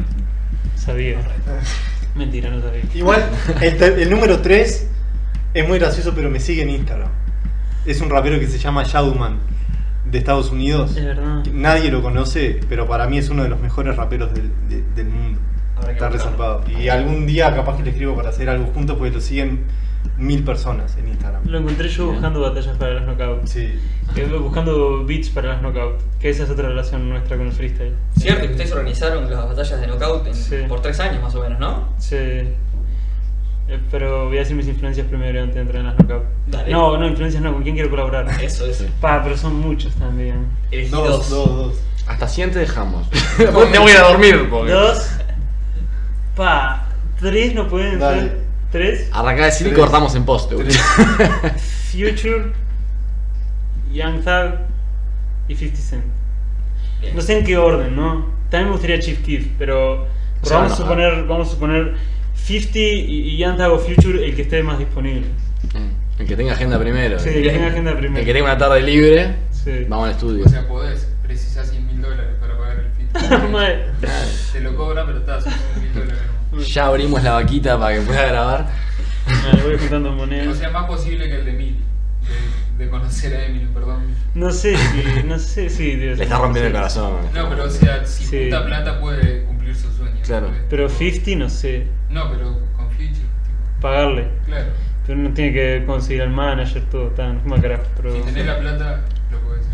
Sabía. 0.75 1.17
Mentira, 2.15 2.49
no 2.49 2.61
sabía. 2.61 2.81
Igual, 2.93 3.25
el, 3.61 4.09
número 4.09 4.39
3 4.39 4.87
es 5.53 5.67
muy 5.67 5.79
gracioso, 5.79 6.13
pero 6.15 6.29
me 6.29 6.39
sigue 6.39 6.61
en 6.61 6.69
Instagram. 6.69 7.09
Es 7.85 8.01
un 8.01 8.09
rapero 8.09 8.39
que 8.39 8.47
se 8.47 8.57
llama 8.57 8.83
Shadowman 8.83 9.37
de 10.05 10.17
Estados 10.17 10.51
Unidos. 10.51 10.95
Es 10.95 11.03
verdad. 11.05 11.43
Nadie 11.51 11.91
lo 11.91 12.01
conoce, 12.01 12.59
pero 12.69 12.87
para 12.87 13.07
mí 13.07 13.17
es 13.17 13.29
uno 13.29 13.43
de 13.43 13.49
los 13.49 13.59
mejores 13.59 13.95
raperos 13.95 14.33
del, 14.33 14.49
de- 14.69 14.83
del 14.95 15.07
mundo. 15.09 15.39
Está 15.89 16.09
resaltado. 16.09 16.63
Y 16.79 16.87
algún 16.89 17.27
día 17.27 17.53
capaz 17.53 17.77
que 17.77 17.83
le 17.83 17.89
escribo 17.91 18.15
para 18.15 18.29
hacer 18.29 18.49
algo 18.49 18.67
juntos 18.73 18.97
porque 18.97 19.13
lo 19.13 19.21
siguen 19.21 19.65
mil 20.17 20.43
personas 20.43 20.95
en 20.97 21.09
Instagram. 21.09 21.43
Lo 21.45 21.59
encontré 21.59 21.89
yo 21.89 22.07
buscando 22.07 22.39
batallas 22.41 22.77
para 22.77 22.93
las 22.93 23.03
knockouts. 23.05 23.49
Sí. 23.51 23.79
Eh, 24.15 24.37
buscando 24.39 25.05
beats 25.05 25.29
para 25.29 25.49
las 25.53 25.61
knockouts. 25.61 26.03
Que 26.19 26.29
esa 26.29 26.43
es 26.43 26.49
otra 26.49 26.69
relación 26.69 27.09
nuestra 27.09 27.37
con 27.37 27.47
el 27.47 27.51
freestyle. 27.53 27.93
Cierto, 28.17 28.45
que 28.45 28.51
ustedes 28.51 28.71
organizaron 28.71 29.29
las 29.29 29.45
batallas 29.47 29.81
de 29.81 29.87
knockout 29.87 30.27
en- 30.27 30.35
Sí. 30.35 30.55
por 30.69 30.81
tres 30.81 30.99
años 30.99 31.21
más 31.21 31.35
o 31.35 31.41
menos, 31.41 31.59
¿no? 31.59 31.89
Sí. 31.97 32.15
Eh, 33.67 33.79
pero 33.89 34.25
voy 34.27 34.37
a 34.37 34.41
decir 34.41 34.55
mis 34.55 34.67
influencias 34.67 35.07
primero 35.07 35.39
antes 35.41 35.55
de 35.55 35.61
entrar 35.61 35.79
en 35.81 35.87
las 35.87 35.95
knockout. 35.97 36.23
Dale. 36.47 36.71
No, 36.71 36.97
no, 36.97 37.07
influencias 37.07 37.41
no, 37.41 37.51
¿con 37.53 37.63
quién 37.63 37.75
quiero 37.75 37.89
colaborar? 37.89 38.27
Eso, 38.41 38.65
eso. 38.65 38.85
Pa, 39.01 39.21
pero 39.23 39.35
son 39.35 39.55
muchos 39.59 39.93
también. 39.95 40.45
Dos, 40.91 41.07
dos. 41.07 41.29
dos, 41.29 41.55
dos. 41.57 41.75
Hasta 42.07 42.27
100 42.27 42.51
te 42.51 42.59
dejamos. 42.59 43.09
Después 43.37 43.71
te 43.71 43.79
voy 43.79 43.91
a 43.91 43.95
ir 43.95 43.99
a 43.99 44.07
dormir. 44.09 44.47
Porque... 44.49 44.71
Dos. 44.71 45.09
Pa, 46.35 46.87
tres 47.19 47.55
no 47.55 47.67
pueden 47.67 47.99
Dale. 47.99 48.21
ser. 48.21 48.44
Tres. 48.75 49.07
Arrancá 49.13 49.43
de 49.43 49.45
decir 49.51 49.67
y 49.67 49.71
cortamos 49.71 50.13
en 50.15 50.25
poste. 50.25 50.55
güey. 50.55 50.67
Future, 51.91 52.51
Young 53.93 54.21
Thug 54.21 54.59
y 55.47 55.55
50 55.55 55.81
Cent. 55.81 56.03
No 57.13 57.21
sé 57.21 57.39
en 57.39 57.45
qué 57.45 57.55
orden, 57.57 57.95
¿no? 57.95 58.25
También 58.49 58.65
me 58.67 58.71
gustaría 58.73 58.99
Chief 58.99 59.23
Keef, 59.23 59.47
pero, 59.57 60.05
pero 60.43 60.55
van 60.55 60.63
vamos, 60.63 60.71
a 60.71 60.73
a 60.73 60.77
suponer, 60.77 61.23
vamos 61.23 61.47
a 61.47 61.51
suponer 61.51 61.93
50 62.35 62.77
y, 62.77 62.81
y 62.81 63.37
Young 63.37 63.55
Thug 63.55 63.71
o 63.71 63.79
Future 63.79 64.25
el 64.25 64.35
que 64.35 64.41
esté 64.41 64.61
más 64.61 64.77
disponible. 64.77 65.27
Mm. 65.73 66.21
El 66.21 66.27
que 66.27 66.35
tenga 66.35 66.51
agenda 66.51 66.77
primero. 66.77 67.17
Sí, 67.17 67.29
el, 67.29 67.43
que 67.43 67.51
tenga 67.51 67.67
agenda 67.67 67.97
primero. 67.97 68.19
el 68.19 68.25
que 68.25 68.33
tenga 68.33 68.45
una 68.45 68.57
tarde 68.57 68.81
libre, 68.81 69.35
Sí. 69.51 69.85
vamos 69.87 70.07
al 70.09 70.15
estudio. 70.15 70.45
O 70.45 70.49
sea, 70.49 70.67
podés, 70.67 71.07
precisás 71.23 71.69
100 71.69 71.87
mil 71.87 72.01
dólares 72.01 72.35
para 72.41 72.57
pagar 72.57 72.77
el 72.79 72.91
fit. 72.91 73.49
Madre. 73.51 73.85
Te 74.51 74.59
lo 74.59 74.75
cobra, 74.75 75.05
pero 75.05 75.19
estás 75.19 75.43
100 75.45 75.55
mil 75.55 75.63
dólares. 75.63 75.74
Ya 76.59 76.87
abrimos 76.87 77.23
la 77.23 77.33
vaquita 77.33 77.77
para 77.79 77.95
que 77.95 78.01
pueda 78.01 78.25
grabar. 78.27 78.67
Vale, 79.27 79.63
voy 79.63 79.77
juntando 79.77 80.09
O 80.09 80.13
monedas. 80.13 80.57
sea, 80.57 80.69
más 80.69 80.85
posible 80.85 81.27
que 81.27 81.35
el 81.39 81.45
de 81.45 81.51
mil. 81.53 81.83
De, 82.77 82.85
de 82.85 82.89
conocer 82.91 83.35
a 83.35 83.45
Eminem, 83.45 83.73
perdón. 83.73 84.03
No 84.33 84.51
sé 84.51 84.75
si, 84.77 85.23
no 85.27 85.39
sé 85.39 85.69
si. 85.69 85.95
Le 85.95 86.13
está 86.23 86.37
rompiendo 86.39 86.67
el 86.67 86.73
corazón. 86.73 87.13
No, 87.33 87.49
pero 87.49 87.63
o 87.65 87.69
sea, 87.69 88.05
si 88.05 88.25
Sí. 88.25 88.41
junta 88.43 88.65
plata 88.65 88.99
puede 88.99 89.43
cumplir 89.45 89.75
sus 89.75 89.93
sueños. 89.95 90.19
Claro. 90.27 90.47
Puede. 90.47 90.61
Pero 90.69 90.89
50 90.89 91.31
no 91.43 91.49
sé. 91.49 91.87
No, 92.09 92.29
pero 92.31 92.59
con 92.75 92.89
Future, 92.91 93.09
tipo. 93.13 93.81
Pagarle. 93.81 94.27
Claro. 94.45 94.67
Pero 95.07 95.19
uno 95.19 95.33
tiene 95.33 95.53
que 95.53 95.83
conseguir 95.85 96.23
al 96.23 96.31
manager, 96.31 96.83
todo, 96.89 97.07
tan, 97.09 97.41
no 97.47 97.61
carajo. 97.61 97.83
Pero... 97.97 98.15
Si 98.15 98.21
tenés 98.21 98.45
la 98.47 98.59
plata, 98.59 99.01
lo 99.31 99.39
podés. 99.39 99.65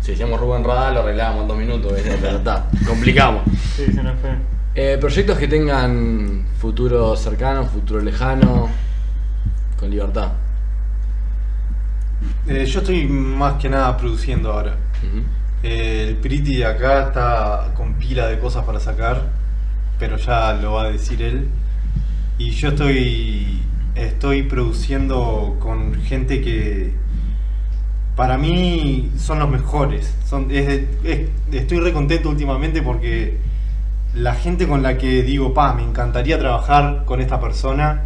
Si 0.00 0.10
decíamos 0.12 0.40
Rubén 0.40 0.64
Rada, 0.64 0.90
lo 0.92 1.00
arreglábamos 1.00 1.42
en 1.42 1.48
dos 1.48 1.58
minutos. 1.58 1.94
¿viste? 1.94 2.18
Pero 2.20 2.38
está, 2.38 2.66
complicamos. 2.86 3.42
Sí, 3.76 3.86
se 3.86 4.02
nos 4.02 4.18
fue. 4.20 4.30
Eh, 4.74 4.96
proyectos 5.00 5.38
que 5.38 5.48
tengan 5.48 6.44
futuro 6.58 7.16
cercano, 7.16 7.64
futuro 7.66 8.00
lejano, 8.00 8.68
con 9.78 9.90
libertad. 9.90 10.32
Eh, 12.46 12.64
yo 12.64 12.80
estoy 12.80 13.06
más 13.06 13.54
que 13.54 13.68
nada 13.68 13.96
produciendo 13.96 14.52
ahora. 14.52 14.76
Eh, 15.62 16.16
el 16.22 16.44
de 16.44 16.64
acá 16.64 17.08
está 17.08 17.72
con 17.76 17.94
pila 17.94 18.26
de 18.28 18.38
cosas 18.38 18.64
para 18.64 18.78
sacar, 18.78 19.22
pero 19.98 20.16
ya 20.16 20.52
lo 20.54 20.74
va 20.74 20.84
a 20.84 20.90
decir 20.90 21.22
él. 21.22 21.48
Y 22.38 22.50
yo 22.50 22.68
estoy, 22.68 23.60
estoy 23.96 24.44
produciendo 24.44 25.56
con 25.58 25.94
gente 26.02 26.40
que 26.40 26.92
para 28.14 28.38
mí 28.38 29.10
son 29.18 29.40
los 29.40 29.48
mejores. 29.50 30.14
Son, 30.24 30.48
es 30.52 30.66
de- 30.68 30.88
es- 31.04 31.54
estoy 31.54 31.80
re 31.80 31.92
contento 31.92 32.28
últimamente 32.28 32.80
porque 32.82 33.38
la 34.18 34.34
gente 34.34 34.66
con 34.68 34.82
la 34.82 34.98
que 34.98 35.22
digo, 35.22 35.54
pa, 35.54 35.74
me 35.74 35.82
encantaría 35.82 36.38
trabajar 36.38 37.04
con 37.04 37.20
esta 37.20 37.40
persona, 37.40 38.02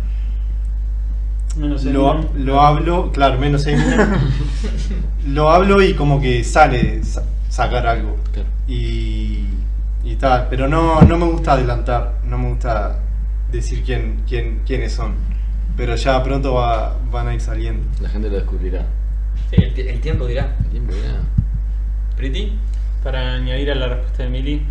Menos 1.57 1.85
lo, 1.85 2.23
lo 2.35 2.61
hablo, 2.63 3.13
claro, 3.13 3.39
menos 3.39 3.67
Eminem. 3.67 4.09
lo 5.27 5.51
hablo 5.51 5.83
y 5.83 5.93
como 5.95 6.19
que 6.21 6.43
sale 6.45 7.03
sa- 7.05 7.25
sacar 7.51 7.87
algo. 7.87 8.17
Claro. 8.33 8.49
Y, 8.67 9.45
y 10.03 10.17
tal, 10.19 10.47
pero 10.49 10.67
no, 10.67 11.03
no 11.03 11.19
me 11.19 11.27
gusta 11.27 11.53
adelantar, 11.53 12.15
no 12.25 12.39
me 12.39 12.49
gusta 12.49 13.01
decir 13.51 13.83
quién, 13.85 14.23
quién, 14.27 14.63
quiénes 14.67 14.93
son. 14.95 15.13
Pero 15.77 15.95
ya 15.97 16.23
pronto 16.23 16.55
va- 16.55 16.97
van 17.11 17.29
a 17.29 17.35
ir 17.35 17.41
saliendo. 17.43 17.87
La 18.01 18.09
gente 18.09 18.31
lo 18.31 18.37
descubrirá. 18.37 18.87
Sí, 19.51 19.57
el, 19.63 19.75
ti- 19.75 19.83
el 19.83 20.01
tiempo 20.01 20.27
dirá. 20.27 20.57
El 20.65 20.71
tiempo. 20.71 20.95
Pretty. 22.17 22.59
Para 23.05 23.35
añadir 23.35 23.71
a 23.73 23.75
la 23.75 23.89
respuesta 23.89 24.23
de 24.23 24.31
Mili, 24.31 24.63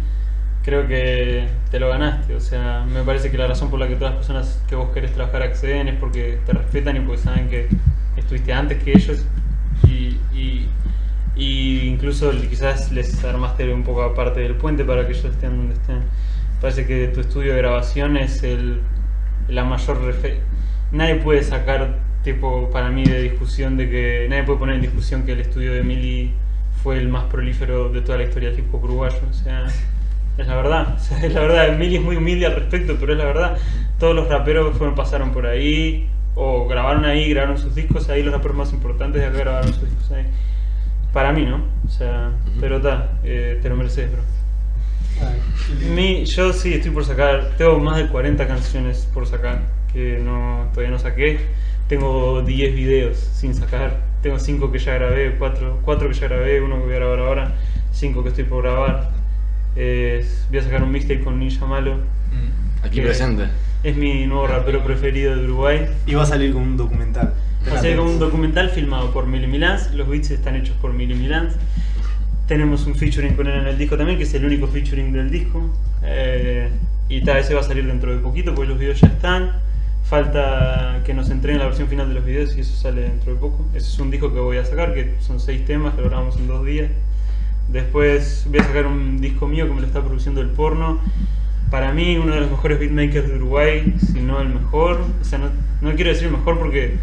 creo 0.63 0.87
que 0.87 1.47
te 1.69 1.79
lo 1.79 1.89
ganaste. 1.89 2.35
O 2.35 2.39
sea, 2.39 2.85
me 2.85 3.03
parece 3.03 3.31
que 3.31 3.37
la 3.37 3.47
razón 3.47 3.69
por 3.69 3.79
la 3.79 3.87
que 3.87 3.95
todas 3.95 4.11
las 4.13 4.17
personas 4.25 4.63
que 4.67 4.75
vos 4.75 4.91
querés 4.93 5.13
trabajar 5.13 5.43
acceden 5.43 5.87
es 5.87 5.95
porque 5.99 6.41
te 6.45 6.53
respetan 6.53 6.97
y 6.97 7.01
porque 7.01 7.21
saben 7.21 7.49
que 7.49 7.73
estuviste 8.15 8.53
antes 8.53 8.83
que 8.83 8.93
ellos 8.93 9.27
y, 9.83 10.21
y- 10.31 11.81
incluso 11.87 12.31
quizás 12.49 12.91
les 12.91 13.23
armaste 13.23 13.73
un 13.73 13.83
poco 13.83 14.03
aparte 14.03 14.41
del 14.41 14.55
puente 14.57 14.83
para 14.85 15.05
que 15.05 15.13
ellos 15.13 15.25
estén 15.25 15.57
donde 15.57 15.75
estén. 15.75 16.03
Parece 16.59 16.85
que 16.87 17.07
tu 17.07 17.21
estudio 17.21 17.53
de 17.53 17.57
grabación 17.59 18.17
es 18.17 18.43
el, 18.43 18.81
la 19.47 19.63
mayor 19.65 19.99
Nadie 20.91 21.15
puede 21.15 21.43
sacar, 21.43 21.99
tipo, 22.23 22.69
para 22.71 22.89
mí 22.91 23.07
de 23.07 23.21
discusión 23.21 23.77
de 23.77 23.89
que. 23.89 24.27
Nadie 24.29 24.43
puede 24.43 24.59
poner 24.59 24.75
en 24.75 24.81
discusión 24.81 25.25
que 25.25 25.33
el 25.33 25.39
estudio 25.41 25.73
de 25.73 25.83
Mili 25.83 26.35
fue 26.83 26.97
el 26.97 27.07
más 27.09 27.25
prolífero 27.25 27.89
de 27.89 28.01
toda 28.01 28.17
la 28.17 28.25
historia 28.25 28.49
del 28.51 28.59
hip 28.59 28.73
uruguayo. 28.73 29.19
O 29.29 29.33
sea, 29.33 29.67
es 30.37 30.47
la 30.47 30.55
verdad. 30.55 30.97
Es 31.23 31.33
la 31.33 31.41
verdad. 31.41 31.77
Mili 31.77 31.97
es 31.97 32.01
muy 32.01 32.15
humilde 32.15 32.45
al 32.45 32.55
respecto, 32.55 32.97
pero 32.99 33.13
es 33.13 33.17
la 33.17 33.25
verdad. 33.25 33.57
Todos 33.99 34.15
los 34.15 34.27
raperos 34.27 34.77
fueron, 34.77 34.95
pasaron 34.95 35.31
por 35.31 35.45
ahí, 35.45 36.09
o 36.35 36.67
grabaron 36.67 37.05
ahí, 37.05 37.29
grabaron 37.29 37.57
sus 37.57 37.75
discos 37.75 38.09
ahí. 38.09 38.23
Los 38.23 38.33
raperos 38.33 38.57
más 38.57 38.73
importantes 38.73 39.21
de 39.21 39.27
acá 39.27 39.37
grabaron 39.37 39.73
sus 39.73 39.89
discos 39.89 40.11
ahí. 40.11 40.25
Para 41.13 41.31
mí, 41.31 41.45
¿no? 41.45 41.65
O 41.85 41.89
sea, 41.89 42.31
pero 42.59 42.77
está, 42.77 43.11
eh, 43.23 43.59
te 43.61 43.69
lo 43.69 43.75
mereces, 43.75 44.11
bro. 44.11 44.21
Mi, 45.93 46.25
yo 46.25 46.53
sí 46.53 46.73
estoy 46.73 46.91
por 46.91 47.05
sacar, 47.05 47.51
tengo 47.57 47.77
más 47.79 47.97
de 47.97 48.07
40 48.07 48.47
canciones 48.47 49.07
por 49.13 49.27
sacar 49.27 49.61
que 49.93 50.19
no, 50.23 50.69
todavía 50.71 50.91
no 50.91 50.99
saqué. 50.99 51.39
Tengo 51.87 52.41
10 52.41 52.75
videos 52.75 53.17
sin 53.17 53.53
sacar. 53.53 53.99
Tengo 54.21 54.39
5 54.39 54.71
que 54.71 54.79
ya 54.79 54.93
grabé, 54.93 55.35
4, 55.37 55.81
que 55.83 56.13
ya 56.13 56.27
grabé, 56.27 56.61
uno 56.61 56.77
que 56.77 56.85
voy 56.85 56.93
a 56.93 56.97
grabar 56.97 57.19
ahora, 57.19 57.55
5 57.91 58.23
que 58.23 58.29
estoy 58.29 58.43
por 58.45 58.63
grabar. 58.63 59.09
Eh, 59.75 60.25
voy 60.49 60.59
a 60.59 60.63
sacar 60.63 60.83
un 60.83 60.91
mixtape 60.91 61.21
con 61.21 61.39
Ninja 61.39 61.65
Malo. 61.65 61.95
Mm. 61.95 62.85
Aquí 62.85 63.01
presente. 63.01 63.45
Es 63.83 63.95
mi 63.95 64.25
nuevo 64.25 64.47
rapero 64.47 64.83
preferido 64.83 65.35
de 65.35 65.43
Uruguay. 65.45 65.87
Y 66.05 66.13
va 66.13 66.23
a 66.23 66.25
salir 66.25 66.53
con 66.53 66.63
un 66.63 66.77
documental. 66.77 67.33
Va 67.69 67.77
a 67.77 67.81
ser 67.81 67.97
como 67.97 68.11
un 68.11 68.19
documental 68.19 68.69
filmado 68.69 69.11
por 69.11 69.27
Mili 69.27 69.47
Milans. 69.47 69.93
Los 69.93 70.07
beats 70.07 70.31
están 70.31 70.55
hechos 70.55 70.75
por 70.77 70.93
Mili 70.93 71.13
Milans. 71.13 71.55
Tenemos 72.47 72.85
un 72.85 72.95
featuring 72.95 73.35
con 73.35 73.47
él 73.47 73.59
en 73.59 73.67
el 73.67 73.77
disco 73.77 73.97
también, 73.97 74.17
que 74.17 74.23
es 74.23 74.33
el 74.33 74.45
único 74.45 74.67
featuring 74.67 75.13
del 75.13 75.29
disco. 75.29 75.69
Eh, 76.03 76.69
y 77.07 77.23
tal, 77.23 77.37
ese 77.37 77.53
va 77.53 77.61
a 77.61 77.63
salir 77.63 77.85
dentro 77.85 78.11
de 78.11 78.17
poquito, 78.17 78.53
porque 78.53 78.69
los 78.69 78.79
videos 78.79 78.99
ya 78.99 79.07
están. 79.07 79.51
Falta 80.03 81.01
que 81.05 81.13
nos 81.13 81.29
entreguen 81.29 81.59
la 81.59 81.65
versión 81.65 81.87
final 81.87 82.09
de 82.09 82.15
los 82.15 82.25
videos 82.25 82.57
y 82.57 82.61
eso 82.61 82.75
sale 82.75 83.01
dentro 83.03 83.33
de 83.33 83.39
poco. 83.39 83.65
Ese 83.73 83.87
es 83.87 83.99
un 83.99 84.11
disco 84.11 84.33
que 84.33 84.39
voy 84.39 84.57
a 84.57 84.65
sacar, 84.65 84.93
que 84.93 85.15
son 85.19 85.39
seis 85.39 85.63
temas, 85.63 85.93
que 85.93 86.01
lo 86.01 86.09
grabamos 86.09 86.35
en 86.37 86.47
dos 86.47 86.65
días. 86.65 86.89
Después 87.67 88.45
voy 88.49 88.59
a 88.59 88.63
sacar 88.63 88.85
un 88.87 89.21
disco 89.21 89.47
mío 89.47 89.67
que 89.67 89.73
me 89.73 89.81
lo 89.81 89.87
está 89.87 90.01
produciendo 90.03 90.41
el 90.41 90.49
porno. 90.49 90.99
Para 91.69 91.93
mí, 91.93 92.17
uno 92.17 92.33
de 92.33 92.41
los 92.41 92.51
mejores 92.51 92.79
beatmakers 92.79 93.29
de 93.29 93.35
Uruguay, 93.37 93.95
si 94.11 94.19
no 94.19 94.41
el 94.41 94.49
mejor. 94.49 95.01
O 95.21 95.23
sea, 95.23 95.39
no, 95.39 95.49
no 95.81 95.95
quiero 95.95 96.09
decir 96.09 96.25
el 96.27 96.33
mejor 96.33 96.59
porque 96.59 96.95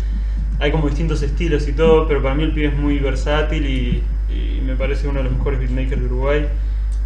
hay 0.60 0.70
como 0.70 0.88
distintos 0.88 1.22
estilos 1.22 1.66
y 1.68 1.72
todo, 1.72 2.06
pero 2.06 2.22
para 2.22 2.34
mí 2.34 2.42
el 2.42 2.52
pibe 2.52 2.66
es 2.68 2.76
muy 2.76 2.98
versátil 2.98 3.66
y, 3.66 4.02
y 4.30 4.60
me 4.60 4.74
parece 4.74 5.08
uno 5.08 5.18
de 5.20 5.24
los 5.24 5.32
mejores 5.38 5.58
beatmakers 5.58 6.00
de 6.00 6.06
Uruguay. 6.06 6.46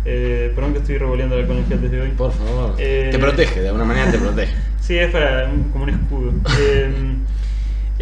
Eh, 0.04 0.50
perdón 0.56 0.72
que 0.72 0.78
estoy 0.80 0.98
revoleando 0.98 1.38
la 1.40 1.46
conexión 1.46 1.80
desde 1.80 2.00
hoy. 2.00 2.10
Por 2.10 2.32
favor. 2.32 2.74
Eh, 2.78 3.10
Te 3.12 3.18
protege, 3.20 3.60
de 3.60 3.68
alguna 3.68 3.84
manera 3.84 4.10
te 4.10 4.18
protege. 4.18 4.52
Sí, 4.82 4.98
es 4.98 5.12
para 5.12 5.48
como 5.72 5.84
un 5.84 5.90
escudo. 5.90 6.32
Eh, 6.58 6.90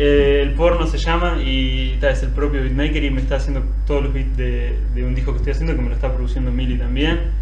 eh, 0.03 0.41
el 0.41 0.55
porno 0.55 0.87
se 0.87 0.97
llama 0.97 1.43
y 1.45 1.99
ta, 2.01 2.09
es 2.09 2.23
el 2.23 2.31
propio 2.31 2.63
beatmaker 2.63 3.05
y 3.05 3.11
me 3.11 3.21
está 3.21 3.37
haciendo 3.37 3.63
todos 3.87 4.05
los 4.05 4.15
beats 4.15 4.35
de, 4.35 5.05
un 5.05 5.15
disco 5.15 5.33
que 5.33 5.37
estoy 5.37 5.53
haciendo 5.53 5.77
que 5.77 5.83
me 5.83 5.91
lo 5.91 5.95
está 5.95 6.11
produciendo 6.15 6.51
Mili 6.51 6.79
también. 6.79 7.33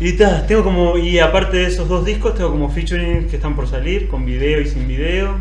Y 0.00 0.14
ta, 0.14 0.46
tengo 0.46 0.64
como 0.64 0.96
y 0.96 1.18
aparte 1.18 1.58
de 1.58 1.66
esos 1.66 1.90
dos 1.90 2.06
discos 2.06 2.36
tengo 2.36 2.50
como 2.50 2.70
featuring 2.70 3.28
que 3.28 3.36
están 3.36 3.54
por 3.54 3.68
salir 3.68 4.08
con 4.08 4.24
video 4.24 4.62
y 4.62 4.66
sin 4.66 4.88
video, 4.88 5.36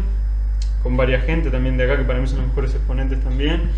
con 0.84 0.98
varias 0.98 1.24
gente 1.24 1.50
también 1.50 1.78
de 1.78 1.86
acá 1.86 1.96
que 1.96 2.04
para 2.04 2.20
mí 2.20 2.28
son 2.28 2.40
los 2.40 2.48
mejores 2.48 2.76
exponentes 2.76 3.22
también. 3.22 3.70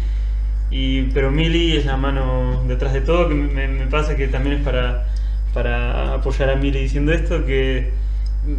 Y, 0.72 1.04
pero 1.14 1.30
Mili 1.30 1.78
es 1.78 1.86
la 1.86 1.98
mano 1.98 2.64
detrás 2.68 2.94
de 2.94 3.02
todo, 3.02 3.30
que 3.30 3.36
me, 3.36 3.68
me 3.68 3.86
pasa 3.86 4.16
que 4.16 4.28
también 4.28 4.56
es 4.56 4.64
para, 4.64 5.06
para 5.54 6.16
apoyar 6.16 6.50
a 6.50 6.56
Mili 6.56 6.80
diciendo 6.80 7.14
esto, 7.14 7.46
que 7.46 7.92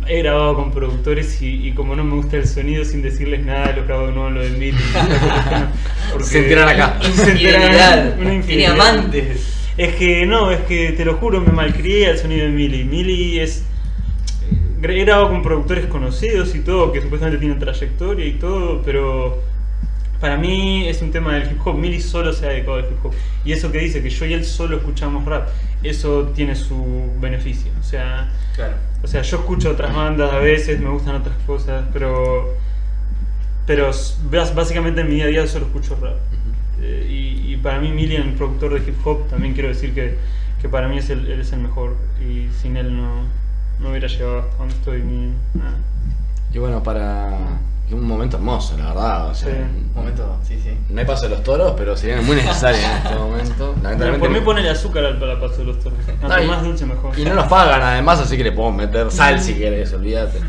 he 0.07 0.18
grabado 0.18 0.55
con 0.55 0.70
productores 0.70 1.43
y, 1.43 1.66
y 1.68 1.72
como 1.72 1.97
no 1.97 2.05
me 2.05 2.14
gusta 2.14 2.37
el 2.37 2.47
sonido, 2.47 2.85
sin 2.85 3.03
decirles 3.03 3.45
nada, 3.45 3.72
lo 3.72 3.85
grabo 3.85 4.07
de 4.07 4.12
nuevo 4.12 4.28
en 4.28 4.35
lo 4.35 4.43
de 4.43 4.51
Mili. 4.51 4.78
Porque- 6.12 6.24
Se 6.24 6.39
enteran 6.39 6.68
acá. 6.68 6.99
Se 7.03 7.33
enteran, 7.33 8.18
una 8.20 8.41
Tiene 8.43 8.66
amantes. 8.66 9.49
Es 9.76 9.95
que 9.95 10.26
no, 10.26 10.51
es 10.51 10.61
que 10.62 10.93
te 10.93 11.05
lo 11.05 11.14
juro, 11.14 11.41
me 11.41 11.53
malcrié 11.53 12.09
al 12.09 12.18
sonido 12.18 12.45
de 12.47 12.53
Mili. 12.53 12.85
Mili 12.85 13.41
es. 13.41 13.64
He 14.83 15.05
grabado 15.05 15.30
con 15.30 15.43
productores 15.43 15.87
conocidos 15.87 16.55
y 16.55 16.61
todo, 16.61 16.93
que 16.93 17.01
supuestamente 17.01 17.39
tienen 17.39 17.59
trayectoria 17.59 18.26
y 18.26 18.33
todo, 18.35 18.83
pero. 18.83 19.43
Para 20.23 20.37
mí 20.37 20.87
es 20.89 21.03
un 21.03 21.11
tema 21.11 21.35
del 21.35 21.51
hip 21.51 21.61
hop. 21.66 21.77
Milly 21.77 22.01
solo 22.01 22.33
se 22.33 22.47
ha 22.47 22.51
dedicado 22.51 22.77
al 22.77 22.85
hip 22.85 23.05
hop. 23.05 23.12
Y 23.45 23.51
eso 23.53 23.73
que 23.73 23.79
dice 23.79 24.03
que 24.03 24.09
yo 24.09 24.25
y 24.25 24.33
él 24.35 24.45
solo 24.45 24.77
escuchamos 24.77 25.25
rap, 25.25 25.49
eso 25.83 26.31
tiene 26.35 26.55
su 26.55 27.11
beneficio. 27.20 27.73
O 27.81 27.83
sea, 27.83 28.31
Claro. 28.55 28.75
o 29.03 29.07
sea, 29.09 29.23
yo 29.23 29.39
escucho 29.39 29.70
otras 29.73 29.93
bandas 29.95 30.33
a 30.33 30.39
veces, 30.39 30.79
me 30.81 30.91
gustan 30.91 31.16
otras 31.16 31.37
cosas, 31.45 31.85
pero 31.93 32.55
pero 33.66 33.91
básicamente 34.55 35.01
en 35.01 35.09
mi 35.09 35.14
día 35.16 35.25
a 35.25 35.29
día 35.29 35.47
solo 35.49 35.66
escucho 35.66 35.97
rap. 36.01 36.16
Eh, 36.81 37.07
y, 37.11 37.53
y 37.53 37.57
para 37.57 37.81
mí 37.81 37.91
Milian, 37.91 38.29
el 38.29 38.35
productor 38.35 38.75
de 38.81 38.89
hip 38.89 39.05
hop, 39.05 39.29
también 39.29 39.55
quiero 39.55 39.68
decir 39.70 39.93
que, 39.93 40.18
que 40.61 40.68
para 40.68 40.87
mí 40.87 40.99
es 40.99 41.11
el, 41.11 41.27
él 41.27 41.41
es 41.41 41.53
el 41.53 41.61
mejor 41.61 41.97
y 42.20 42.49
sin 42.61 42.77
él 42.77 42.97
no, 42.97 43.23
no 43.81 43.91
hubiera 43.91 44.07
llegado 44.07 44.39
hasta 44.39 44.57
donde 44.57 44.75
estoy 44.75 45.03
ni 45.03 45.33
nada. 45.55 45.79
Y 46.55 46.59
bueno, 46.59 46.81
para. 46.81 47.59
Un 47.93 48.07
momento 48.07 48.36
hermoso, 48.38 48.76
la 48.78 48.86
verdad. 48.86 49.28
O 49.30 49.34
sea, 49.34 49.51
Sí. 49.53 49.59
Momento, 49.95 50.38
sí, 50.47 50.59
sí. 50.62 50.70
No 50.88 51.01
hay 51.01 51.07
paso 51.07 51.24
de 51.24 51.30
los 51.30 51.43
toros, 51.43 51.74
pero 51.76 51.97
serían 51.97 52.24
muy 52.24 52.36
necesarios 52.36 52.82
en 52.82 52.97
este 52.97 53.14
momento. 53.18 53.74
Por 54.18 54.30
mí 54.30 54.40
ponele 54.40 54.70
azúcar 54.70 55.05
al 55.05 55.18
para 55.18 55.38
paso 55.38 55.59
de 55.59 55.64
los 55.64 55.78
toros. 55.80 55.99
Cuanto 56.20 56.32
Ay. 56.36 56.47
más 56.47 56.62
dulce 56.62 56.86
mejor. 56.86 57.18
Y 57.18 57.24
no 57.24 57.34
nos 57.34 57.47
pagan 57.47 57.82
además, 57.82 58.20
así 58.20 58.36
que 58.36 58.45
le 58.45 58.53
podemos 58.53 58.76
meter 58.78 59.11
sal 59.11 59.40
si 59.40 59.55
querés, 59.55 59.93
olvídate. 59.93 60.40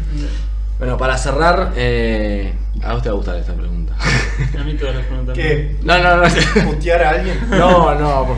Bueno, 0.79 0.97
para 0.97 1.17
cerrar, 1.17 1.71
eh, 1.75 2.53
a 2.81 2.93
vos 2.93 3.01
te 3.03 3.09
va 3.09 3.13
a 3.13 3.17
gustar 3.17 3.35
esta 3.37 3.53
pregunta. 3.53 3.93
A 4.59 4.63
mí 4.63 4.73
todas 4.75 4.95
las 4.95 5.05
preguntas. 5.05 5.35
¿Qué? 5.35 5.77
No, 5.83 5.97
no, 6.01 6.17
no. 6.17 6.23
¿Putear 6.71 7.03
a 7.03 7.09
alguien? 7.11 7.39
No, 7.49 7.93
no, 7.95 8.25
por 8.25 8.37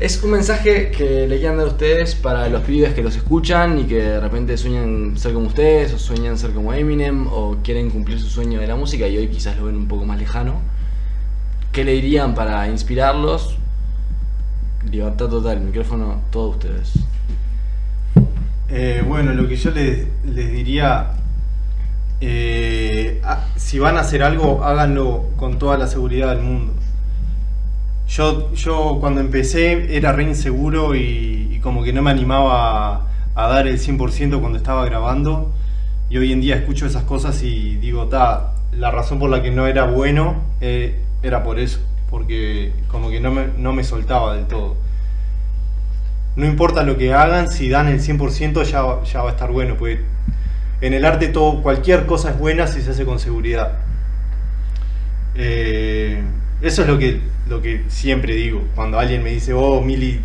Es 0.00 0.22
un 0.22 0.30
mensaje 0.30 0.90
que 0.90 1.28
le 1.28 1.38
quieren 1.38 1.58
dar 1.58 1.66
a 1.66 1.70
ustedes 1.72 2.14
para 2.14 2.48
los 2.48 2.62
pibes 2.62 2.94
que 2.94 3.02
los 3.02 3.16
escuchan 3.16 3.80
y 3.80 3.84
que 3.84 3.96
de 3.96 4.18
repente 4.18 4.56
sueñan 4.56 5.18
ser 5.18 5.34
como 5.34 5.48
ustedes, 5.48 5.92
o 5.92 5.98
sueñan 5.98 6.38
ser 6.38 6.52
como 6.52 6.72
Eminem, 6.72 7.26
o 7.26 7.58
quieren 7.62 7.90
cumplir 7.90 8.18
su 8.18 8.30
sueño 8.30 8.60
de 8.60 8.66
la 8.66 8.76
música 8.76 9.06
y 9.06 9.18
hoy 9.18 9.28
quizás 9.28 9.58
lo 9.58 9.66
ven 9.66 9.76
un 9.76 9.88
poco 9.88 10.06
más 10.06 10.18
lejano. 10.18 10.62
¿Qué 11.70 11.84
le 11.84 11.92
dirían 11.92 12.34
para 12.34 12.66
inspirarlos? 12.68 13.58
Libertad 14.90 15.28
total, 15.28 15.60
micrófono, 15.60 16.22
todos 16.30 16.56
ustedes. 16.56 16.92
Eh, 18.70 19.04
bueno, 19.06 19.34
lo 19.34 19.46
que 19.46 19.56
yo 19.56 19.70
les, 19.70 20.06
les 20.24 20.50
diría, 20.50 21.10
eh, 22.22 23.20
ah, 23.22 23.48
si 23.54 23.78
van 23.78 23.98
a 23.98 24.00
hacer 24.00 24.22
algo, 24.22 24.64
háganlo 24.64 25.26
con 25.36 25.58
toda 25.58 25.76
la 25.76 25.86
seguridad 25.86 26.34
del 26.34 26.42
mundo. 26.42 26.79
Yo, 28.10 28.52
yo 28.54 28.96
cuando 28.98 29.20
empecé 29.20 29.96
era 29.96 30.10
re 30.10 30.24
inseguro 30.24 30.96
y, 30.96 31.60
como 31.62 31.84
que 31.84 31.92
no 31.92 32.02
me 32.02 32.10
animaba 32.10 33.06
a, 33.36 33.48
dar 33.48 33.68
el 33.68 33.78
100% 33.78 34.40
cuando 34.40 34.58
estaba 34.58 34.84
grabando. 34.84 35.52
Y 36.08 36.18
hoy 36.18 36.32
en 36.32 36.40
día 36.40 36.56
escucho 36.56 36.86
esas 36.86 37.04
cosas 37.04 37.40
y 37.44 37.76
digo, 37.76 38.08
ta, 38.08 38.54
la 38.72 38.90
razón 38.90 39.20
por 39.20 39.30
la 39.30 39.42
que 39.42 39.52
no 39.52 39.68
era 39.68 39.84
bueno 39.84 40.42
eh, 40.60 40.98
era 41.22 41.44
por 41.44 41.60
eso, 41.60 41.78
porque 42.10 42.72
como 42.88 43.10
que 43.10 43.20
no 43.20 43.30
me, 43.30 43.46
no 43.56 43.72
me 43.72 43.84
soltaba 43.84 44.34
del 44.34 44.46
todo. 44.46 44.76
No 46.34 46.46
importa 46.46 46.82
lo 46.82 46.96
que 46.96 47.14
hagan, 47.14 47.48
si 47.48 47.68
dan 47.68 47.86
el 47.86 48.00
100% 48.00 48.64
ya, 48.64 49.04
ya 49.04 49.22
va 49.22 49.28
a 49.28 49.32
estar 49.32 49.52
bueno, 49.52 49.76
pues 49.76 50.00
en 50.80 50.94
el 50.94 51.04
arte 51.04 51.28
todo, 51.28 51.62
cualquier 51.62 52.06
cosa 52.06 52.30
es 52.30 52.38
buena 52.38 52.66
si 52.66 52.82
se 52.82 52.90
hace 52.90 53.04
con 53.04 53.20
seguridad. 53.20 53.78
Eh, 55.36 56.20
eso 56.62 56.82
es 56.82 56.88
lo 56.88 56.98
que, 56.98 57.20
lo 57.48 57.62
que 57.62 57.84
siempre 57.88 58.34
digo. 58.34 58.62
Cuando 58.74 58.98
alguien 58.98 59.22
me 59.22 59.30
dice, 59.30 59.52
oh, 59.54 59.80
Mili, 59.80 60.20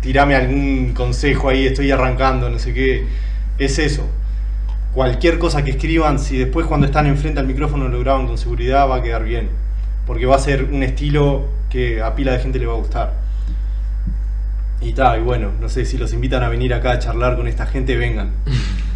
tirame 0.00 0.36
algún 0.36 0.92
consejo 0.94 1.48
ahí, 1.48 1.66
estoy 1.66 1.90
arrancando, 1.90 2.48
no 2.48 2.58
sé 2.58 2.72
qué. 2.72 3.06
Es 3.58 3.78
eso. 3.78 4.08
Cualquier 4.92 5.38
cosa 5.38 5.64
que 5.64 5.72
escriban, 5.72 6.18
si 6.18 6.38
después 6.38 6.66
cuando 6.66 6.86
están 6.86 7.06
enfrente 7.06 7.40
al 7.40 7.46
micrófono 7.46 7.88
lo 7.88 8.00
graban 8.00 8.26
con 8.26 8.38
seguridad, 8.38 8.88
va 8.88 8.96
a 8.96 9.02
quedar 9.02 9.24
bien. 9.24 9.50
Porque 10.06 10.26
va 10.26 10.36
a 10.36 10.40
ser 10.40 10.64
un 10.64 10.82
estilo 10.82 11.48
que 11.70 12.00
a 12.00 12.14
pila 12.14 12.32
de 12.32 12.38
gente 12.38 12.58
le 12.58 12.66
va 12.66 12.74
a 12.74 12.76
gustar. 12.76 13.14
Y 14.80 14.92
tal, 14.92 15.20
y 15.20 15.22
bueno, 15.22 15.50
no 15.60 15.68
sé 15.68 15.84
si 15.84 15.98
los 15.98 16.12
invitan 16.12 16.42
a 16.44 16.48
venir 16.48 16.72
acá 16.72 16.92
a 16.92 16.98
charlar 17.00 17.36
con 17.36 17.48
esta 17.48 17.66
gente, 17.66 17.96
vengan. 17.96 18.30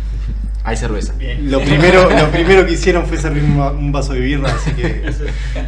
Hay 0.65 0.77
cerveza. 0.77 1.13
Bien. 1.15 1.51
Lo 1.51 1.61
primero, 1.61 2.09
lo 2.09 2.31
primero 2.31 2.65
que 2.65 2.73
hicieron 2.73 3.05
fue 3.07 3.17
servir 3.17 3.43
un, 3.43 3.59
va- 3.59 3.73
un 3.73 3.91
vaso 3.91 4.13
de 4.13 4.21
birra, 4.21 4.49
así 4.53 4.71
que. 4.73 5.13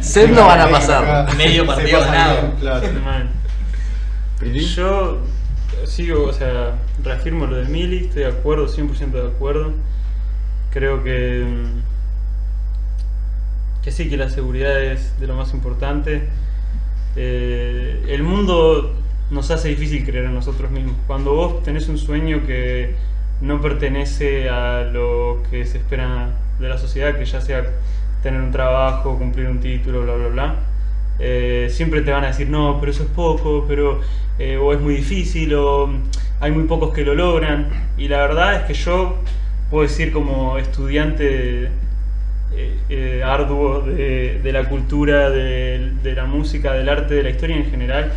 Sed 0.01 0.29
no 0.31 0.45
van 0.47 0.61
a 0.61 0.69
pasar. 0.69 1.35
Medio 1.35 1.65
partido 1.65 1.99
ganado. 1.99 2.53
claro. 2.59 2.87
Yo 4.75 5.19
sigo, 5.85 6.25
o 6.25 6.33
sea, 6.33 6.75
reafirmo 7.03 7.45
lo 7.45 7.57
de 7.57 7.65
Mili, 7.65 8.05
estoy 8.05 8.23
de 8.23 8.29
acuerdo, 8.29 8.67
100% 8.67 9.11
de 9.11 9.27
acuerdo. 9.27 9.73
Creo 10.71 11.03
que, 11.03 11.45
mm, 11.45 11.81
que 13.83 13.91
sí, 13.91 14.09
que 14.09 14.17
la 14.17 14.29
seguridad 14.29 14.81
es 14.81 15.19
de 15.19 15.27
lo 15.27 15.35
más 15.35 15.53
importante. 15.53 16.27
Eh, 17.15 18.03
el 18.09 18.23
mundo 18.23 18.93
nos 19.31 19.51
hace 19.51 19.69
difícil 19.69 20.05
creer 20.05 20.25
en 20.25 20.33
nosotros 20.35 20.69
mismos. 20.71 20.95
Cuando 21.07 21.33
vos 21.33 21.63
tenés 21.63 21.87
un 21.87 21.97
sueño 21.97 22.45
que 22.45 22.95
no 23.41 23.61
pertenece 23.61 24.49
a 24.49 24.83
lo 24.83 25.43
que 25.49 25.65
se 25.65 25.77
espera 25.79 26.29
de 26.59 26.69
la 26.69 26.77
sociedad, 26.77 27.17
que 27.17 27.25
ya 27.25 27.41
sea 27.41 27.63
tener 28.23 28.41
un 28.41 28.51
trabajo, 28.51 29.17
cumplir 29.17 29.47
un 29.47 29.59
título, 29.59 30.03
bla, 30.03 30.15
bla, 30.15 30.27
bla, 30.27 30.55
eh, 31.19 31.67
siempre 31.71 32.01
te 32.01 32.11
van 32.11 32.23
a 32.23 32.27
decir, 32.27 32.49
no, 32.49 32.77
pero 32.79 32.91
eso 32.91 33.03
es 33.03 33.09
poco, 33.09 33.65
pero 33.67 34.01
eh, 34.39 34.57
o 34.57 34.73
es 34.73 34.79
muy 34.81 34.95
difícil, 34.95 35.53
o 35.55 35.89
hay 36.39 36.51
muy 36.51 36.63
pocos 36.63 36.93
que 36.93 37.03
lo 37.05 37.13
logran. 37.15 37.67
Y 37.97 38.07
la 38.07 38.17
verdad 38.19 38.55
es 38.55 38.61
que 38.63 38.73
yo 38.73 39.17
puedo 39.69 39.83
decir 39.83 40.11
como 40.11 40.57
estudiante 40.57 41.69
eh, 42.89 43.21
arduo 43.23 43.81
de, 43.81 44.49
la 44.51 44.67
cultura, 44.69 45.29
de, 45.29 46.13
la 46.15 46.25
música, 46.25 46.73
del 46.73 46.89
arte, 46.89 47.15
de 47.15 47.23
la 47.23 47.29
historia 47.29 47.57
en 47.57 47.65
general, 47.69 48.11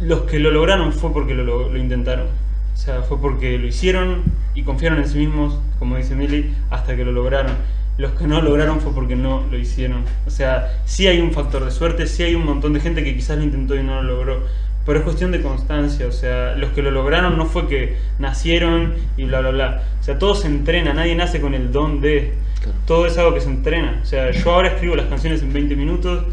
los 0.00 0.22
que 0.22 0.38
lo 0.38 0.50
lograron 0.50 0.92
fue 0.92 1.12
porque 1.12 1.34
lo- 1.34 1.68
lo 1.68 1.76
intentaron. 1.78 2.26
O 2.74 2.76
sea, 2.76 3.02
fue 3.02 3.20
porque 3.20 3.56
lo 3.56 3.66
hicieron 3.66 4.24
y 4.54 4.62
confiaron 4.62 4.98
en 4.98 5.08
sí 5.08 5.18
mismos, 5.18 5.58
como 5.78 5.96
dice 5.96 6.16
Milly, 6.16 6.52
hasta 6.70 6.96
que 6.96 7.04
lo 7.04 7.12
lograron. 7.12 7.52
Los 7.96 8.12
que 8.12 8.26
no 8.26 8.42
lograron 8.42 8.80
fue 8.80 8.92
porque 8.92 9.14
no 9.14 9.46
lo 9.48 9.56
hicieron. 9.56 10.04
O 10.26 10.30
sea, 10.30 10.80
sí 10.84 11.06
hay 11.06 11.20
un 11.20 11.30
factor 11.30 11.64
de 11.64 11.70
suerte, 11.70 12.06
sí 12.06 12.24
hay 12.24 12.34
un 12.34 12.44
montón 12.44 12.72
de 12.72 12.80
gente 12.80 13.04
que 13.04 13.14
quizás 13.14 13.38
lo 13.38 13.44
intentó 13.44 13.76
y 13.76 13.84
no 13.84 14.02
lo 14.02 14.14
logró. 14.14 14.42
Pero 14.84 14.98
es 14.98 15.04
cuestión 15.04 15.30
de 15.30 15.40
constancia. 15.40 16.06
O 16.08 16.12
sea, 16.12 16.56
los 16.56 16.70
que 16.70 16.82
lo 16.82 16.90
lograron 16.90 17.38
no 17.38 17.46
fue 17.46 17.68
que 17.68 17.96
nacieron 18.18 18.94
y 19.16 19.24
bla, 19.24 19.40
bla, 19.40 19.50
bla. 19.50 19.82
O 20.00 20.02
sea, 20.02 20.18
todo 20.18 20.34
se 20.34 20.48
entrena, 20.48 20.92
nadie 20.92 21.14
nace 21.14 21.40
con 21.40 21.54
el 21.54 21.70
don 21.70 22.00
de... 22.00 22.34
Claro. 22.60 22.78
Todo 22.86 23.06
es 23.06 23.16
algo 23.16 23.34
que 23.34 23.40
se 23.40 23.48
entrena. 23.48 24.00
O 24.02 24.04
sea, 24.04 24.32
yo 24.32 24.52
ahora 24.52 24.68
escribo 24.68 24.96
las 24.96 25.06
canciones 25.06 25.42
en 25.42 25.52
20 25.52 25.76
minutos, 25.76 26.24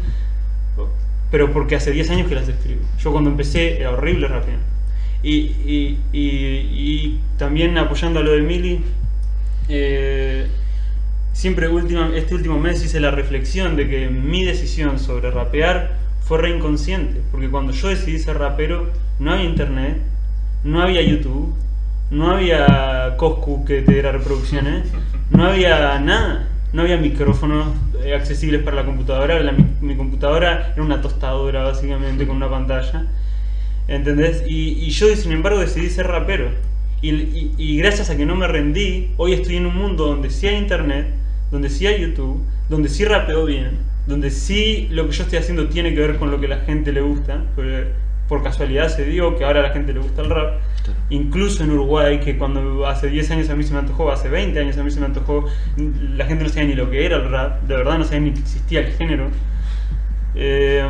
pero 1.30 1.52
porque 1.52 1.76
hace 1.76 1.92
10 1.92 2.10
años 2.10 2.28
que 2.28 2.34
las 2.34 2.48
escribo. 2.48 2.80
Yo 2.98 3.12
cuando 3.12 3.30
empecé 3.30 3.78
era 3.80 3.92
horrible 3.92 4.26
rapeando. 4.28 4.71
Y, 5.22 5.30
y, 5.66 5.98
y, 6.12 6.20
y 6.20 7.20
también 7.38 7.78
apoyando 7.78 8.20
a 8.20 8.22
lo 8.22 8.32
de 8.32 8.42
Mili, 8.42 8.84
eh, 9.68 10.46
siempre 11.32 11.68
última, 11.68 12.10
este 12.14 12.34
último 12.34 12.58
mes 12.58 12.84
hice 12.84 13.00
la 13.00 13.10
reflexión 13.10 13.76
de 13.76 13.88
que 13.88 14.08
mi 14.08 14.44
decisión 14.44 14.98
sobre 14.98 15.30
rapear 15.30 15.92
fue 16.20 16.38
re 16.38 16.50
inconsciente, 16.56 17.20
porque 17.30 17.48
cuando 17.50 17.72
yo 17.72 17.88
decidí 17.88 18.18
ser 18.18 18.38
rapero 18.38 18.90
no 19.18 19.32
había 19.32 19.44
internet, 19.44 19.98
no 20.64 20.82
había 20.82 21.02
YouTube, 21.02 21.54
no 22.10 22.30
había 22.32 23.14
Coscu 23.16 23.64
que 23.64 23.82
te 23.82 23.92
diera 23.92 24.12
reproducciones, 24.12 24.88
no 25.30 25.46
había 25.46 25.98
nada, 26.00 26.48
no 26.72 26.82
había 26.82 26.96
micrófonos 26.96 27.66
eh, 28.04 28.14
accesibles 28.14 28.62
para 28.62 28.76
la 28.76 28.84
computadora, 28.84 29.40
la- 29.40 29.52
mi, 29.52 29.64
mi 29.80 29.96
computadora 29.96 30.72
era 30.74 30.82
una 30.82 31.00
tostadora 31.00 31.62
básicamente 31.62 32.26
con 32.26 32.36
una 32.36 32.50
pantalla. 32.50 33.06
¿Entendés? 33.88 34.42
Y, 34.46 34.70
y 34.84 34.90
yo, 34.90 35.14
sin 35.16 35.32
embargo, 35.32 35.60
decidí 35.60 35.90
ser 35.90 36.06
rapero. 36.06 36.50
Y, 37.00 37.10
y- 37.10 37.54
y 37.58 37.76
gracias 37.78 38.10
a 38.10 38.16
que 38.16 38.24
no 38.26 38.36
me 38.36 38.46
rendí, 38.46 39.12
hoy 39.16 39.32
estoy 39.32 39.56
en 39.56 39.66
un 39.66 39.76
mundo 39.76 40.06
donde 40.06 40.30
sí 40.30 40.46
hay 40.46 40.56
internet, 40.56 41.08
donde 41.50 41.68
sí 41.68 41.86
hay 41.86 42.00
YouTube, 42.00 42.42
donde 42.68 42.88
sí 42.88 43.04
rapeo 43.04 43.44
bien, 43.44 43.78
donde 44.06 44.30
sí 44.30 44.88
lo 44.90 45.06
que 45.06 45.12
yo 45.12 45.24
estoy 45.24 45.38
haciendo 45.38 45.68
tiene 45.68 45.94
que 45.94 46.00
ver 46.00 46.16
con 46.16 46.30
lo 46.30 46.40
que 46.40 46.48
la 46.48 46.58
gente 46.58 46.92
le 46.92 47.00
gusta. 47.00 47.44
por 48.28 48.42
casualidad 48.42 48.88
se 48.88 49.04
dio 49.04 49.36
que 49.36 49.44
ahora 49.44 49.60
a 49.60 49.62
la 49.64 49.70
gente 49.70 49.92
le 49.92 50.00
gusta 50.00 50.22
el 50.22 50.30
rap. 50.30 50.60
Claro. 50.84 50.98
Incluso 51.10 51.64
en 51.64 51.70
Uruguay, 51.72 52.18
que 52.20 52.38
cuando 52.38 52.86
hace 52.86 53.08
10 53.08 53.30
años 53.30 53.50
a 53.50 53.56
mí 53.56 53.62
se 53.64 53.72
me 53.74 53.80
antojó, 53.80 54.10
hace 54.10 54.28
20 54.30 54.58
años 54.58 54.78
a 54.78 54.82
mí 54.84 54.90
se 54.90 55.00
me 55.00 55.06
antojó, 55.06 55.44
la 55.76 56.24
gente 56.26 56.44
no 56.44 56.48
sabía 56.50 56.68
ni 56.68 56.74
lo 56.74 56.88
que 56.90 57.04
era 57.04 57.16
el 57.16 57.28
rap, 57.30 57.62
de 57.64 57.76
verdad 57.76 57.98
no 57.98 58.04
sabía 58.04 58.20
ni 58.20 58.32
que 58.32 58.40
existía 58.40 58.80
el 58.80 58.92
género. 58.92 59.28
Eh, 60.34 60.82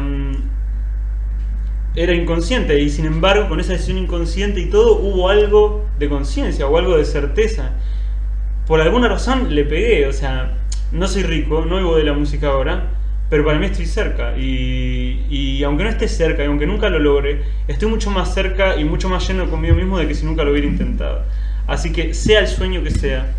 era 1.94 2.14
inconsciente 2.14 2.80
y 2.80 2.88
sin 2.88 3.04
embargo 3.04 3.48
con 3.48 3.60
esa 3.60 3.72
decisión 3.72 3.98
inconsciente 3.98 4.60
y 4.60 4.66
todo 4.66 4.98
hubo 4.98 5.28
algo 5.28 5.86
de 5.98 6.08
conciencia 6.08 6.66
o 6.66 6.78
algo 6.78 6.96
de 6.96 7.04
certeza. 7.04 7.72
Por 8.66 8.80
alguna 8.80 9.08
razón 9.08 9.54
le 9.54 9.64
pegué, 9.64 10.06
o 10.06 10.12
sea, 10.12 10.58
no 10.92 11.06
soy 11.08 11.22
rico, 11.24 11.64
no 11.64 11.76
vivo 11.76 11.96
de 11.96 12.04
la 12.04 12.12
música 12.12 12.48
ahora, 12.48 12.90
pero 13.28 13.44
para 13.44 13.58
mí 13.58 13.66
estoy 13.66 13.86
cerca 13.86 14.36
y, 14.38 15.26
y 15.30 15.62
aunque 15.64 15.84
no 15.84 15.90
esté 15.90 16.08
cerca 16.08 16.42
y 16.42 16.46
aunque 16.46 16.66
nunca 16.66 16.88
lo 16.88 16.98
logre, 16.98 17.42
estoy 17.68 17.88
mucho 17.88 18.10
más 18.10 18.34
cerca 18.34 18.76
y 18.76 18.84
mucho 18.84 19.08
más 19.08 19.26
lleno 19.26 19.50
conmigo 19.50 19.74
mismo 19.74 19.98
de 19.98 20.06
que 20.06 20.14
si 20.14 20.24
nunca 20.24 20.44
lo 20.44 20.52
hubiera 20.52 20.66
intentado. 20.66 21.22
Así 21.66 21.92
que 21.92 22.14
sea 22.14 22.40
el 22.40 22.48
sueño 22.48 22.82
que 22.82 22.90
sea, 22.90 23.32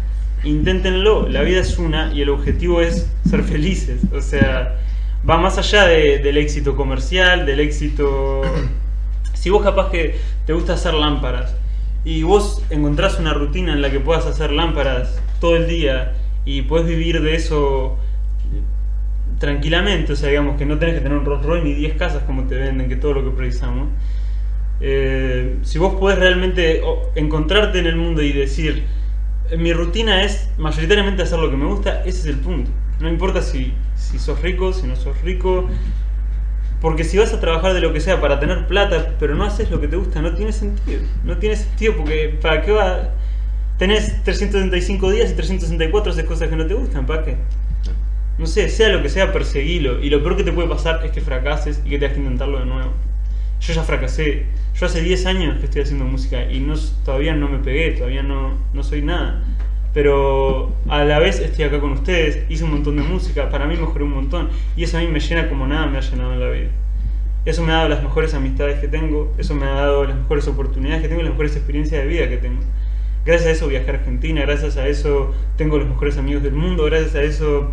inténtenlo. 0.44 1.28
La 1.30 1.42
vida 1.42 1.62
es 1.62 1.78
una 1.78 2.14
y 2.14 2.22
el 2.22 2.30
objetivo 2.30 2.82
es 2.82 3.10
ser 3.30 3.44
felices. 3.44 4.02
O 4.14 4.22
sea, 4.22 4.78
va 5.30 5.38
más 5.38 5.58
allá 5.58 5.86
de- 5.86 6.20
del 6.20 6.38
éxito 6.38 6.76
comercial, 6.76 7.46
del 7.46 7.60
éxito... 7.60 8.42
Si 9.34 9.50
vos 9.50 9.62
capaz 9.62 9.90
que 9.92 10.16
te 10.46 10.54
gusta 10.54 10.74
hacer 10.74 10.94
lámparas 10.94 11.54
y 12.06 12.24
vos 12.24 12.64
encontrás 12.70 13.20
una 13.20 13.34
rutina 13.34 13.74
en 13.74 13.82
la 13.82 13.92
que 13.92 14.00
puedas 14.00 14.26
hacer 14.26 14.52
lámparas 14.54 15.20
todo 15.42 15.58
el 15.58 15.68
día 15.68 16.14
y 16.46 16.62
puedes 16.62 16.88
vivir 16.88 17.22
de 17.22 17.36
eso 17.36 17.98
tranquilamente, 19.40 20.14
o 20.14 20.16
sea, 20.16 20.30
digamos 20.30 20.58
que 20.58 20.66
no 20.66 20.78
tenés 20.80 20.96
que 20.96 21.02
tener 21.02 21.18
un 21.18 21.26
Rolls 21.26 21.46
Royce 21.46 21.66
ni 21.66 21.74
10 21.74 21.96
casas 21.98 22.24
como 22.24 22.44
te 22.44 22.56
venden, 22.56 22.88
que 22.88 22.96
todo 22.96 23.14
lo 23.14 23.24
que 23.26 23.32
precisamos. 23.36 23.90
Eh, 24.80 25.58
si 25.64 25.78
vos 25.78 25.96
podés 25.96 26.20
realmente 26.20 26.82
encontrarte 27.16 27.80
en 27.80 27.88
el 27.88 27.96
mundo 27.98 28.22
y 28.22 28.32
decir, 28.32 28.86
"Eh, 29.52 29.58
mi 29.58 29.74
rutina 29.74 30.24
es 30.24 30.50
mayoritariamente 30.58 31.24
hacer 31.24 31.40
lo 31.40 31.50
que 31.50 31.58
me 31.58 31.66
gusta, 31.66 32.02
ese 32.06 32.20
es 32.20 32.26
el 32.28 32.38
punto. 32.38 32.72
No 33.04 33.10
importa 33.10 33.42
si, 33.42 33.74
si 33.96 34.18
sos 34.18 34.42
rico, 34.42 34.72
si 34.72 34.88
no 34.88 34.96
sos 34.96 35.22
rico, 35.24 35.68
porque 36.80 37.04
si 37.04 37.18
vas 37.18 37.34
a 37.34 37.42
trabajar 37.42 37.74
de 37.74 37.82
lo 37.82 37.92
que 37.92 38.00
sea 38.00 38.22
para 38.22 38.40
tener 38.40 38.66
plata, 38.66 39.16
pero 39.20 39.36
no 39.36 39.44
haces 39.44 39.70
lo 39.70 39.82
que 39.82 39.90
te 39.90 39.98
gusta, 39.98 40.22
no 40.22 40.34
tiene 40.36 40.54
sentido. 40.54 41.02
No 41.26 41.38
tiene 41.38 41.58
sentido 41.58 41.98
porque 41.98 42.38
¿para 42.42 42.62
qué 42.62 42.72
va? 42.72 43.10
Tenés 43.78 44.24
365 44.24 45.12
días 45.12 45.32
y 45.32 45.34
364 45.34 46.14
haces 46.14 46.24
cosas 46.24 46.48
que 46.48 46.56
no 46.56 46.66
te 46.66 46.76
gustan, 46.76 47.06
¿para 47.06 47.26
qué? 47.26 47.36
No 48.38 48.46
sé, 48.46 48.70
sea 48.70 48.88
lo 48.88 49.04
que 49.04 49.10
sea, 49.10 49.34
perseguilo. 49.34 50.02
Y 50.02 50.10
lo 50.10 50.24
peor 50.24 50.38
que 50.38 50.46
te 50.46 50.54
puede 50.54 50.70
pasar 50.70 51.06
es 51.06 51.12
que 51.12 51.20
fracases 51.20 51.82
y 51.84 51.90
que 51.90 52.00
tengas 52.00 52.14
que 52.14 52.22
intentarlo 52.22 52.60
de 52.60 52.66
nuevo. 52.68 52.94
Yo 53.60 53.74
ya 53.74 53.84
fracasé. 53.84 54.46
Yo 54.80 54.86
hace 54.86 55.02
10 55.02 55.26
años 55.26 55.60
que 55.60 55.66
estoy 55.66 55.82
haciendo 55.82 56.06
música 56.06 56.50
y 56.50 56.66
todavía 57.04 57.36
no 57.36 57.50
me 57.50 57.60
pegué, 57.60 57.92
todavía 57.92 58.24
no, 58.24 58.58
no 58.72 58.82
soy 58.82 59.02
nada. 59.02 59.44
Pero 59.94 60.74
a 60.90 61.04
la 61.04 61.20
vez 61.20 61.40
estoy 61.40 61.66
acá 61.66 61.80
con 61.80 61.92
ustedes, 61.92 62.50
hice 62.50 62.64
un 62.64 62.72
montón 62.72 62.96
de 62.96 63.04
música, 63.04 63.50
para 63.50 63.68
mí 63.68 63.76
mejoré 63.76 64.04
un 64.04 64.14
montón. 64.14 64.50
Y 64.76 64.84
eso 64.84 64.98
a 64.98 65.02
mí 65.02 65.08
me 65.08 65.20
llena 65.20 65.50
como 65.50 65.68
nada 65.68 65.86
me 65.86 65.98
ha 65.98 66.02
llenado 66.02 66.34
en 66.34 66.40
la 66.40 66.50
vida. 66.50 66.70
Eso 67.46 67.64
me 67.64 67.74
ha 67.74 67.76
dado 67.76 67.90
las 67.90 68.02
mejores 68.02 68.34
amistades 68.34 68.80
que 68.80 68.88
tengo, 68.88 69.34
eso 69.38 69.54
me 69.54 69.66
ha 69.66 69.74
dado 69.74 70.06
las 70.06 70.16
mejores 70.16 70.48
oportunidades 70.48 71.02
que 71.02 71.10
tengo 71.10 71.22
las 71.22 71.32
mejores 71.32 71.56
experiencias 71.56 72.02
de 72.02 72.08
vida 72.08 72.30
que 72.30 72.38
tengo. 72.38 72.62
Gracias 73.26 73.48
a 73.48 73.52
eso 73.52 73.68
viajé 73.68 73.92
a 73.92 73.94
Argentina, 73.96 74.42
gracias 74.42 74.78
a 74.78 74.88
eso 74.88 75.34
tengo 75.58 75.78
los 75.78 75.88
mejores 75.88 76.18
amigos 76.18 76.44
del 76.44 76.54
mundo, 76.54 76.86
gracias 76.86 77.16
a 77.16 77.22
eso 77.22 77.72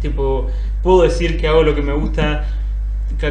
tipo 0.00 0.50
puedo 0.82 1.02
decir 1.02 1.38
que 1.38 1.48
hago 1.48 1.62
lo 1.62 1.74
que 1.74 1.82
me 1.82 1.92
gusta 1.92 2.44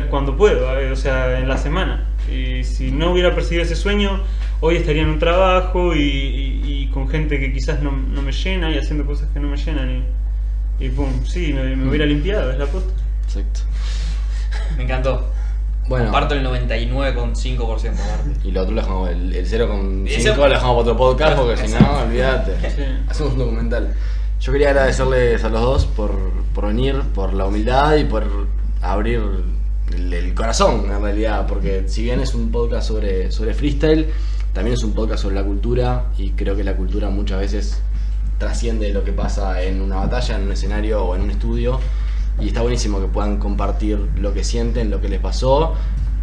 cuando 0.09 0.37
puedo, 0.37 0.79
eh, 0.79 0.91
o 0.91 0.95
sea, 0.95 1.39
en 1.39 1.47
la 1.47 1.57
semana. 1.57 2.07
Y 2.31 2.63
si 2.63 2.91
no 2.91 3.11
hubiera 3.11 3.33
perseguido 3.35 3.63
ese 3.63 3.75
sueño, 3.75 4.21
hoy 4.61 4.77
estaría 4.77 5.01
en 5.03 5.09
un 5.09 5.19
trabajo 5.19 5.93
y, 5.95 5.99
y- 6.01 6.61
y 6.83 6.87
con 6.87 7.07
gente 7.09 7.39
que 7.39 7.51
quizás 7.53 7.81
no, 7.81 7.91
no 7.91 8.21
me 8.21 8.31
llena 8.31 8.71
y 8.71 8.77
haciendo 8.77 9.05
cosas 9.05 9.27
que 9.33 9.39
no 9.39 9.47
me 9.49 9.57
llenan 9.57 10.03
y, 10.79 10.85
y 10.85 10.89
pum, 10.89 11.23
sí, 11.25 11.53
me, 11.53 11.75
me 11.75 11.89
hubiera 11.89 12.05
limpiado, 12.05 12.51
es 12.51 12.57
la 12.57 12.65
posta. 12.65 12.93
Exacto. 13.25 13.61
Me 14.77 14.83
encantó. 14.83 15.27
Bueno. 15.87 16.05
Comparto 16.05 16.35
el 16.35 16.45
99,5% 16.45 17.93
aparte. 17.93 18.47
Y 18.47 18.51
lo 18.51 18.61
otro 18.61 18.73
lo 18.75 18.81
dejamos, 18.81 19.09
el, 19.09 19.33
el 19.35 19.45
0,5 19.45 20.07
Ese- 20.07 20.35
lo 20.35 20.43
dejamos 20.49 20.59
para 20.59 20.79
otro 20.79 20.97
podcast 20.97 21.37
porque 21.37 21.57
si 21.57 21.73
no, 21.73 21.99
olvídate. 22.05 22.69
Sí. 22.69 22.83
Hacemos 23.09 23.33
un 23.33 23.39
documental. 23.39 23.93
Yo 24.39 24.51
quería 24.51 24.69
agradecerles 24.69 25.43
a 25.43 25.49
los 25.49 25.61
dos 25.61 25.85
por, 25.85 26.11
por 26.53 26.67
venir, 26.67 27.01
por 27.13 27.33
la 27.33 27.45
humildad 27.45 27.95
y 27.97 28.05
por 28.05 28.25
abrir 28.81 29.21
el, 29.93 30.13
el 30.13 30.33
corazón 30.33 30.89
en 30.91 31.01
realidad, 31.01 31.45
porque 31.47 31.83
si 31.87 32.03
bien 32.03 32.19
es 32.21 32.33
un 32.33 32.51
podcast 32.51 32.87
sobre, 32.87 33.31
sobre 33.31 33.53
freestyle, 33.53 34.07
también 34.53 34.73
es 34.73 34.83
un 34.83 34.93
podcast 34.93 35.23
sobre 35.23 35.35
la 35.35 35.43
cultura 35.43 36.05
y 36.17 36.31
creo 36.31 36.55
que 36.55 36.63
la 36.63 36.75
cultura 36.75 37.09
muchas 37.09 37.39
veces 37.39 37.81
trasciende 38.37 38.91
lo 38.91 39.03
que 39.03 39.13
pasa 39.13 39.61
en 39.61 39.81
una 39.81 39.97
batalla, 39.97 40.35
en 40.35 40.43
un 40.43 40.51
escenario 40.51 41.03
o 41.05 41.15
en 41.15 41.21
un 41.21 41.31
estudio 41.31 41.79
y 42.39 42.47
está 42.47 42.61
buenísimo 42.61 42.99
que 42.99 43.07
puedan 43.07 43.37
compartir 43.37 43.97
lo 44.17 44.33
que 44.33 44.43
sienten, 44.43 44.89
lo 44.89 44.99
que 44.99 45.09
les 45.09 45.19
pasó 45.19 45.75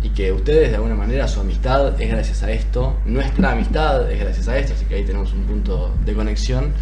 y 0.03 0.11
que 0.11 0.33
ustedes 0.33 0.70
de 0.70 0.76
alguna 0.76 0.95
manera 0.95 1.26
su 1.26 1.41
amistad 1.41 2.01
es 2.01 2.11
gracias 2.11 2.43
a 2.43 2.51
esto, 2.53 2.97
nuestra 3.05 3.53
amistad 3.53 4.11
es 4.11 4.20
gracias 4.20 4.49
a 4.49 4.59
esto, 4.59 4.74
así 4.74 4.85
que 4.85 4.97
ahí 4.97 5.05
tenemos 5.05 5.33
un 5.33 5.45
punto 5.45 5.95
de 6.05 6.14
conexión. 6.14 6.72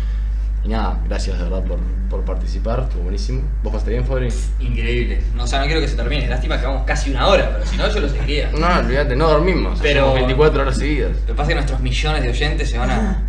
Y 0.67 0.69
nada, 0.69 0.99
gracias 1.09 1.39
de 1.39 1.45
verdad 1.45 1.63
por, 1.63 1.79
por 2.11 2.25
participar, 2.25 2.81
estuvo 2.89 3.03
buenísimo. 3.05 3.43
¿Vos 3.63 3.73
pasaste 3.73 3.93
bien, 3.93 4.05
Fabri? 4.05 4.29
Increíble. 4.59 5.23
No, 5.37 5.45
o 5.45 5.47
sea, 5.47 5.61
no 5.61 5.67
quiero 5.67 5.81
que 5.81 5.87
se 5.87 5.95
termine. 5.95 6.27
Lástima 6.27 6.59
que 6.59 6.67
vamos 6.67 6.83
casi 6.85 7.11
una 7.11 7.29
hora, 7.29 7.51
pero 7.53 7.65
si 7.65 7.77
no, 7.77 7.89
yo 7.89 8.01
lo 8.01 8.09
seguiría. 8.09 8.51
No, 8.51 8.67
olvídate, 8.81 9.15
no 9.15 9.29
dormimos, 9.29 9.79
Pero- 9.81 10.01
hacemos 10.01 10.15
24 10.17 10.63
horas 10.63 10.77
seguidas. 10.77 11.13
Lo 11.21 11.27
que 11.27 11.35
pasa 11.35 11.43
es 11.43 11.49
que 11.49 11.55
nuestros 11.55 11.81
millones 11.81 12.23
de 12.25 12.31
oyentes 12.31 12.69
se 12.69 12.79
van 12.79 12.91
a, 12.91 13.23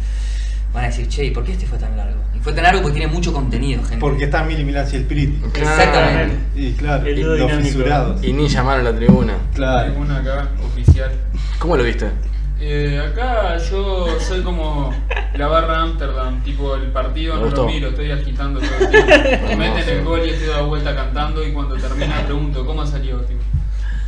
van 0.74 0.84
a 0.86 0.88
decir, 0.88 1.08
che, 1.10 1.26
¿y 1.26 1.30
por 1.32 1.44
qué 1.44 1.52
este 1.52 1.68
fue 1.68 1.78
tan 1.78 1.96
largo? 1.96 2.20
Y 2.36 2.40
fue 2.40 2.54
tan 2.54 2.64
largo 2.64 2.82
porque 2.82 2.98
tiene 2.98 3.14
mucho 3.14 3.32
contenido, 3.32 3.84
gente. 3.84 3.98
Porque 4.00 4.24
está 4.24 4.44
Milán 4.44 4.68
y 4.70 4.70
el 4.72 4.78
Spirit. 5.02 5.46
Exactamente. 5.56 6.36
Y 6.56 6.72
claro, 6.74 7.06
El 7.06 7.20
y 7.20 7.22
dúo 7.22 7.36
los 7.36 7.48
dinámico. 7.48 7.68
fisurados. 7.70 8.24
Y 8.24 8.34
ni 8.34 8.48
llamaron 8.48 8.88
a 8.88 8.90
la 8.92 8.98
tribuna. 8.98 9.34
Claro. 9.54 9.92
Hay 9.94 9.96
una 10.02 10.18
acá, 10.18 10.48
oficial. 10.66 11.12
¿Cómo 11.60 11.78
lo 11.78 11.84
viste? 11.84 12.08
Eh, 12.60 13.00
acá 13.12 13.58
yo 13.58 14.20
soy 14.20 14.42
como 14.42 14.92
la 15.36 15.48
barra 15.48 15.82
Amsterdam, 15.84 16.42
tipo 16.44 16.76
el 16.76 16.88
partido 16.92 17.36
Me 17.36 17.40
no 17.42 17.46
gustó. 17.46 17.64
lo 17.64 17.70
miro, 17.70 17.90
estoy 17.90 18.12
agitando 18.12 18.60
todo 18.60 18.80
el 18.80 18.90
tiempo. 18.90 19.48
Meten 19.58 19.90
el 19.90 20.04
gol 20.04 20.22
y 20.26 20.30
estoy 20.32 20.48
dando 20.48 20.68
vuelta 20.68 20.96
cantando 20.96 21.44
y 21.46 21.54
cuando 21.54 21.76
termina 21.78 22.22
pregunto, 22.26 22.66
¿cómo 22.66 22.86
salió? 22.86 23.18
Tipo? 23.22 23.42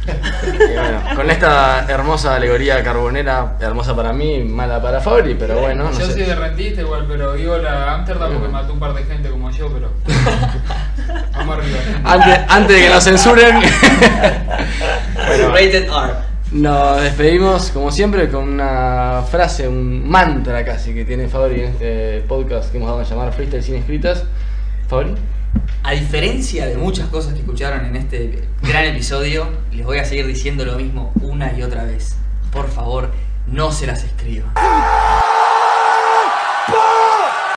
Y 0.08 0.74
bueno, 0.74 1.02
con 1.16 1.30
esta 1.30 1.86
hermosa 1.88 2.34
alegoría 2.36 2.84
carbonera, 2.84 3.58
hermosa 3.60 3.96
para 3.96 4.12
mí, 4.14 4.40
mala 4.44 4.82
para 4.82 5.00
Fabri, 5.00 5.36
pero 5.36 5.60
bueno, 5.60 5.84
no 5.84 5.92
yo 5.92 6.08
sé. 6.08 6.14
soy 6.14 6.24
de 6.24 6.34
rentista 6.36 6.82
igual, 6.82 7.06
pero 7.08 7.34
digo 7.34 7.56
la 7.60 7.94
Amsterdam 7.94 8.34
porque 8.34 8.48
mató 8.48 8.74
un 8.74 8.80
par 8.80 8.96
de 8.96 9.04
gente 9.04 9.30
como 9.30 9.52
yo, 9.52 9.70
pero... 9.72 9.92
Vamos 11.36 11.58
arriba. 11.58 11.78
Antes, 12.04 12.40
antes 12.50 12.76
de 12.76 12.82
que 12.82 12.90
nos 12.90 13.04
censuren. 13.04 13.60
bueno, 15.28 15.50
Rated 15.54 15.84
R. 15.84 16.29
nos 16.52 17.02
despedimos 17.02 17.70
como 17.72 17.92
siempre 17.92 18.30
con 18.30 18.50
una 18.50 19.24
frase, 19.30 19.68
un 19.68 20.10
mantra 20.10 20.66
casi 20.66 20.94
que 20.94 21.06
tiene 21.06 21.28
Fabri 21.28 21.62
en 21.62 21.68
este 21.68 22.22
podcast 22.28 22.72
que 22.72 22.78
hemos 22.78 22.90
dado 22.90 23.02
a 23.02 23.04
llamar 23.04 23.34
Freestyle 23.34 23.64
sin 23.64 23.76
escritas. 23.76 24.24
Fabri. 24.88 25.14
A 25.84 25.92
diferencia 25.94 26.66
de 26.66 26.78
muchas 26.78 27.08
cosas 27.10 27.34
que 27.34 27.40
escucharon 27.40 27.86
en 27.86 27.96
este 27.96 28.48
gran 28.62 28.86
episodio, 28.86 29.48
les 29.72 29.86
voy 29.86 29.98
a 29.98 30.06
seguir 30.06 30.28
diciendo 30.28 30.66
lo 30.66 30.76
mismo 30.76 31.14
una 31.22 31.58
y 31.58 31.64
otra 31.64 31.84
vez. 31.84 32.16
Por 32.52 32.70
favor, 32.70 33.12
no 33.48 33.72
se 33.72 33.88
las 33.88 34.04
escriban. 34.04 34.52